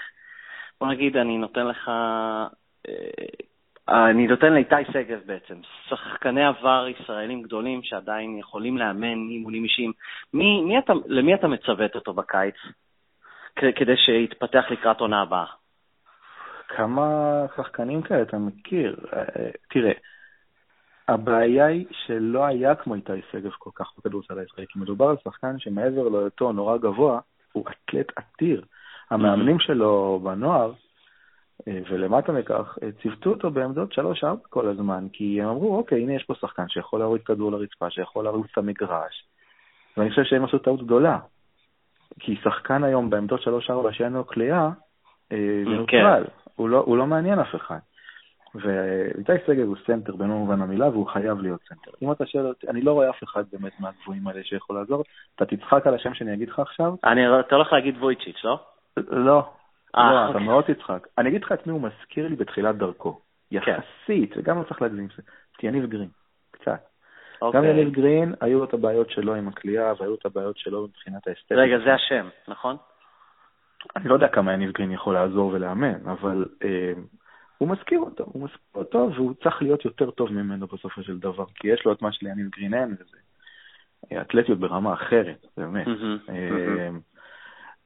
בוא 0.83 0.91
נגיד, 0.91 1.17
אני 1.17 1.37
נותן 1.37 1.67
לך, 1.67 1.91
אה, 2.87 4.09
אני 4.09 4.27
נותן 4.27 4.53
לאיתי 4.53 4.75
שגב 4.93 5.19
בעצם, 5.25 5.55
שחקני 5.87 6.45
עבר 6.45 6.87
ישראלים 6.87 7.41
גדולים 7.41 7.83
שעדיין 7.83 8.37
יכולים 8.37 8.77
לאמן 8.77 9.29
אימונים 9.29 9.63
אישיים. 9.63 9.91
מי, 10.33 10.61
מי 10.61 10.79
אתה, 10.79 10.93
למי 11.05 11.33
אתה 11.33 11.47
מצוות 11.47 11.95
אותו 11.95 12.13
בקיץ 12.13 12.55
כדי 13.55 13.97
שיתפתח 13.97 14.65
לקראת 14.69 14.99
עונה 14.99 15.21
הבאה? 15.21 15.45
כמה 16.67 17.05
שחקנים 17.57 18.01
כאלה 18.01 18.21
אתה 18.21 18.37
מכיר? 18.37 18.95
אה, 19.13 19.49
תראה, 19.69 19.93
הבעיה 21.07 21.65
היא 21.65 21.85
שלא 21.91 22.45
היה 22.45 22.75
כמו 22.75 22.95
איתי 22.95 23.21
שגב 23.31 23.51
כל 23.59 23.71
כך 23.75 23.91
בכדורסל 23.97 24.39
הישראלי, 24.39 24.67
כי 24.69 24.79
מדובר 24.79 25.09
על 25.09 25.15
שחקן 25.23 25.59
שמעבר 25.59 26.09
להיותו 26.09 26.51
נורא 26.51 26.77
גבוה, 26.77 27.19
הוא 27.51 27.65
אתלט 27.69 28.11
עתיר. 28.15 28.65
המאמנים 29.11 29.59
שלו 29.59 30.19
בנוער, 30.23 30.71
אה, 31.67 31.79
ולמטה 31.89 32.31
מכך, 32.31 32.77
אה, 32.83 32.89
ציוותו 33.01 33.29
אותו 33.29 33.51
בעמדות 33.51 33.93
3-4 33.93 34.47
כל 34.49 34.67
הזמן, 34.67 35.07
כי 35.13 35.41
הם 35.41 35.49
אמרו, 35.49 35.77
אוקיי, 35.77 36.01
הנה 36.01 36.13
יש 36.13 36.23
פה 36.23 36.33
שחקן 36.35 36.69
שיכול 36.69 36.99
להוריד 36.99 37.23
כדור 37.23 37.51
לרצפה, 37.51 37.89
שיכול 37.89 38.23
להרוג 38.23 38.45
את 38.51 38.57
המגרש, 38.57 39.25
ואני 39.97 40.09
חושב 40.09 40.23
שהם 40.23 40.45
עשו 40.45 40.57
טעות 40.57 40.83
גדולה. 40.83 41.19
כי 42.19 42.35
שחקן 42.43 42.83
היום 42.83 43.09
בעמדות 43.09 43.41
3-4 43.41 43.47
שאין 43.91 44.13
לו 44.13 44.27
קליעה, 44.27 44.69
אה, 45.31 45.61
זה 45.65 45.69
נוטרל, 45.69 46.23
הוא, 46.55 46.69
לא, 46.69 46.83
הוא 46.85 46.97
לא 46.97 47.05
מעניין 47.05 47.39
אף 47.39 47.55
אחד. 47.55 47.79
ואיתי 48.55 49.31
שגב 49.47 49.67
הוא 49.67 49.75
סנטר 49.85 50.15
במלוא 50.15 50.33
מובן 50.33 50.61
המילה, 50.61 50.89
והוא 50.89 51.07
חייב 51.07 51.41
להיות 51.41 51.61
סנטר. 51.69 51.91
אם 52.01 52.11
אתה 52.11 52.25
שואל 52.25 52.47
אותי, 52.47 52.67
אני 52.67 52.81
לא 52.81 52.91
רואה 52.91 53.09
אף 53.09 53.23
אחד 53.23 53.43
באמת 53.51 53.71
מהגבוהים 53.79 54.27
האלה 54.27 54.43
שיכול 54.43 54.75
לעזור. 54.75 55.03
אתה 55.35 55.45
תצחק 55.45 55.87
על 55.87 55.93
השם 55.93 56.13
שאני 56.13 56.33
אגיד 56.33 56.49
לך 56.49 56.59
עכשיו. 56.59 56.95
אני, 57.03 57.21
אתה 57.39 57.55
הולך 57.55 57.73
להגיד 57.73 57.97
וויצ'יץ', 57.97 58.43
לא? 58.43 58.59
לא, 58.97 59.49
אה, 59.95 60.11
לא, 60.13 60.19
אתה 60.19 60.27
אוקיי. 60.27 60.45
מאוד 60.45 60.63
תצחק. 60.63 61.07
אני 61.17 61.29
אגיד 61.29 61.43
לך 61.43 61.51
את 61.51 61.67
מי 61.67 61.73
הוא 61.73 61.81
מזכיר 61.81 62.27
לי 62.27 62.35
בתחילת 62.35 62.77
דרכו. 62.77 63.21
כן. 63.49 63.57
יחסית, 63.57 64.37
וגם 64.37 64.57
לא 64.57 64.63
צריך 64.63 64.81
להגזים, 64.81 65.07
את 65.57 65.63
יניב 65.63 65.85
גרין, 65.85 66.09
קצת. 66.51 66.85
אוקיי. 67.41 67.61
גם 67.61 67.67
יניב 67.67 67.93
גרין, 67.93 68.33
היו 68.41 68.59
לו 68.59 68.65
את 68.65 68.73
הבעיות 68.73 69.09
שלו 69.09 69.35
עם 69.35 69.47
הכלייה, 69.47 69.93
והיו 69.99 70.15
את 70.15 70.25
הבעיות 70.25 70.57
שלו 70.57 70.87
מבחינת 70.87 71.27
האסתטיקה. 71.27 71.55
רגע, 71.55 71.77
זה 71.85 71.93
השם, 71.93 72.29
נכון? 72.47 72.77
אני 73.95 74.09
לא 74.09 74.13
יודע 74.13 74.27
כמה 74.27 74.53
יניב 74.53 74.71
גרין 74.71 74.91
יכול 74.91 75.13
לעזור 75.13 75.51
ולאמן, 75.53 76.09
אבל 76.09 76.45
אה, 76.63 76.93
הוא 77.57 77.69
מזכיר 77.69 77.99
אותו, 77.99 78.23
הוא 78.27 78.43
מזכיר 78.43 78.59
אותו, 78.75 79.09
והוא 79.15 79.33
צריך 79.43 79.61
להיות 79.61 79.85
יותר 79.85 80.11
טוב 80.11 80.31
ממנו 80.31 80.67
בסופו 80.67 81.03
של 81.03 81.19
דבר, 81.19 81.45
כי 81.55 81.67
יש 81.67 81.85
לו 81.85 81.93
את 81.93 82.01
מה 82.01 82.11
שליניב 82.11 82.49
גרין 82.49 82.73
אין, 82.73 82.95
וזה 82.99 83.17
אתלטיות 84.21 84.59
ברמה 84.59 84.93
אחרת, 84.93 85.45
באמת. 85.57 85.87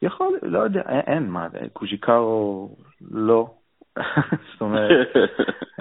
אה. 0.04 0.08
יכול, 0.08 0.40
לא 0.44 0.60
יודע, 0.60 0.82
אין, 0.82 1.02
אין 1.08 1.30
מה, 1.30 1.48
קוז'יקרו 1.74 2.70
לא. 3.12 3.50
זאת 4.52 4.62
אומרת, 4.62 5.08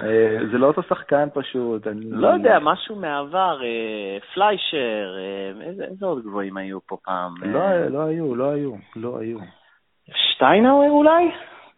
אה, 0.01 0.37
זה 0.51 0.57
לא 0.57 0.67
אותו 0.67 0.83
שחקן 0.83 1.27
פשוט. 1.33 1.87
אני... 1.87 2.05
לא 2.09 2.27
יודע, 2.27 2.59
משהו 2.61 2.95
מהעבר, 2.95 3.59
אה, 3.63 4.17
פליישר, 4.33 5.15
אה, 5.17 5.67
איזה, 5.67 5.83
איזה 5.83 6.05
עוד 6.05 6.23
גבוהים 6.23 6.57
היו 6.57 6.81
פה 6.81 6.97
פעם? 7.03 7.33
לא, 7.41 7.87
לא 7.87 8.01
היו, 8.01 8.35
לא 8.35 8.51
היו, 8.51 8.71
לא 8.95 9.19
היו. 9.19 9.39
שטיינאוור 10.13 10.89
אולי? 10.89 11.31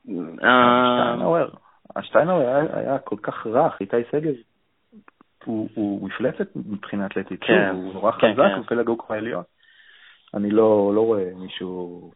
שטיינאוור. 0.03 1.49
השטיינאוור 1.95 2.47
היה, 2.47 2.63
היה 2.73 2.99
כל 2.99 3.17
כך 3.21 3.47
רך, 3.47 3.81
איתי 3.81 3.97
שגב 4.11 4.33
הוא, 5.45 5.69
הוא 5.73 6.07
מפלצת 6.07 6.47
מבחינה 6.55 7.05
אתלטית, 7.05 7.43
כן, 7.43 7.69
הוא 7.73 7.93
נורא 7.93 8.11
כן, 8.11 8.33
חזק, 8.33 8.43
כן. 8.55 8.61
בפלג 8.61 8.79
הגוף 8.79 9.11
העליון. 9.11 9.43
אני 10.33 10.51
לא, 10.51 10.91
לא 10.95 11.01
רואה 11.01 11.29
מישהו 11.35 12.11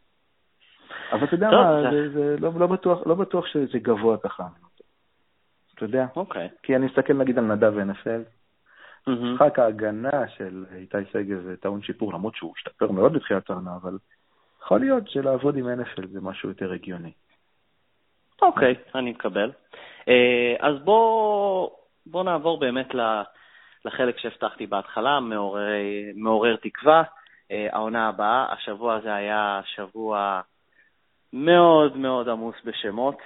אבל 1.12 1.24
אתה 1.24 1.36
יודע 1.36 1.50
מה, 1.50 1.82
זה, 1.92 2.10
זה 2.10 2.36
לא, 2.40 2.52
לא, 2.56 2.68
בטוח, 2.68 3.08
לא 3.08 3.16
בטוח 3.16 3.48
שזה 3.48 3.80
גבוה 3.80 4.18
ככה. 4.18 4.44
אתה 5.76 5.86
יודע? 5.86 6.06
אוקיי. 6.16 6.50
כי 6.64 6.76
אני 6.76 6.86
מסתכל 6.86 7.14
נגיד 7.14 7.38
על 7.38 7.46
נדב 7.46 7.74
ונפל, 7.76 8.24
משחק 9.08 9.60
ההגנה 9.60 10.28
של 10.28 10.66
איתי 10.76 10.98
שגב 11.12 11.42
זה 11.42 11.58
טעון 11.58 11.82
שיפור, 11.82 12.14
למרות 12.14 12.36
שהוא 12.36 12.54
השתפר 12.58 12.92
מאוד 12.92 13.14
בתחילת 13.14 13.50
העונה, 13.50 13.76
אבל 13.82 13.98
יכול 14.62 14.80
להיות 14.80 15.10
שלעבוד 15.10 15.58
עם 15.58 15.82
NFL 15.82 16.08
זה 16.08 16.22
משהו 16.22 16.50
יותר 16.50 16.72
הגיוני. 16.72 17.12
אוקיי, 18.42 18.76
אני 18.96 19.12
מקבל. 19.12 19.52
אה, 20.08 20.56
אז 20.60 20.76
בוא, 20.84 21.70
בוא 22.06 22.24
נעבור 22.24 22.60
באמת 22.60 22.90
לחלק 23.86 24.18
שהבטחתי 24.18 24.68
בהתחלה, 24.68 25.20
מעורר, 25.20 25.62
מעורר 26.16 26.56
תקווה. 26.56 27.04
אה, 27.52 27.68
העונה 27.72 28.08
הבאה, 28.08 28.54
השבוע 28.54 28.96
הזה 28.96 29.16
היה 29.16 29.62
שבוע 29.66 30.42
מאוד 31.34 31.98
מאוד 31.98 32.30
עמוס 32.30 32.56
בשמות. 32.66 33.18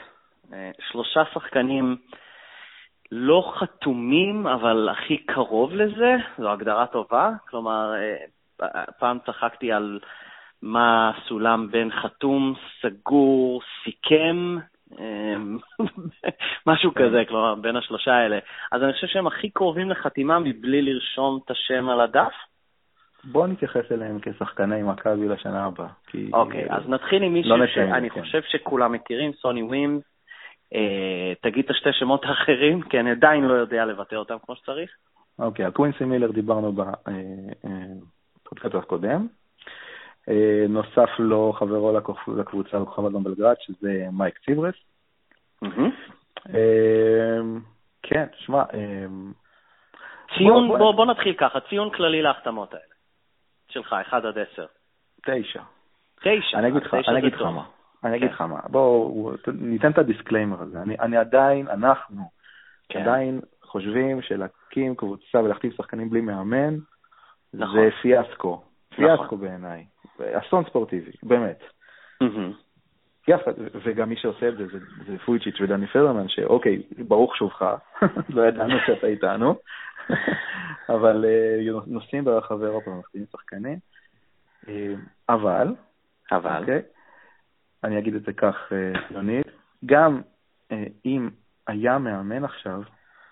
אה, 0.53 0.71
שלושה 0.91 1.23
שחקנים 1.33 1.95
לא 3.11 3.53
חתומים, 3.55 4.47
אבל 4.47 4.89
הכי 4.89 5.17
קרוב 5.17 5.73
לזה, 5.73 6.15
זו 6.37 6.51
הגדרה 6.51 6.87
טובה. 6.87 7.31
כלומר, 7.49 7.93
אה, 7.95 8.83
פעם 8.99 9.17
צחקתי 9.25 9.71
על 9.71 9.99
מה 10.61 11.11
הסולם 11.15 11.71
בין 11.71 11.91
חתום, 11.91 12.53
סגור, 12.81 13.61
סיכם, 13.83 14.57
אמ, 14.99 15.57
משהו. 16.67 16.91
כזה, 16.95 17.23
כלומר, 17.27 17.55
בין 17.55 17.75
השלושה 17.75 18.13
האלה. 18.13 18.39
אז 18.71 18.83
אני 18.83 18.93
חושב 18.93 19.07
שהם 19.07 19.27
הכי 19.27 19.49
קרובים 19.49 19.89
לחתימה 19.89 20.39
מבלי 20.39 20.81
לרשום 20.81 21.39
את 21.45 21.51
השם 21.51 21.89
על 21.89 22.01
הדף. 22.01 22.33
בוא 23.23 23.47
נתייחס 23.47 23.91
אליהם 23.91 24.19
כשחקני 24.21 24.83
מכבי 24.83 25.27
לשנה 25.27 25.65
הבאה. 25.65 25.87
אוקיי, 26.33 26.65
אז 26.69 26.89
נתחיל 26.89 27.23
עם 27.23 27.33
מישהו 27.33 27.57
לא 27.57 27.67
שאני 27.67 28.09
כן. 28.09 28.21
חושב 28.21 28.41
שכולם 28.41 28.91
מכירים, 28.91 29.31
סוני 29.33 29.63
ווימס. 29.63 30.03
אה, 30.73 31.33
תגיד 31.41 31.65
את 31.65 31.71
השתי 31.71 31.89
שמות 31.93 32.25
האחרים, 32.25 32.81
כי 32.81 32.99
אני 32.99 33.11
עדיין 33.11 33.43
לא 33.43 33.53
יודע 33.53 33.85
לבטא 33.85 34.15
אותם 34.15 34.35
כמו 34.45 34.55
שצריך. 34.55 34.91
אוקיי, 35.39 35.65
על 35.65 35.71
קווינסי 35.71 36.03
מילר 36.03 36.31
דיברנו 36.31 36.71
בפודקאסט 36.71 38.75
אה, 38.75 38.79
אה, 38.79 38.83
הקודם. 38.83 39.27
נוסף 40.69 41.09
לו 41.19 41.53
חברו 41.53 41.99
לקבוצה 42.37 42.79
בכוכב 42.79 43.05
אדום 43.05 43.23
בלגרד, 43.23 43.55
שזה 43.59 44.05
מייק 44.11 44.39
ציברס. 44.45 44.75
כן, 48.03 48.25
תשמע... 48.25 48.63
ציון, 50.37 50.67
בוא 50.67 51.05
נתחיל 51.05 51.33
ככה, 51.33 51.59
ציון 51.69 51.89
כללי 51.89 52.21
להחתמות 52.21 52.73
האלה. 52.73 52.96
שלך, 53.69 53.93
1 53.93 54.25
עד 54.25 54.37
10. 54.53 54.65
9. 55.25 55.61
9. 56.19 56.59
אני 56.59 56.67
אגיד 57.19 57.33
לך 57.33 57.41
מה. 57.41 57.63
אני 58.03 58.17
אגיד 58.17 58.29
כן. 58.29 58.33
לך 58.33 58.41
מה, 58.41 58.59
בואו 58.69 59.31
ניתן 59.53 59.91
את 59.91 59.97
ה 59.97 60.03
disclaimer 60.03 60.61
הזה. 60.61 60.81
אני, 60.81 60.95
אני 60.99 61.17
עדיין, 61.17 61.67
אנחנו 61.67 62.29
כן. 62.89 63.01
עדיין 63.01 63.41
חושבים 63.63 64.21
שלהקים 64.21 64.95
קבוצה 64.95 65.39
ולהחתים 65.43 65.71
שחקנים 65.71 66.09
בלי 66.09 66.21
מאמן, 66.21 66.75
נכון. 67.53 67.75
זה 67.75 67.89
פיאסקו. 68.01 68.61
נכון. 68.91 69.05
פיאסקו 69.17 69.37
בעיניי. 69.37 69.85
אסון 70.19 70.63
ספורטיבי, 70.63 71.11
באמת. 71.23 71.63
יפה, 73.27 73.51
וגם 73.83 74.09
מי 74.09 74.15
שעושה 74.15 74.47
את 74.47 74.57
זה 74.57 74.67
זה, 74.67 74.79
זה 75.07 75.17
פויצ'יץ' 75.25 75.61
ודני 75.61 75.87
פרלמן, 75.87 76.29
שאוקיי, 76.29 76.81
ברוך 77.07 77.35
שובך, 77.35 77.61
לא 78.35 78.47
ידענו 78.47 78.75
שאתה 78.85 79.07
איתנו, 79.07 79.55
אבל 80.95 81.25
uh, 81.25 81.83
נוסעים 81.87 82.25
ברחבי 82.25 82.65
אירופה 82.65 82.91
ומחתימים 82.91 83.27
שחקנים. 83.31 83.79
Uh, 84.65 84.69
אבל, 85.29 85.75
אבל, 86.31 86.57
okay, 86.57 86.61
אוקיי, 86.61 86.81
אני 87.83 87.99
אגיד 87.99 88.15
את 88.15 88.21
זה 88.21 88.33
כך, 88.33 88.71
יונית, 89.11 89.47
גם 89.85 90.21
אה, 90.71 90.83
אם 91.05 91.29
היה 91.67 91.97
מאמן 91.97 92.43
עכשיו, 92.43 92.81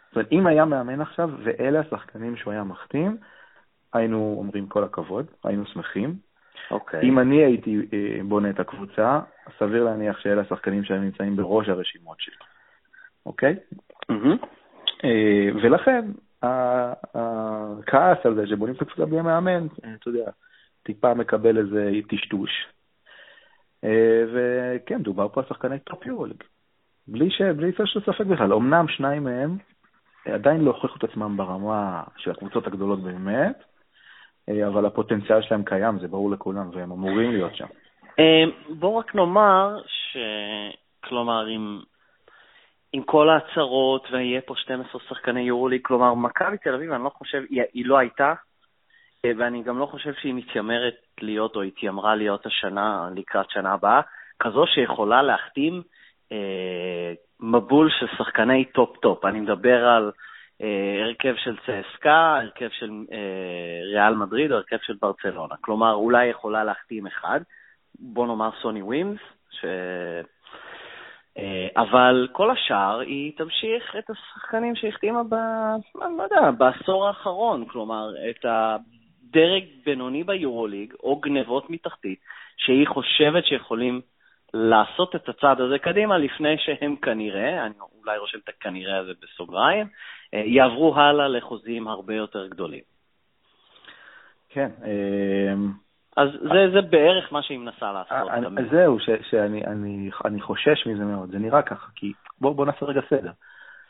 זאת 0.08 0.16
אומרת, 0.16 0.32
אם 0.32 0.48
היה 0.48 0.66
מאמן 0.66 1.02
עכשיו 1.02 1.30
ואלה 1.44 1.80
השחקנים 1.80 2.38
שהוא 2.38 2.54
היה 2.54 2.64
מחתים, 2.64 3.18
היינו 3.94 4.36
אומרים 4.40 4.68
כל 4.68 4.84
הכבוד, 4.84 5.26
היינו 5.44 5.66
שמחים. 5.66 6.16
אוקיי. 6.72 7.02
אם 7.04 7.20
אני 7.20 7.46
הייתי 7.46 7.78
אה, 7.94 8.24
בונה 8.24 8.50
את 8.50 8.60
הקבוצה, 8.60 9.20
סביר 9.60 9.84
להניח 9.84 10.20
שאלה 10.20 10.42
השחקנים 10.42 10.84
שהיו 10.84 11.02
נמצאים 11.02 11.36
בראש 11.36 11.70
הרשימות 11.70 12.20
שלי, 12.20 12.36
אוקיי? 13.26 13.56
Mm-hmm. 14.12 14.46
ולכן, 15.64 16.06
הכעס 16.46 18.26
על 18.26 18.36
זה 18.36 18.48
שבונים 18.48 18.76
את 18.76 18.82
הקבוצה 18.82 19.06
בלי 19.06 19.22
מאמן, 19.22 19.68
אתה 19.68 20.10
יודע, 20.10 20.32
טיפה 20.84 21.14
מקבל 21.14 21.58
איזה 21.58 21.92
טשטוש. 22.10 22.52
אה, 23.84 24.24
וכן, 24.34 25.04
דובר 25.04 25.30
פה 25.30 25.42
על 25.42 25.48
שחקני 25.50 25.80
טופ 25.80 26.06
יורוליג. 26.06 26.44
בלי 27.08 27.30
של 27.86 28.02
ספק 28.02 28.26
בכלל. 28.26 28.54
אמנם 28.54 28.88
שניים 28.88 29.24
מהם 29.24 29.58
עדיין 30.26 30.62
לא 30.62 30.72
הוכיחו 30.72 30.98
את 30.98 31.04
עצמם 31.04 31.38
ברמה 31.38 32.04
של 32.18 32.32
הקבוצות 32.32 32.68
הגדולות 32.68 33.04
באמת, 33.04 33.64
אה, 34.50 34.68
אבל 34.68 34.86
הפוטנציאל 34.86 35.42
שלהם 35.42 35.64
קיים, 35.64 36.00
זה 36.00 36.08
ברור 36.08 36.32
לכולם, 36.32 36.70
והם 36.74 36.92
אמורים 36.92 37.32
להיות 37.32 37.56
שם. 37.56 37.68
אה, 38.20 38.44
בואו 38.70 38.98
רק 38.98 39.16
נאמר 39.16 39.82
ש... 39.88 40.18
כלומר, 41.04 41.46
עם, 41.46 41.82
עם 42.96 43.04
כל 43.04 43.30
ההצהרות, 43.30 44.08
ויהיה 44.12 44.42
פה 44.42 44.54
12 44.58 45.02
שחקני 45.10 45.42
יורוליג, 45.42 45.82
כלומר, 45.84 46.14
מכבי 46.14 46.58
תל 46.58 46.74
אביב, 46.74 46.92
אני 46.92 47.04
לא 47.04 47.10
חושב, 47.10 47.44
היא, 47.50 47.62
היא 47.74 47.86
לא 47.86 47.98
הייתה 47.98 48.34
אה, 49.26 49.32
ואני 49.38 49.64
גם 49.64 49.80
לא 49.80 49.86
חושב 49.86 50.14
שהיא 50.14 50.34
מתיימרת 50.34 50.96
להיות 51.22 51.56
או 51.56 51.62
התיימרה 51.62 52.16
להיות 52.16 52.46
השנה, 52.46 53.10
לקראת 53.16 53.50
שנה 53.50 53.74
הבאה, 53.74 54.02
כזו 54.40 54.66
שיכולה 54.68 55.22
להחתים 55.22 55.82
אה, 56.32 57.14
מבול 57.40 57.90
של 58.00 58.08
שחקני 58.18 58.66
טופ-טופ. 58.66 59.26
אני 59.26 59.40
מדבר 59.40 59.86
על 59.88 60.12
אה, 60.62 61.04
הרכב 61.04 61.36
של 61.38 61.56
צסקה, 61.58 62.40
הרכב 62.42 62.70
של 62.72 62.92
אה, 63.12 63.82
ריאל 63.84 64.16
מדריד 64.16 64.52
או 64.52 64.58
הרכב 64.58 64.78
של 64.82 64.96
ברצלונה. 65.02 65.56
כלומר, 65.62 65.94
אולי 65.94 66.26
יכולה 66.26 66.64
להחתים 66.64 67.08
אחד, 67.08 67.40
בוא 68.00 68.28
נאמר 68.28 68.50
סוני 68.62 68.82
ווימס, 68.82 69.20
ש... 69.52 69.66
אה, 71.38 71.68
אבל 71.78 72.28
כל 72.32 72.52
השאר, 72.52 73.00
היא 73.00 73.32
תמשיך 73.38 73.96
את 74.00 74.10
השחקנים 74.10 74.76
שהחתימה 74.76 75.24
ב... 75.24 75.36
לא 75.96 76.24
יודע, 76.24 76.52
בעשור 76.52 77.08
האחרון, 77.08 77.66
כלומר, 77.68 78.10
את 78.30 78.46
ה... 78.46 78.78
דרג 79.36 79.64
בינוני 79.86 80.24
ביורוליג, 80.24 80.94
או 81.04 81.16
גנבות 81.16 81.70
מתחתית, 81.70 82.20
שהיא 82.58 82.88
חושבת 82.88 83.46
שיכולים 83.46 84.02
לעשות 84.54 85.16
את 85.16 85.30
הצעד 85.30 85.62
הזה 85.62 85.80
קדימה 85.80 86.18
לפני 86.18 86.58
שהם 86.58 86.96
כנראה, 86.96 87.66
אני 87.66 87.74
אולי 88.00 88.18
רושם 88.18 88.38
את 88.44 88.50
הכנראה 88.50 88.98
הזה 88.98 89.12
בסוגריים, 89.22 89.88
אה, 90.34 90.40
יעברו 90.46 90.96
הלאה 90.96 91.28
לחוזים 91.28 91.88
הרבה 91.88 92.16
יותר 92.16 92.48
גדולים. 92.48 92.84
כן. 94.50 94.70
אז 96.18 96.30
זה, 96.32 96.70
זה 96.74 96.82
בערך 96.82 97.34
מה 97.34 97.42
שהיא 97.42 97.60
מנסה 97.60 97.92
לעשות. 97.92 98.30
אני, 98.30 98.70
זהו, 98.72 99.00
ש, 99.00 99.10
שאני 99.30 99.66
אני, 99.66 100.10
אני 100.26 100.42
חושש 100.42 100.88
מזה 100.88 101.04
מאוד, 101.04 101.32
זה 101.32 101.40
נראה 101.40 101.62
ככה, 101.62 101.88
כי 101.96 102.14
בואו 102.42 102.54
בוא 102.54 102.66
נעשה 102.66 102.86
רגע 102.86 103.02
סדר. 103.10 103.32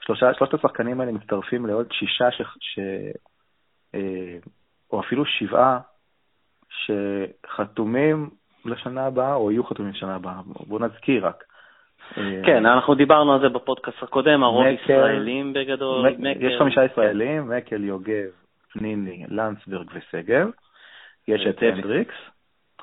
שלושה, 0.06 0.34
שלושת 0.34 0.54
השחקנים 0.54 1.02
האלה 1.02 1.12
מצטרפים 1.12 1.66
לעוד 1.66 1.92
שישה 1.92 2.32
ש, 2.32 2.42
ש, 2.60 2.80
אה, 3.96 4.38
או 4.92 5.00
אפילו 5.00 5.26
שבעה 5.26 5.80
שחתומים 6.70 8.30
לשנה 8.66 9.06
הבאה, 9.06 9.34
או 9.34 9.52
יהיו 9.52 9.64
חתומים 9.64 9.92
לשנה 9.92 10.16
הבאה. 10.16 10.42
בואו 10.68 10.86
נזכיר 10.86 11.28
רק. 11.28 11.44
כן, 12.46 12.66
אנחנו 12.66 12.96
דיברנו 12.96 13.34
על 13.34 13.42
זה 13.42 13.50
בפודקאסט 13.50 14.04
הקודם, 14.04 14.44
הרוב 14.44 14.68
מקל, 14.68 14.84
ישראלים 14.84 15.54
בגדול. 15.54 16.10
מקל, 16.10 16.46
יש 16.46 16.60
חמישה 16.60 16.86
ישראלים, 16.86 17.50
מקל, 17.50 17.84
יוגב, 17.84 18.30
פניני, 18.72 19.26
לנצברג 19.30 19.88
וסגב. 19.94 20.50
יש 21.28 21.48
את 21.50 21.62
הנדריקס. 21.62 22.16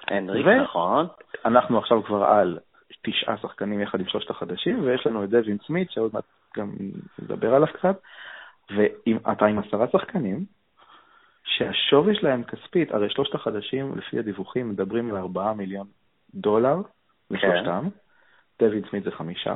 הנדריקס, 0.09 0.49
נכון. 0.62 1.07
אנחנו 1.45 1.78
עכשיו 1.78 2.03
כבר 2.03 2.24
על 2.24 2.59
תשעה 3.03 3.36
שחקנים 3.36 3.80
יחד 3.80 4.01
עם 4.01 4.09
שלושת 4.09 4.30
החדשים, 4.30 4.84
ויש 4.84 5.07
לנו 5.07 5.24
את 5.24 5.30
דווין 5.30 5.59
סמית, 5.66 5.90
שעוד 5.90 6.11
מעט 6.14 6.24
גם 6.57 6.72
נדבר 7.18 7.55
עליו 7.55 7.68
קצת, 7.68 8.01
ואתה 8.76 9.47
עם 9.47 9.59
עשרה 9.59 9.86
שחקנים, 9.93 10.45
שהשווי 11.45 12.14
שלהם 12.14 12.45
כספית, 12.45 12.93
הרי 12.93 13.11
שלושת 13.11 13.34
החדשים, 13.34 13.93
לפי 13.97 14.18
הדיווחים, 14.18 14.70
מדברים 14.70 15.11
על 15.11 15.16
4 15.16 15.53
מיליון 15.53 15.86
דולר 16.34 16.76
לשלושתם, 17.30 17.88
כן. 18.61 18.66
דויד 18.68 18.86
סמית 18.90 19.05
זה 19.05 19.11
חמישה. 19.11 19.55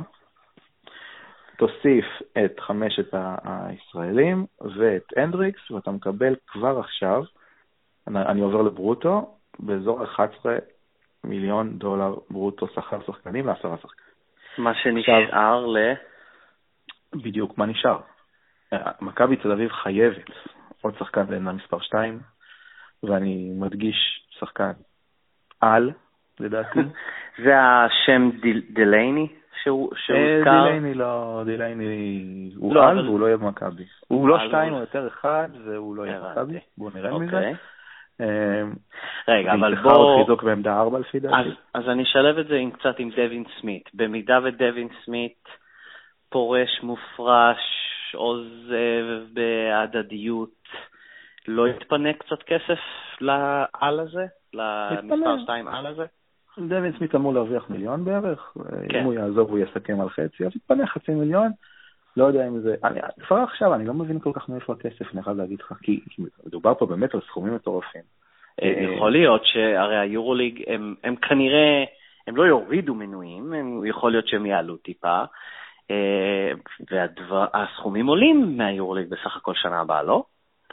תוסיף 1.57 2.05
את 2.45 2.59
חמשת 2.59 3.13
הישראלים 3.43 4.45
ואת 4.61 5.03
הנדריקס, 5.17 5.71
ואתה 5.71 5.91
מקבל 5.91 6.35
כבר 6.47 6.79
עכשיו, 6.79 7.23
אני, 8.07 8.41
עובר 8.41 8.61
לברוטו, 8.61 9.35
באזור 9.59 10.03
11 10.03 10.55
מיליון 11.23 11.77
דולר 11.77 12.15
ברוטו 12.29 12.67
שכר 12.67 12.99
שחקנים 13.07 13.47
לעשרה 13.47 13.77
שחקנים. 13.77 14.07
מה 14.57 14.73
שנשאר 14.75 15.65
ל... 15.65 15.77
בדיוק, 17.13 17.57
מה 17.57 17.65
נשאר? 17.65 17.99
מכבי 19.01 19.35
תל 19.35 19.51
אביב 19.51 19.71
חייבת 19.71 20.29
עוד 20.81 20.93
שחקן 20.99 21.25
בעמדה 21.25 21.51
מספר 21.51 21.79
2, 21.79 22.19
ואני 23.03 23.51
מדגיש 23.59 24.27
שחקן 24.39 24.71
על, 25.61 25.91
לדעתי. 26.39 26.79
זה 27.43 27.53
השם 27.59 28.29
דילייני 28.69 29.27
שהוזכר? 29.63 30.13
אה, 30.13 30.43
דילייני 30.43 30.93
לא, 30.93 31.41
דילייני 31.45 32.51
הוא 32.55 32.75
לא, 32.75 32.89
על 32.89 33.07
והוא 33.07 33.19
לא 33.19 33.25
יהיה 33.25 33.37
במכבי. 33.37 33.85
הוא 34.07 34.29
לא 34.29 34.37
שתיים, 34.47 34.73
הוא 34.73 34.79
יותר 34.79 35.07
אחד, 35.07 35.49
והוא 35.65 35.95
לא 35.95 36.05
יהיה 36.05 36.19
במכבי. 36.19 36.59
בואו 36.77 36.89
נרד 36.95 37.19
מזה. 37.19 37.51
אה, 38.21 38.63
רגע, 39.27 39.53
אבל 39.53 39.75
בואו... 39.75 39.95
עוד 39.95 40.25
חיזוק 40.25 40.43
בעמדה 40.43 40.79
4 40.79 40.99
לפי 40.99 41.19
דעתי. 41.19 41.49
אז 41.73 41.83
אני 41.87 42.03
אשלב 42.03 42.37
את 42.37 42.47
זה 42.47 42.59
קצת 42.73 42.99
עם 42.99 43.09
דווין 43.09 43.43
סמית. 43.61 43.89
במידה 43.93 44.39
ודווין 44.43 44.87
סמית 45.05 45.47
פורש, 46.29 46.69
מופרש, 46.83 47.57
עוזב 48.15 49.33
בהדדיות, 49.33 50.49
לא 51.47 51.67
יתפנה 51.67 52.13
קצת 52.13 52.43
כסף 52.43 52.79
לעל 53.21 53.99
הזה? 53.99 54.25
למספר 54.53 55.39
2 55.43 55.67
על 55.67 55.85
הזה? 55.85 56.05
דווין 56.57 56.97
סמית 56.97 57.15
אמור 57.15 57.33
להרוויח 57.33 57.69
מיליון 57.69 58.05
בערך, 58.05 58.53
כן. 58.89 58.99
אם 58.99 59.05
הוא 59.05 59.13
יעזוב 59.13 59.49
הוא 59.49 59.59
יסכם 59.59 60.01
על 60.01 60.09
חצי, 60.09 60.45
אז 60.45 60.55
יתפנה 60.55 60.87
חצי 60.87 61.11
מיליון, 61.11 61.51
לא 62.17 62.25
יודע 62.25 62.47
אם 62.47 62.59
זה, 62.59 62.75
אני, 62.83 62.99
כבר 63.27 63.37
עכשיו 63.37 63.73
אני 63.73 63.85
לא 63.85 63.93
מבין 63.93 64.19
כל 64.19 64.31
כך 64.33 64.49
מאיפה 64.49 64.73
הכסף, 64.73 65.13
אני 65.13 65.23
חייב 65.23 65.37
להגיד 65.37 65.59
לך, 65.59 65.73
כי 65.81 65.99
מדובר 66.45 66.73
פה 66.73 66.85
באמת 66.85 67.13
על 67.13 67.21
סכומים 67.27 67.55
מטורפים. 67.55 68.01
יכול 68.61 69.11
להיות 69.11 69.41
שהרי 69.45 69.99
היורוליג, 69.99 70.63
הם, 70.67 70.95
הם 71.03 71.15
כנראה, 71.15 71.83
הם 72.27 72.35
לא 72.35 72.43
יורידו 72.43 72.95
מנויים, 72.95 73.53
הם, 73.53 73.85
יכול 73.85 74.11
להיות 74.11 74.27
שהם 74.27 74.45
יעלו 74.45 74.77
טיפה, 74.77 75.23
והסכומים 77.29 78.07
עולים 78.07 78.57
מהיורוליג 78.57 79.09
בסך 79.09 79.37
הכל 79.37 79.53
שנה 79.55 79.79
הבאה, 79.79 80.03
לא? 80.03 80.23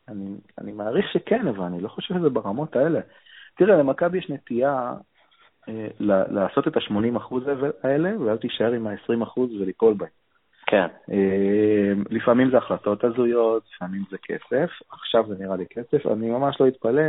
אני, 0.09 0.31
אני 0.59 0.73
מעריך 0.73 1.13
שכן, 1.13 1.49
אבל 1.49 1.65
אני 1.65 1.81
לא 1.81 1.89
חושב 1.89 2.15
שזה 2.15 2.31
ברמות 2.31 2.77
האלה. 2.77 3.01
תראה, 3.57 3.77
למכבי 3.77 4.19
יש 4.19 4.31
נטייה 4.31 4.93
אה, 5.69 5.89
לעשות 6.31 6.69
את 6.69 6.77
ה-80% 6.77 7.35
האלה, 7.83 8.21
ואז 8.21 8.39
תישאר 8.39 8.73
עם 8.73 8.87
ה-20% 8.87 9.41
וליפול 9.41 9.95
בהם. 9.95 10.24
כן. 10.75 10.87
אה, 11.13 11.93
לפעמים 12.11 12.51
זה 12.51 12.57
החלטות 12.57 13.05
הזויות, 13.05 13.63
לפעמים 13.75 14.03
זה 14.11 14.17
כסף, 14.19 14.71
עכשיו 14.91 15.25
זה 15.29 15.35
נראה 15.39 15.57
לי 15.57 15.65
כסף, 15.71 16.07
אני 16.07 16.31
ממש 16.31 16.61
לא 16.61 16.69
אתפלא 16.69 17.03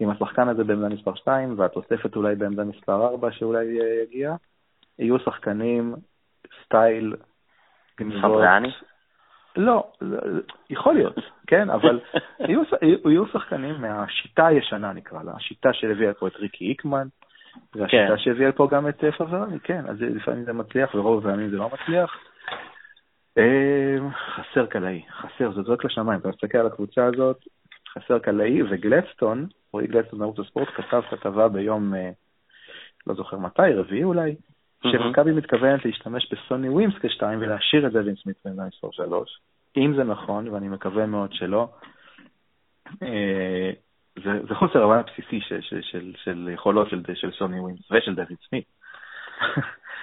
אם 0.00 0.10
השחקן 0.10 0.48
הזה 0.48 0.64
בעמדה 0.64 0.88
מספר 0.88 1.14
2 1.14 1.54
והתוספת 1.58 2.16
אולי 2.16 2.34
בעמדה 2.34 2.64
מספר 2.64 3.06
4 3.06 3.32
שאולי 3.32 3.80
אה, 3.80 4.02
יגיע, 4.02 4.34
יהיו 4.98 5.18
שחקנים 5.18 5.94
סטייל 6.64 7.14
גנבות. 8.00 8.22
לא, 9.56 9.90
יכול 10.70 10.94
להיות, 10.94 11.14
כן, 11.46 11.70
אבל 11.70 12.00
יהיו, 12.48 12.62
יהיו 12.82 13.26
שחקנים 13.26 13.80
מהשיטה 13.80 14.46
הישנה 14.46 14.92
נקרא 14.92 15.22
לה, 15.22 15.32
השיטה 15.36 15.72
שהביאה 15.72 16.14
פה 16.14 16.28
את 16.28 16.36
ריקי 16.36 16.64
איקמן, 16.64 17.06
והשיטה 17.74 18.16
כן. 18.16 18.18
שהביאה 18.18 18.52
פה 18.52 18.68
גם 18.70 18.88
את 18.88 19.04
פברני, 19.18 19.60
כן, 19.60 19.84
אז 19.88 19.96
לפעמים 20.00 20.44
זה 20.44 20.52
מצליח 20.52 20.94
ורוב 20.94 21.26
הפעמים 21.26 21.50
זה 21.50 21.56
לא 21.56 21.70
מצליח. 21.72 22.16
אה, 23.38 23.96
חסר 24.34 24.66
קלעי, 24.66 25.02
חסר, 25.10 25.52
זה 25.52 25.62
זורק 25.62 25.84
לשמיים, 25.84 26.20
אתה 26.20 26.28
מסתכל 26.28 26.58
על 26.58 26.66
הקבוצה 26.66 27.06
הזאת, 27.06 27.44
חסר 27.88 28.18
קלעי, 28.18 28.62
וגלדסטון, 28.62 29.46
רועי 29.72 29.86
גלדסטון 29.86 30.18
מערוץ 30.18 30.38
הספורט, 30.38 30.68
כתב 30.68 31.02
כתבה 31.10 31.48
ביום, 31.48 31.94
אה, 31.94 32.10
לא 33.06 33.14
זוכר 33.14 33.38
מתי, 33.38 33.74
רביעי 33.74 34.04
אולי, 34.04 34.34
שמכבי 34.82 35.32
מתכוונת 35.32 35.84
להשתמש 35.84 36.32
בסוני 36.32 36.68
ווימס 36.68 36.94
כשתיים 37.02 37.40
ולהשאיר 37.40 37.86
את 37.86 37.92
דווין 37.92 38.26
סמית 38.26 38.56
למספר 38.56 38.90
שלוש. 38.92 39.40
אם 39.76 39.94
זה 39.96 40.04
נכון, 40.04 40.48
ואני 40.48 40.68
מקווה 40.68 41.06
מאוד 41.06 41.32
שלא, 41.32 41.68
אה, 43.02 43.70
זה, 44.24 44.30
זה 44.48 44.54
חוסר 44.54 44.82
הבנה 44.82 45.02
בסיסי 45.02 45.40
של, 45.40 45.60
של, 45.60 45.80
של, 45.82 46.12
של 46.24 46.48
יכולות 46.52 46.90
של, 46.90 47.02
של 47.14 47.32
סוני 47.32 47.60
ווימס 47.60 47.90
ושל 47.90 48.14
דווין 48.14 48.38
סמית. 48.48 48.64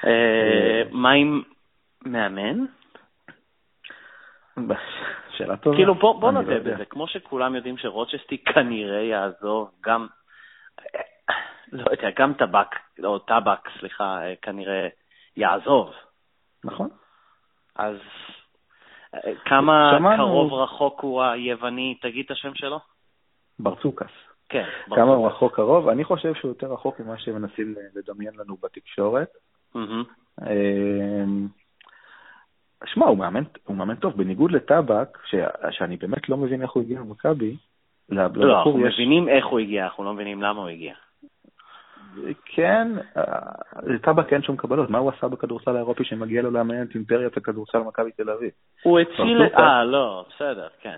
אה, 0.08 0.82
מה 0.92 1.12
עם 1.12 1.42
מאמן? 2.06 2.66
שאלה 5.30 5.58
טובה. 5.58 5.76
כאילו, 5.76 5.96
בוא, 5.96 6.22
בוא 6.22 6.32
נודה 6.32 6.54
לא 6.54 6.60
בזה, 6.60 6.86
כמו 6.86 7.08
שכולם 7.08 7.56
יודעים 7.56 7.78
שרוצ'סטי 7.78 8.38
כנראה 8.38 9.02
יעזוב, 9.02 9.72
גם, 9.82 10.08
לא 11.72 11.92
יודע, 11.92 12.10
גם 12.20 12.34
טבק, 12.34 12.76
או 13.04 13.20
טבק, 13.20 13.70
סליחה, 13.80 14.20
כנראה 14.42 14.88
יעזוב. 15.38 15.94
נכון. 16.64 16.90
אז 17.76 17.98
כמה 19.46 19.92
שמענו... 19.98 20.24
קרוב 20.24 20.54
רחוק 20.54 21.02
הוא 21.02 21.24
היווני, 21.24 21.98
תגיד 22.02 22.26
את 22.26 22.32
השם 22.32 22.56
שלו? 22.56 22.80
ברצוקס. 23.60 24.12
כן. 24.50 24.64
ברצוקס. 24.88 24.96
כמה 24.96 25.14
הוא 25.14 25.28
רחוק 25.28 25.56
קרוב? 25.56 25.90
אני 25.90 26.04
חושב 26.04 26.34
שהוא 26.34 26.52
יותר 26.52 26.74
רחוק 26.74 27.00
ממה 27.00 27.18
שמנסים 27.18 27.76
לדמיין 27.96 28.34
לנו 28.38 28.58
בתקשורת. 28.64 29.30
Mm-hmm. 29.76 30.42
שמע, 32.86 33.06
הוא 33.06 33.18
מאמן, 33.18 33.44
הוא 33.64 33.76
מאמן 33.78 33.96
טוב, 33.96 34.18
בניגוד 34.18 34.52
לטבק, 34.52 35.18
ש, 35.26 35.36
שאני 35.72 35.98
באמת 35.98 36.30
לא 36.30 36.38
מבין 36.38 36.62
איך 36.62 36.72
הוא 36.72 36.84
הגיע 36.84 37.00
למכבי. 37.00 37.56
לא, 38.10 38.58
אנחנו 38.58 38.88
יש... 38.88 38.94
מבינים 38.94 39.30
איך 39.30 39.46
הוא 39.46 39.60
הגיע, 39.60 39.84
אנחנו 39.84 40.04
לא 40.04 40.14
מבינים 40.14 40.42
למה 40.42 40.62
הוא 40.62 40.70
הגיע. 40.70 40.94
כן, 42.46 42.88
לטבק 43.84 44.34
אין 44.34 44.42
שום 44.42 44.58
קבלות, 44.58 44.90
מה 44.90 44.98
הוא 44.98 45.12
עשה 45.18 45.28
בכדורסל 45.28 45.76
האירופי 45.76 46.04
שמגיע 46.04 46.42
לו 46.42 46.52
לאמן 46.52 46.82
את 46.82 46.96
אימפריית 46.96 47.38
הכדורסל 47.38 47.80
מכבי 47.80 48.12
תל 48.12 48.30
אביב? 48.30 48.52
הוא 48.84 49.00
הציל... 49.00 49.42
אה, 49.58 49.84
לא, 49.84 50.26
בסדר, 50.30 50.68
כן. 50.82 50.98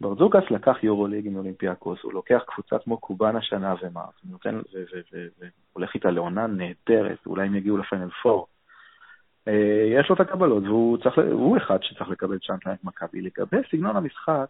ברצוקאס 0.00 0.50
לקח 0.50 0.84
יורוליג 0.84 1.26
עם 1.26 1.36
אולימפיאקוס, 1.36 2.02
הוא 2.02 2.12
לוקח 2.12 2.42
קבוצה 2.46 2.78
כמו 2.78 2.98
קובאן 2.98 3.36
השנה 3.36 3.74
ומרס, 3.82 4.44
והולך 5.74 5.94
איתה 5.94 6.10
לעונה 6.10 6.46
נהדרת, 6.46 7.26
אולי 7.26 7.46
הם 7.46 7.54
יגיעו 7.54 7.76
לפיינל 7.76 8.10
פור. 8.22 8.46
אה, 9.48 10.00
יש 10.00 10.08
לו 10.08 10.14
את 10.14 10.20
הקבלות, 10.20 10.62
והוא 10.62 10.98
צריך, 10.98 11.18
הוא 11.32 11.56
אחד 11.56 11.82
שצריך 11.82 12.10
לקבל 12.10 12.38
צ'אנס 12.38 12.60
את 12.66 12.84
מכבי. 12.84 13.20
לגבי 13.20 13.56
סגנון 13.70 13.96
המשחק, 13.96 14.46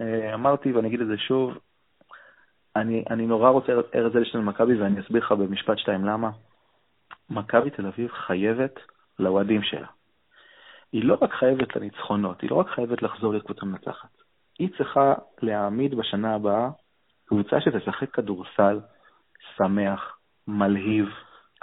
אה, 0.00 0.34
אמרתי 0.34 0.72
ואני 0.72 0.88
אגיד 0.88 1.00
את 1.00 1.06
זה 1.06 1.18
שוב, 1.18 1.58
אני, 2.76 3.04
אני 3.10 3.26
נורא 3.26 3.50
רוצה 3.50 3.72
ארז 3.94 4.16
אלשטיין 4.16 4.42
למכבי 4.42 4.82
ואני 4.82 5.00
אסביר 5.00 5.24
לך 5.24 5.32
במשפט 5.32 5.78
שתיים 5.78 6.04
למה. 6.04 6.30
מכבי 7.30 7.70
תל 7.70 7.86
אביב 7.86 8.10
חייבת 8.10 8.74
לאוהדים 9.18 9.62
שלה. 9.62 9.86
היא 10.92 11.04
לא 11.04 11.16
רק 11.20 11.32
חייבת 11.32 11.76
לניצחונות, 11.76 12.40
היא 12.40 12.50
לא 12.50 12.56
רק 12.56 12.68
חייבת 12.68 13.02
לחזור 13.02 13.32
להיות 13.32 13.44
קבוצה 13.44 13.66
מנצחת. 13.66 14.08
היא 14.58 14.68
צריכה 14.78 15.14
להעמיד 15.42 15.94
בשנה 15.94 16.34
הבאה 16.34 16.70
קבוצה 17.24 17.60
שתשחק 17.60 18.10
כדורסל 18.10 18.80
שמח, 19.56 20.18
מלהיב, 20.48 21.08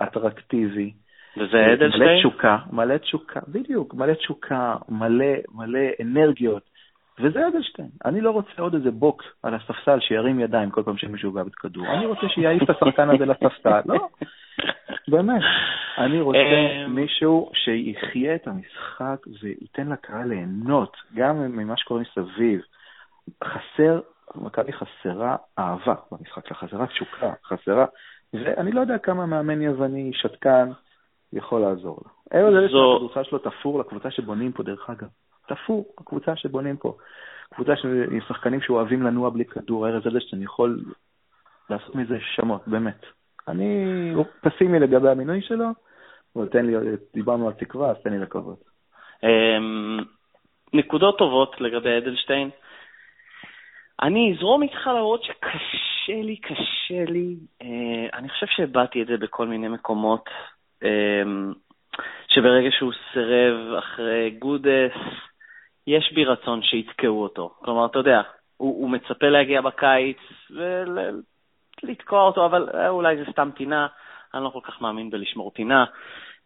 אטרקטיבי, 0.03 0.93
וזה 1.37 1.73
אדלשטיין? 1.73 2.03
מלא 2.03 2.19
תשוקה, 2.19 2.57
מלא 2.71 2.97
תשוקה, 2.97 3.39
בדיוק, 3.47 3.93
מלא 3.93 4.13
תשוקה, 4.13 4.75
מלא, 4.89 5.33
מלא 5.53 5.79
אנרגיות, 6.01 6.63
וזה 7.19 7.47
אדלשטיין. 7.47 7.89
אני 8.05 8.21
לא 8.21 8.31
רוצה 8.31 8.61
עוד 8.61 8.73
איזה 8.73 8.91
בוק 8.91 9.23
על 9.43 9.53
הספסל 9.53 9.99
שירים 9.99 10.39
ידיים 10.39 10.69
כל 10.69 10.83
פעם 10.83 10.97
שמישהו 10.97 11.31
גב 11.31 11.47
את 11.47 11.55
כדור. 11.55 11.87
אני 11.87 12.05
רוצה 12.05 12.29
שיעיף 12.29 12.63
את 12.63 12.69
השחקן 12.69 13.09
הזה 13.09 13.25
לספסל. 13.25 13.81
לא, 13.85 14.07
באמת. 15.07 15.41
אני 15.97 16.21
רוצה 16.21 16.37
אמ, 16.37 16.95
מישהו 16.95 17.51
שיחיה 17.53 18.35
את 18.35 18.47
המשחק 18.47 19.17
וייתן 19.41 19.89
לקהל 19.89 20.27
ליהנות, 20.27 20.97
גם 21.15 21.35
ממה 21.35 21.77
שקורה 21.77 22.01
מסביב. 22.01 22.61
חסר, 23.43 23.99
מכבי 24.35 24.71
חסרה 24.73 25.35
אהבה 25.59 25.95
במשחק 26.11 26.47
שלה, 26.47 26.57
חסרה 26.57 26.87
תשוקה, 26.87 27.33
חסרה... 27.45 27.85
ואני 28.33 28.71
לא 28.71 28.81
יודע 28.81 28.97
כמה 28.97 29.25
מאמן 29.25 29.61
יווני, 29.61 30.11
שתקן, 30.13 30.69
יכול 31.33 31.61
לעזור 31.61 31.99
לה. 32.05 32.39
ארז 32.39 32.55
אלשטיין, 32.55 32.83
הכדורסל 32.95 33.23
שלו 33.23 33.39
תפור 33.39 33.79
לקבוצה 33.79 34.11
שבונים 34.11 34.51
פה, 34.51 34.63
דרך 34.63 34.89
אגב. 34.89 35.07
תפור, 35.47 35.85
הקבוצה 35.97 36.35
שבונים 36.35 36.77
פה. 36.77 36.97
קבוצה 37.53 37.73
עם 38.11 38.19
שחקנים 38.27 38.61
שאוהבים 38.61 39.03
לנוע 39.03 39.29
בלי 39.29 39.45
כדור, 39.45 39.87
ארז 39.87 40.07
אלשטיין 40.07 40.41
יכול 40.41 40.79
לעשות 41.69 41.95
מזה 41.95 42.17
שמות, 42.35 42.67
באמת. 42.67 43.05
אני 43.47 43.85
פסימי 44.41 44.79
לגבי 44.79 45.09
המינוי 45.09 45.41
שלו, 45.41 45.65
אבל 46.35 46.47
תן 46.47 46.65
לי, 46.65 46.73
דיברנו 47.13 47.47
על 47.47 47.53
תקווה, 47.53 47.91
אז 47.91 47.97
תן 48.03 48.09
לי 48.09 48.19
לקוות. 48.19 48.63
אמ, 49.23 49.99
נקודות 50.73 51.17
טובות 51.17 51.61
לגבי 51.61 51.97
אדלשטיין. 51.97 52.49
אני 54.01 54.33
אזרום 54.33 54.63
איתך 54.63 54.87
למרות 54.87 55.23
שקשה 55.23 56.21
לי, 56.23 56.37
קשה 56.37 57.05
לי. 57.07 57.35
אה, 57.61 58.17
אני 58.19 58.29
חושב 58.29 58.45
שהבעתי 58.49 59.01
את 59.01 59.07
זה 59.07 59.17
בכל 59.17 59.47
מיני 59.47 59.67
מקומות. 59.67 60.29
אמ, 60.83 61.53
שברגע 62.27 62.69
שהוא 62.71 62.91
סירב 63.13 63.73
אחרי 63.77 64.35
גודס, 64.39 64.91
יש 65.87 66.13
בי 66.15 66.25
רצון 66.25 66.61
שיתקעו 66.63 67.23
אותו. 67.23 67.53
כלומר, 67.59 67.85
אתה 67.85 67.99
יודע, 67.99 68.21
הוא, 68.57 68.81
הוא 68.81 68.89
מצפה 68.89 69.29
להגיע 69.29 69.61
בקיץ 69.61 70.17
ולתקוע 71.83 72.21
אותו, 72.21 72.45
אבל 72.45 72.69
אה, 72.73 72.89
אולי 72.89 73.17
זה 73.17 73.23
סתם 73.31 73.49
טינה, 73.55 73.87
אני 74.33 74.43
לא 74.43 74.49
כל 74.49 74.59
כך 74.63 74.81
מאמין 74.81 75.09
בלשמור 75.09 75.51
טינה. 75.51 75.85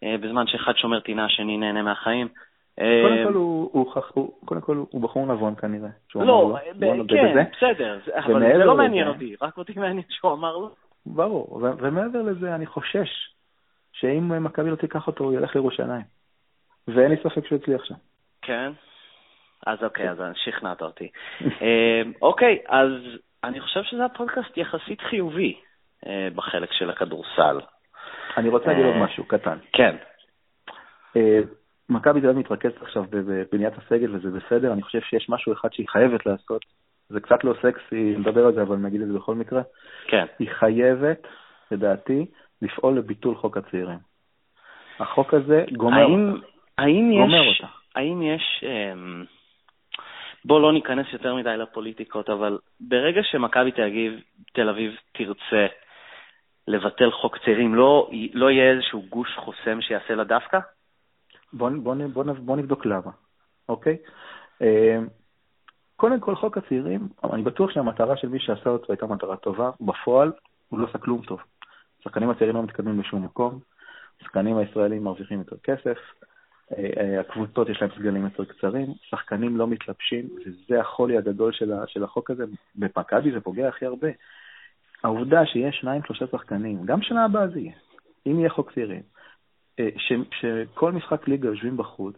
אה, 0.03 0.15
בזמן 0.21 0.47
שאחד 0.47 0.73
שומר 0.75 0.99
טינה, 0.99 1.25
השני 1.25 1.57
נהנה 1.57 1.81
מהחיים. 1.81 2.27
קודם 2.75 3.17
אה, 3.17 3.23
כל 3.27 3.33
הוא, 3.33 3.69
הוא, 3.73 3.93
הוא, 4.13 4.33
קודם 4.45 4.61
כל 4.61 4.83
הוא 4.89 5.01
בחור 5.01 5.25
נבון 5.25 5.55
כנראה. 5.55 5.89
לא, 6.15 6.57
ב- 6.79 6.85
כן, 7.07 7.31
בזה. 7.31 7.43
בסדר, 7.57 7.99
אבל 8.15 8.39
זה 8.57 8.65
לא 8.65 8.77
מעניין 8.77 9.07
אותי, 9.07 9.35
רק 9.41 9.57
אותי 9.57 9.73
מעניין 9.75 10.03
שהוא 10.09 10.33
אמר 10.33 10.57
לו. 10.57 10.69
ברור, 11.05 11.61
ומעבר 11.79 12.21
לזה 12.21 12.55
אני 12.55 12.65
חושש 12.65 13.09
שאם 13.99 14.43
מכבי 14.43 14.69
לא 14.69 14.75
תיקח 14.75 15.07
אותו, 15.07 15.23
הוא 15.23 15.33
ילך 15.33 15.55
לירושלים. 15.55 16.01
ואין 16.87 17.11
לי 17.11 17.17
ספק 17.17 17.47
שהוא 17.47 17.59
יצליח 17.59 17.85
שם. 17.85 17.95
כן? 18.41 18.71
אז 19.67 19.83
אוקיי, 19.83 20.05
כן. 20.05 20.11
אז 20.11 20.33
שכנעת 20.35 20.81
אותי. 20.81 21.09
אה, 21.61 22.01
אוקיי, 22.21 22.59
אז 22.67 22.91
אני 23.43 23.59
חושב 23.59 23.83
שזה 23.83 24.05
הפודקאסט 24.05 24.57
יחסית 24.57 25.01
חיובי 25.01 25.59
אה, 26.07 26.27
בחלק 26.35 26.73
של 26.73 26.89
הכדורסל. 26.89 27.59
אני 28.37 28.49
רוצה 28.49 28.67
להגיד 28.67 28.85
עוד 28.85 28.95
אה, 28.95 29.03
משהו 29.03 29.23
קטן. 29.23 29.57
כן. 29.73 29.95
מכבי 31.89 32.21
תל 32.21 32.29
אביב 32.29 32.39
מתרכזת 32.39 32.81
עכשיו 32.81 33.03
בבניית 33.09 33.73
הסגל 33.77 34.15
וזה 34.15 34.29
בסדר, 34.29 34.73
אני 34.73 34.81
חושב 34.81 35.01
שיש 35.01 35.29
משהו 35.29 35.53
אחד 35.53 35.73
שהיא 35.73 35.87
חייבת 35.89 36.25
לעשות, 36.25 36.61
זה 37.09 37.19
קצת 37.19 37.43
לא 37.43 37.53
סקסי 37.61 38.15
לדבר 38.15 38.45
על 38.45 38.53
זה, 38.53 38.61
אבל 38.61 38.77
נגיד 38.77 39.01
את 39.01 39.07
זה 39.07 39.13
בכל 39.13 39.35
מקרה. 39.35 39.61
כן. 40.07 40.25
היא 40.39 40.49
חייבת, 40.49 41.27
לדעתי, 41.71 42.25
לפעול 42.61 42.97
לביטול 42.97 43.35
חוק 43.35 43.57
הצעירים. 43.57 43.99
החוק 44.99 45.33
הזה 45.33 45.65
גומר 45.71 45.97
האם, 45.97 46.31
אותה. 46.31 46.45
האם 46.77 47.11
גומר 47.11 47.43
יש, 47.43 47.61
אותה. 47.61 47.73
האם 47.95 48.21
יש, 48.21 48.63
אמ, 48.63 49.25
בוא 50.45 50.61
לא 50.61 50.73
ניכנס 50.73 51.05
יותר 51.13 51.35
מדי 51.35 51.57
לפוליטיקות, 51.57 52.29
אבל 52.29 52.57
ברגע 52.79 53.21
שמכבי 53.23 53.71
תל 54.53 54.69
אביב 54.69 54.95
תרצה 55.11 55.67
לבטל 56.67 57.11
חוק 57.11 57.37
צעירים, 57.37 57.75
לא, 57.75 58.09
לא 58.33 58.51
יהיה 58.51 58.71
איזשהו 58.71 59.03
גוש 59.09 59.35
חוסם 59.37 59.81
שיעשה 59.81 60.15
לה 60.15 60.23
דווקא? 60.23 60.59
בוא, 61.53 61.69
בוא, 61.69 61.95
בוא, 62.13 62.23
בוא 62.23 62.57
נבדוק 62.57 62.85
למה, 62.85 63.11
אוקיי? 63.69 63.97
אה, 64.61 64.99
קודם 65.95 66.19
כל, 66.19 66.35
חוק 66.35 66.57
הצעירים, 66.57 67.07
אני 67.33 67.43
בטוח 67.43 67.71
שהמטרה 67.71 68.17
של 68.17 68.29
מי 68.29 68.39
שעשה 68.39 68.69
אותו 68.69 68.93
הייתה 68.93 69.05
מטרה 69.05 69.35
טובה, 69.35 69.71
בפועל 69.81 70.31
הוא 70.69 70.79
לא 70.79 70.87
עשה 70.89 70.97
כלום 70.97 71.21
טוב. 71.21 71.39
השחקנים 71.99 72.29
הצעירים 72.29 72.55
לא 72.55 72.63
מתקדמים 72.63 72.99
לשום 72.99 73.23
מקום, 73.23 73.59
השחקנים 74.21 74.57
הישראלים 74.57 75.03
מרוויחים 75.03 75.39
יותר 75.39 75.55
כסף, 75.63 75.97
אה, 76.77 76.89
אה, 76.97 77.19
הקבוצות 77.19 77.69
יש 77.69 77.81
להם 77.81 77.91
סגלים 77.95 78.23
יותר 78.23 78.45
קצרים, 78.45 78.87
שחקנים 79.01 79.57
לא 79.57 79.67
מתלבשים, 79.67 80.29
וזה 80.45 80.79
החולי 80.79 81.17
הגדול 81.17 81.51
של 81.87 82.03
החוק 82.03 82.31
הזה. 82.31 82.43
במכבי 82.75 83.31
זה 83.31 83.39
פוגע 83.39 83.67
הכי 83.67 83.85
הרבה. 83.85 84.07
העובדה 85.03 85.45
שיש 85.45 85.75
שניים, 85.75 86.01
שלושה 86.03 86.25
שחקנים, 86.31 86.85
גם 86.85 87.01
שנה 87.01 87.25
הבאה 87.25 87.47
זה 87.47 87.59
יהיה, 87.59 87.73
אם 88.27 88.39
יהיה 88.39 88.49
חוק 88.49 88.71
צעירים, 88.71 89.01
אה, 89.79 89.89
שכל 90.31 90.91
משחק 90.91 91.27
ליגה 91.27 91.47
יושבים 91.47 91.77
בחוץ, 91.77 92.15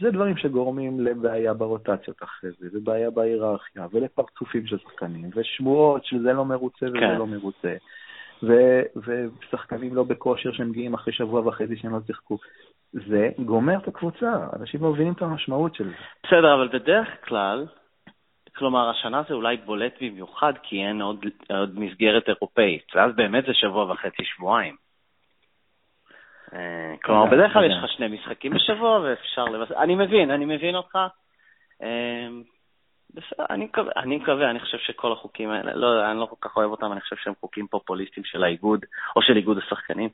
זה 0.00 0.10
דברים 0.10 0.36
שגורמים 0.36 1.00
לבעיה 1.00 1.54
ברוטציות 1.54 2.22
אחרי 2.22 2.50
זה, 2.58 2.68
ובעיה 2.72 3.10
בהיררכיה, 3.10 3.86
ולפרצופים 3.92 4.66
של 4.66 4.78
שחקנים, 4.78 5.30
ושמועות 5.36 6.04
שזה 6.04 6.32
לא 6.32 6.44
מרוצה 6.44 6.86
וזה 6.86 6.98
כן. 6.98 7.18
לא 7.18 7.26
מרוצה, 7.26 7.74
ו- 8.42 8.82
ושחקנים 8.96 9.94
לא 9.94 10.02
בכושר 10.02 10.52
שמגיעים 10.52 10.94
אחרי 10.94 11.12
שבוע 11.12 11.48
וחצי 11.48 11.76
שהם 11.76 11.92
לא 11.92 11.98
שיחקו. 12.06 12.38
זה 12.92 13.30
גומר 13.38 13.76
את 13.76 13.88
הקבוצה, 13.88 14.32
אנשים 14.60 14.82
לא 14.82 14.90
מבינים 14.90 15.12
את 15.12 15.22
המשמעות 15.22 15.74
של 15.74 15.84
זה. 15.84 15.94
בסדר, 16.26 16.54
אבל 16.54 16.68
בדרך 16.68 17.08
כלל, 17.24 17.66
כלומר, 18.56 18.90
השנה 18.90 19.22
זה 19.28 19.34
אולי 19.34 19.56
בולט 19.56 19.94
במיוחד 20.00 20.52
כי 20.62 20.84
אין 20.84 21.02
עוד, 21.02 21.24
עוד 21.50 21.78
מסגרת 21.78 22.28
אירופאית, 22.28 22.86
ואז 22.94 23.16
באמת 23.16 23.44
זה 23.46 23.54
שבוע 23.54 23.92
וחצי, 23.92 24.24
שבועיים. 24.24 24.76
אה, 26.54 26.94
כלומר, 27.04 27.26
בדרך 27.26 27.52
כלל 27.52 27.64
יש 27.64 27.76
לך 27.78 27.90
שני 27.96 28.08
משחקים 28.08 28.52
בשבוע 28.52 29.00
ואפשר 29.00 29.44
לבס... 29.44 29.72
אני 29.72 29.94
מבין, 29.94 30.30
אני 30.30 30.44
מבין 30.44 30.74
אותך. 30.74 30.98
בסדר, 33.14 33.46
אני 33.50 33.64
מקווה, 33.64 33.92
אני 33.96 34.16
מקווה, 34.16 34.50
אני 34.50 34.60
חושב 34.60 34.78
שכל 34.78 35.12
החוקים 35.12 35.50
האלה, 35.50 35.74
לא, 35.74 36.10
אני 36.10 36.20
לא 36.20 36.26
כל 36.26 36.48
כך 36.48 36.56
אוהב 36.56 36.70
אותם, 36.70 36.92
אני 36.92 37.00
חושב 37.00 37.16
שהם 37.16 37.32
חוקים 37.40 37.66
פופוליסטיים 37.66 38.24
של 38.24 38.44
האיגוד, 38.44 38.84
או 39.16 39.22
של 39.22 39.36
איגוד 39.36 39.58
השחקנים. 39.58 40.08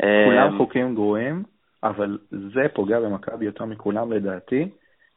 כולם 0.00 0.52
אה, 0.52 0.58
חוקים 0.58 0.94
גרועים, 0.94 1.42
אבל 1.82 2.18
זה 2.30 2.62
פוגע 2.74 3.00
במכבי 3.00 3.44
יותר 3.44 3.64
מכולם 3.64 4.12
לדעתי, 4.12 4.68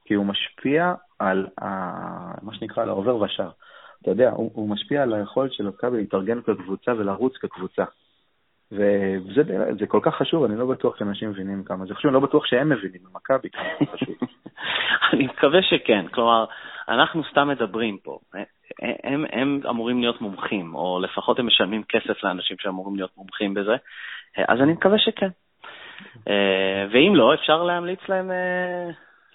כי 0.06 0.14
הוא 0.14 0.26
משפיע 0.26 0.94
על 1.20 1.48
ה... 1.62 1.66
מה 2.46 2.56
שנקרא, 2.56 2.84
על 2.84 2.90
העובר 2.90 3.18
ושער. 3.18 3.50
אתה 4.02 4.12
יודע, 4.12 4.30
הוא, 4.30 4.52
הוא 4.54 4.70
משפיע 4.70 5.04
על 5.04 5.14
היכולת 5.14 5.54
של 5.54 5.64
מכבי 5.64 5.98
להתארגן 5.98 6.42
כקבוצה 6.42 6.92
ולרוץ 6.98 7.38
כקבוצה. 7.38 7.84
וזה 8.72 9.88
כל 9.88 10.00
כך 10.04 10.16
חשוב, 10.16 10.44
אני 10.44 10.58
לא 10.58 10.66
בטוח 10.66 11.00
שאנשים 11.00 11.30
מבינים 11.30 11.64
כמה 11.64 11.86
זה 11.86 11.96
חשוב, 11.96 12.06
אני 12.06 12.14
לא 12.14 12.28
בטוח 12.28 12.46
שהם 12.46 12.70
מבינים 12.70 13.02
במכבי 13.04 13.50
כמה 13.50 13.64
זה 13.80 13.86
חשוב. 13.86 14.16
אני 15.14 15.26
מקווה 15.26 15.62
שכן, 15.62 16.08
כלומר, 16.08 16.46
אנחנו 16.90 17.24
סתם 17.32 17.48
מדברים 17.48 17.98
פה. 17.98 18.20
הם, 19.04 19.26
הם 19.32 19.62
אמורים 19.70 20.02
להיות 20.02 20.22
מומחים, 20.22 20.76
או 20.76 21.00
לפחות 21.00 21.40
הם 21.40 21.48
משלמים 21.48 21.84
כסף 21.84 22.24
לאנשים 22.24 22.58
שאמורים 22.60 22.96
להיות 22.96 23.18
מומחים 23.18 23.54
בזה, 23.54 23.76
אז 24.38 24.62
אני 24.62 24.74
מקווה 24.74 25.00
שכן. 25.00 25.30
אה, 26.28 26.86
ואם 26.92 27.16
לא, 27.16 27.34
אפשר 27.34 27.64
להמליץ 27.64 28.00
להם, 28.10 28.32
אה, 28.32 28.90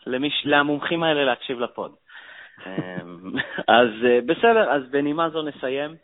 למיש, 0.06 0.42
למומחים 0.44 1.02
האלה 1.02 1.24
להקשיב 1.24 1.60
לפוד. 1.60 1.94
אה, 2.66 2.96
אז 3.68 3.88
בסדר, 4.26 4.70
אז 4.70 4.82
בנימה 4.90 5.30
זו 5.30 5.42
נסיים. 5.42 5.96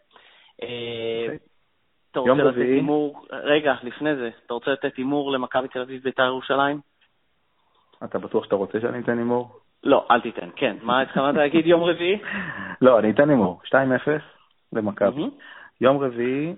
אוקיי. 0.63 1.39
אתה 2.11 2.21
רוצה 2.21 2.43
לתת 2.43 2.57
הימור, 2.57 3.27
רגע, 3.33 3.75
לפני 3.83 4.17
זה, 4.17 4.31
אתה 4.47 4.55
רוצה 4.55 4.71
לתת 4.71 4.97
הימור 4.97 5.33
למכבי 5.33 5.69
תל 5.69 5.81
אביב 5.81 6.03
בית"ר 6.03 6.25
ירושלים? 6.25 6.81
אתה 8.05 8.19
בטוח 8.19 8.45
שאתה 8.45 8.57
רוצה 8.57 8.81
שאני 8.81 8.99
אתן 8.99 9.19
הימור? 9.19 9.61
לא, 9.89 10.07
אל 10.11 10.21
תיתן, 10.21 10.49
כן. 10.57 10.77
מה 10.83 11.01
התכוונת 11.01 11.37
להגיד 11.37 11.67
יום 11.67 11.85
רביעי? 11.85 12.19
לא, 12.81 12.99
אני 12.99 13.11
אתן 13.11 13.31
הימור. 13.31 13.61
2-0 13.65 13.73
למכבי. 14.73 15.23
יום 15.81 15.99
רביעי, 15.99 16.55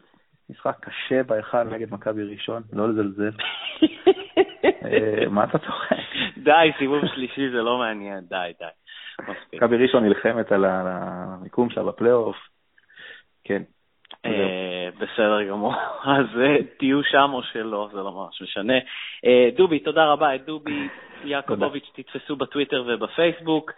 משחק 0.50 0.76
קשה 0.80 1.22
בהיכל 1.22 1.62
נגד 1.62 1.92
מכבי 1.94 2.24
ראשון, 2.24 2.62
לא 2.72 2.88
לזלזל. 2.88 3.30
אה, 4.84 5.28
מה 5.30 5.44
אתה 5.44 5.58
צוחק? 5.58 5.96
די, 6.36 6.70
סיבוב 6.78 7.06
שלישי 7.14 7.50
זה 7.50 7.62
לא 7.62 7.78
מעניין, 7.78 8.20
די, 8.28 8.52
די. 8.58 8.66
מכבי 9.52 9.76
ראשון 9.76 10.04
נלחמת 10.04 10.52
על 10.52 10.64
המיקום 10.64 11.70
שלה 11.70 11.82
בפלייאוף. 11.82 12.36
כן. 13.44 13.62
אה, 14.90 15.06
בסדר 15.06 15.42
גמור, 15.42 15.74
אז 16.16 16.26
אה, 16.40 16.56
תהיו 16.78 17.02
שם 17.02 17.30
או 17.32 17.42
שלא, 17.42 17.88
זה 17.92 17.98
לא 17.98 18.12
ממש 18.12 18.42
משנה. 18.42 18.74
דובי, 19.56 19.78
תודה 19.78 20.04
רבה. 20.04 20.34
את 20.34 20.44
דובי 20.44 20.88
יעקובוביץ' 21.24 21.90
תתפסו 21.94 22.36
בטוויטר 22.36 22.84
ובפייסבוק. 22.86 23.72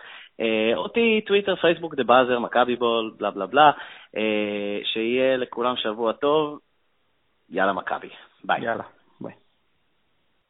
אותי, 0.74 1.20
טוויטר, 1.26 1.56
פייסבוק, 1.56 1.94
דה 1.94 2.04
באזר, 2.04 2.38
מכבי 2.38 2.76
בול, 2.76 3.12
בלה 3.18 3.30
בלה 3.30 3.46
בלה. 3.46 3.70
שיהיה 4.84 5.36
לכולם 5.36 5.76
שבוע 5.76 6.12
טוב. 6.12 6.58
יאללה 7.50 7.72
מכבי. 7.72 8.08
ביי. 8.44 8.64
יאללה. 8.64 8.84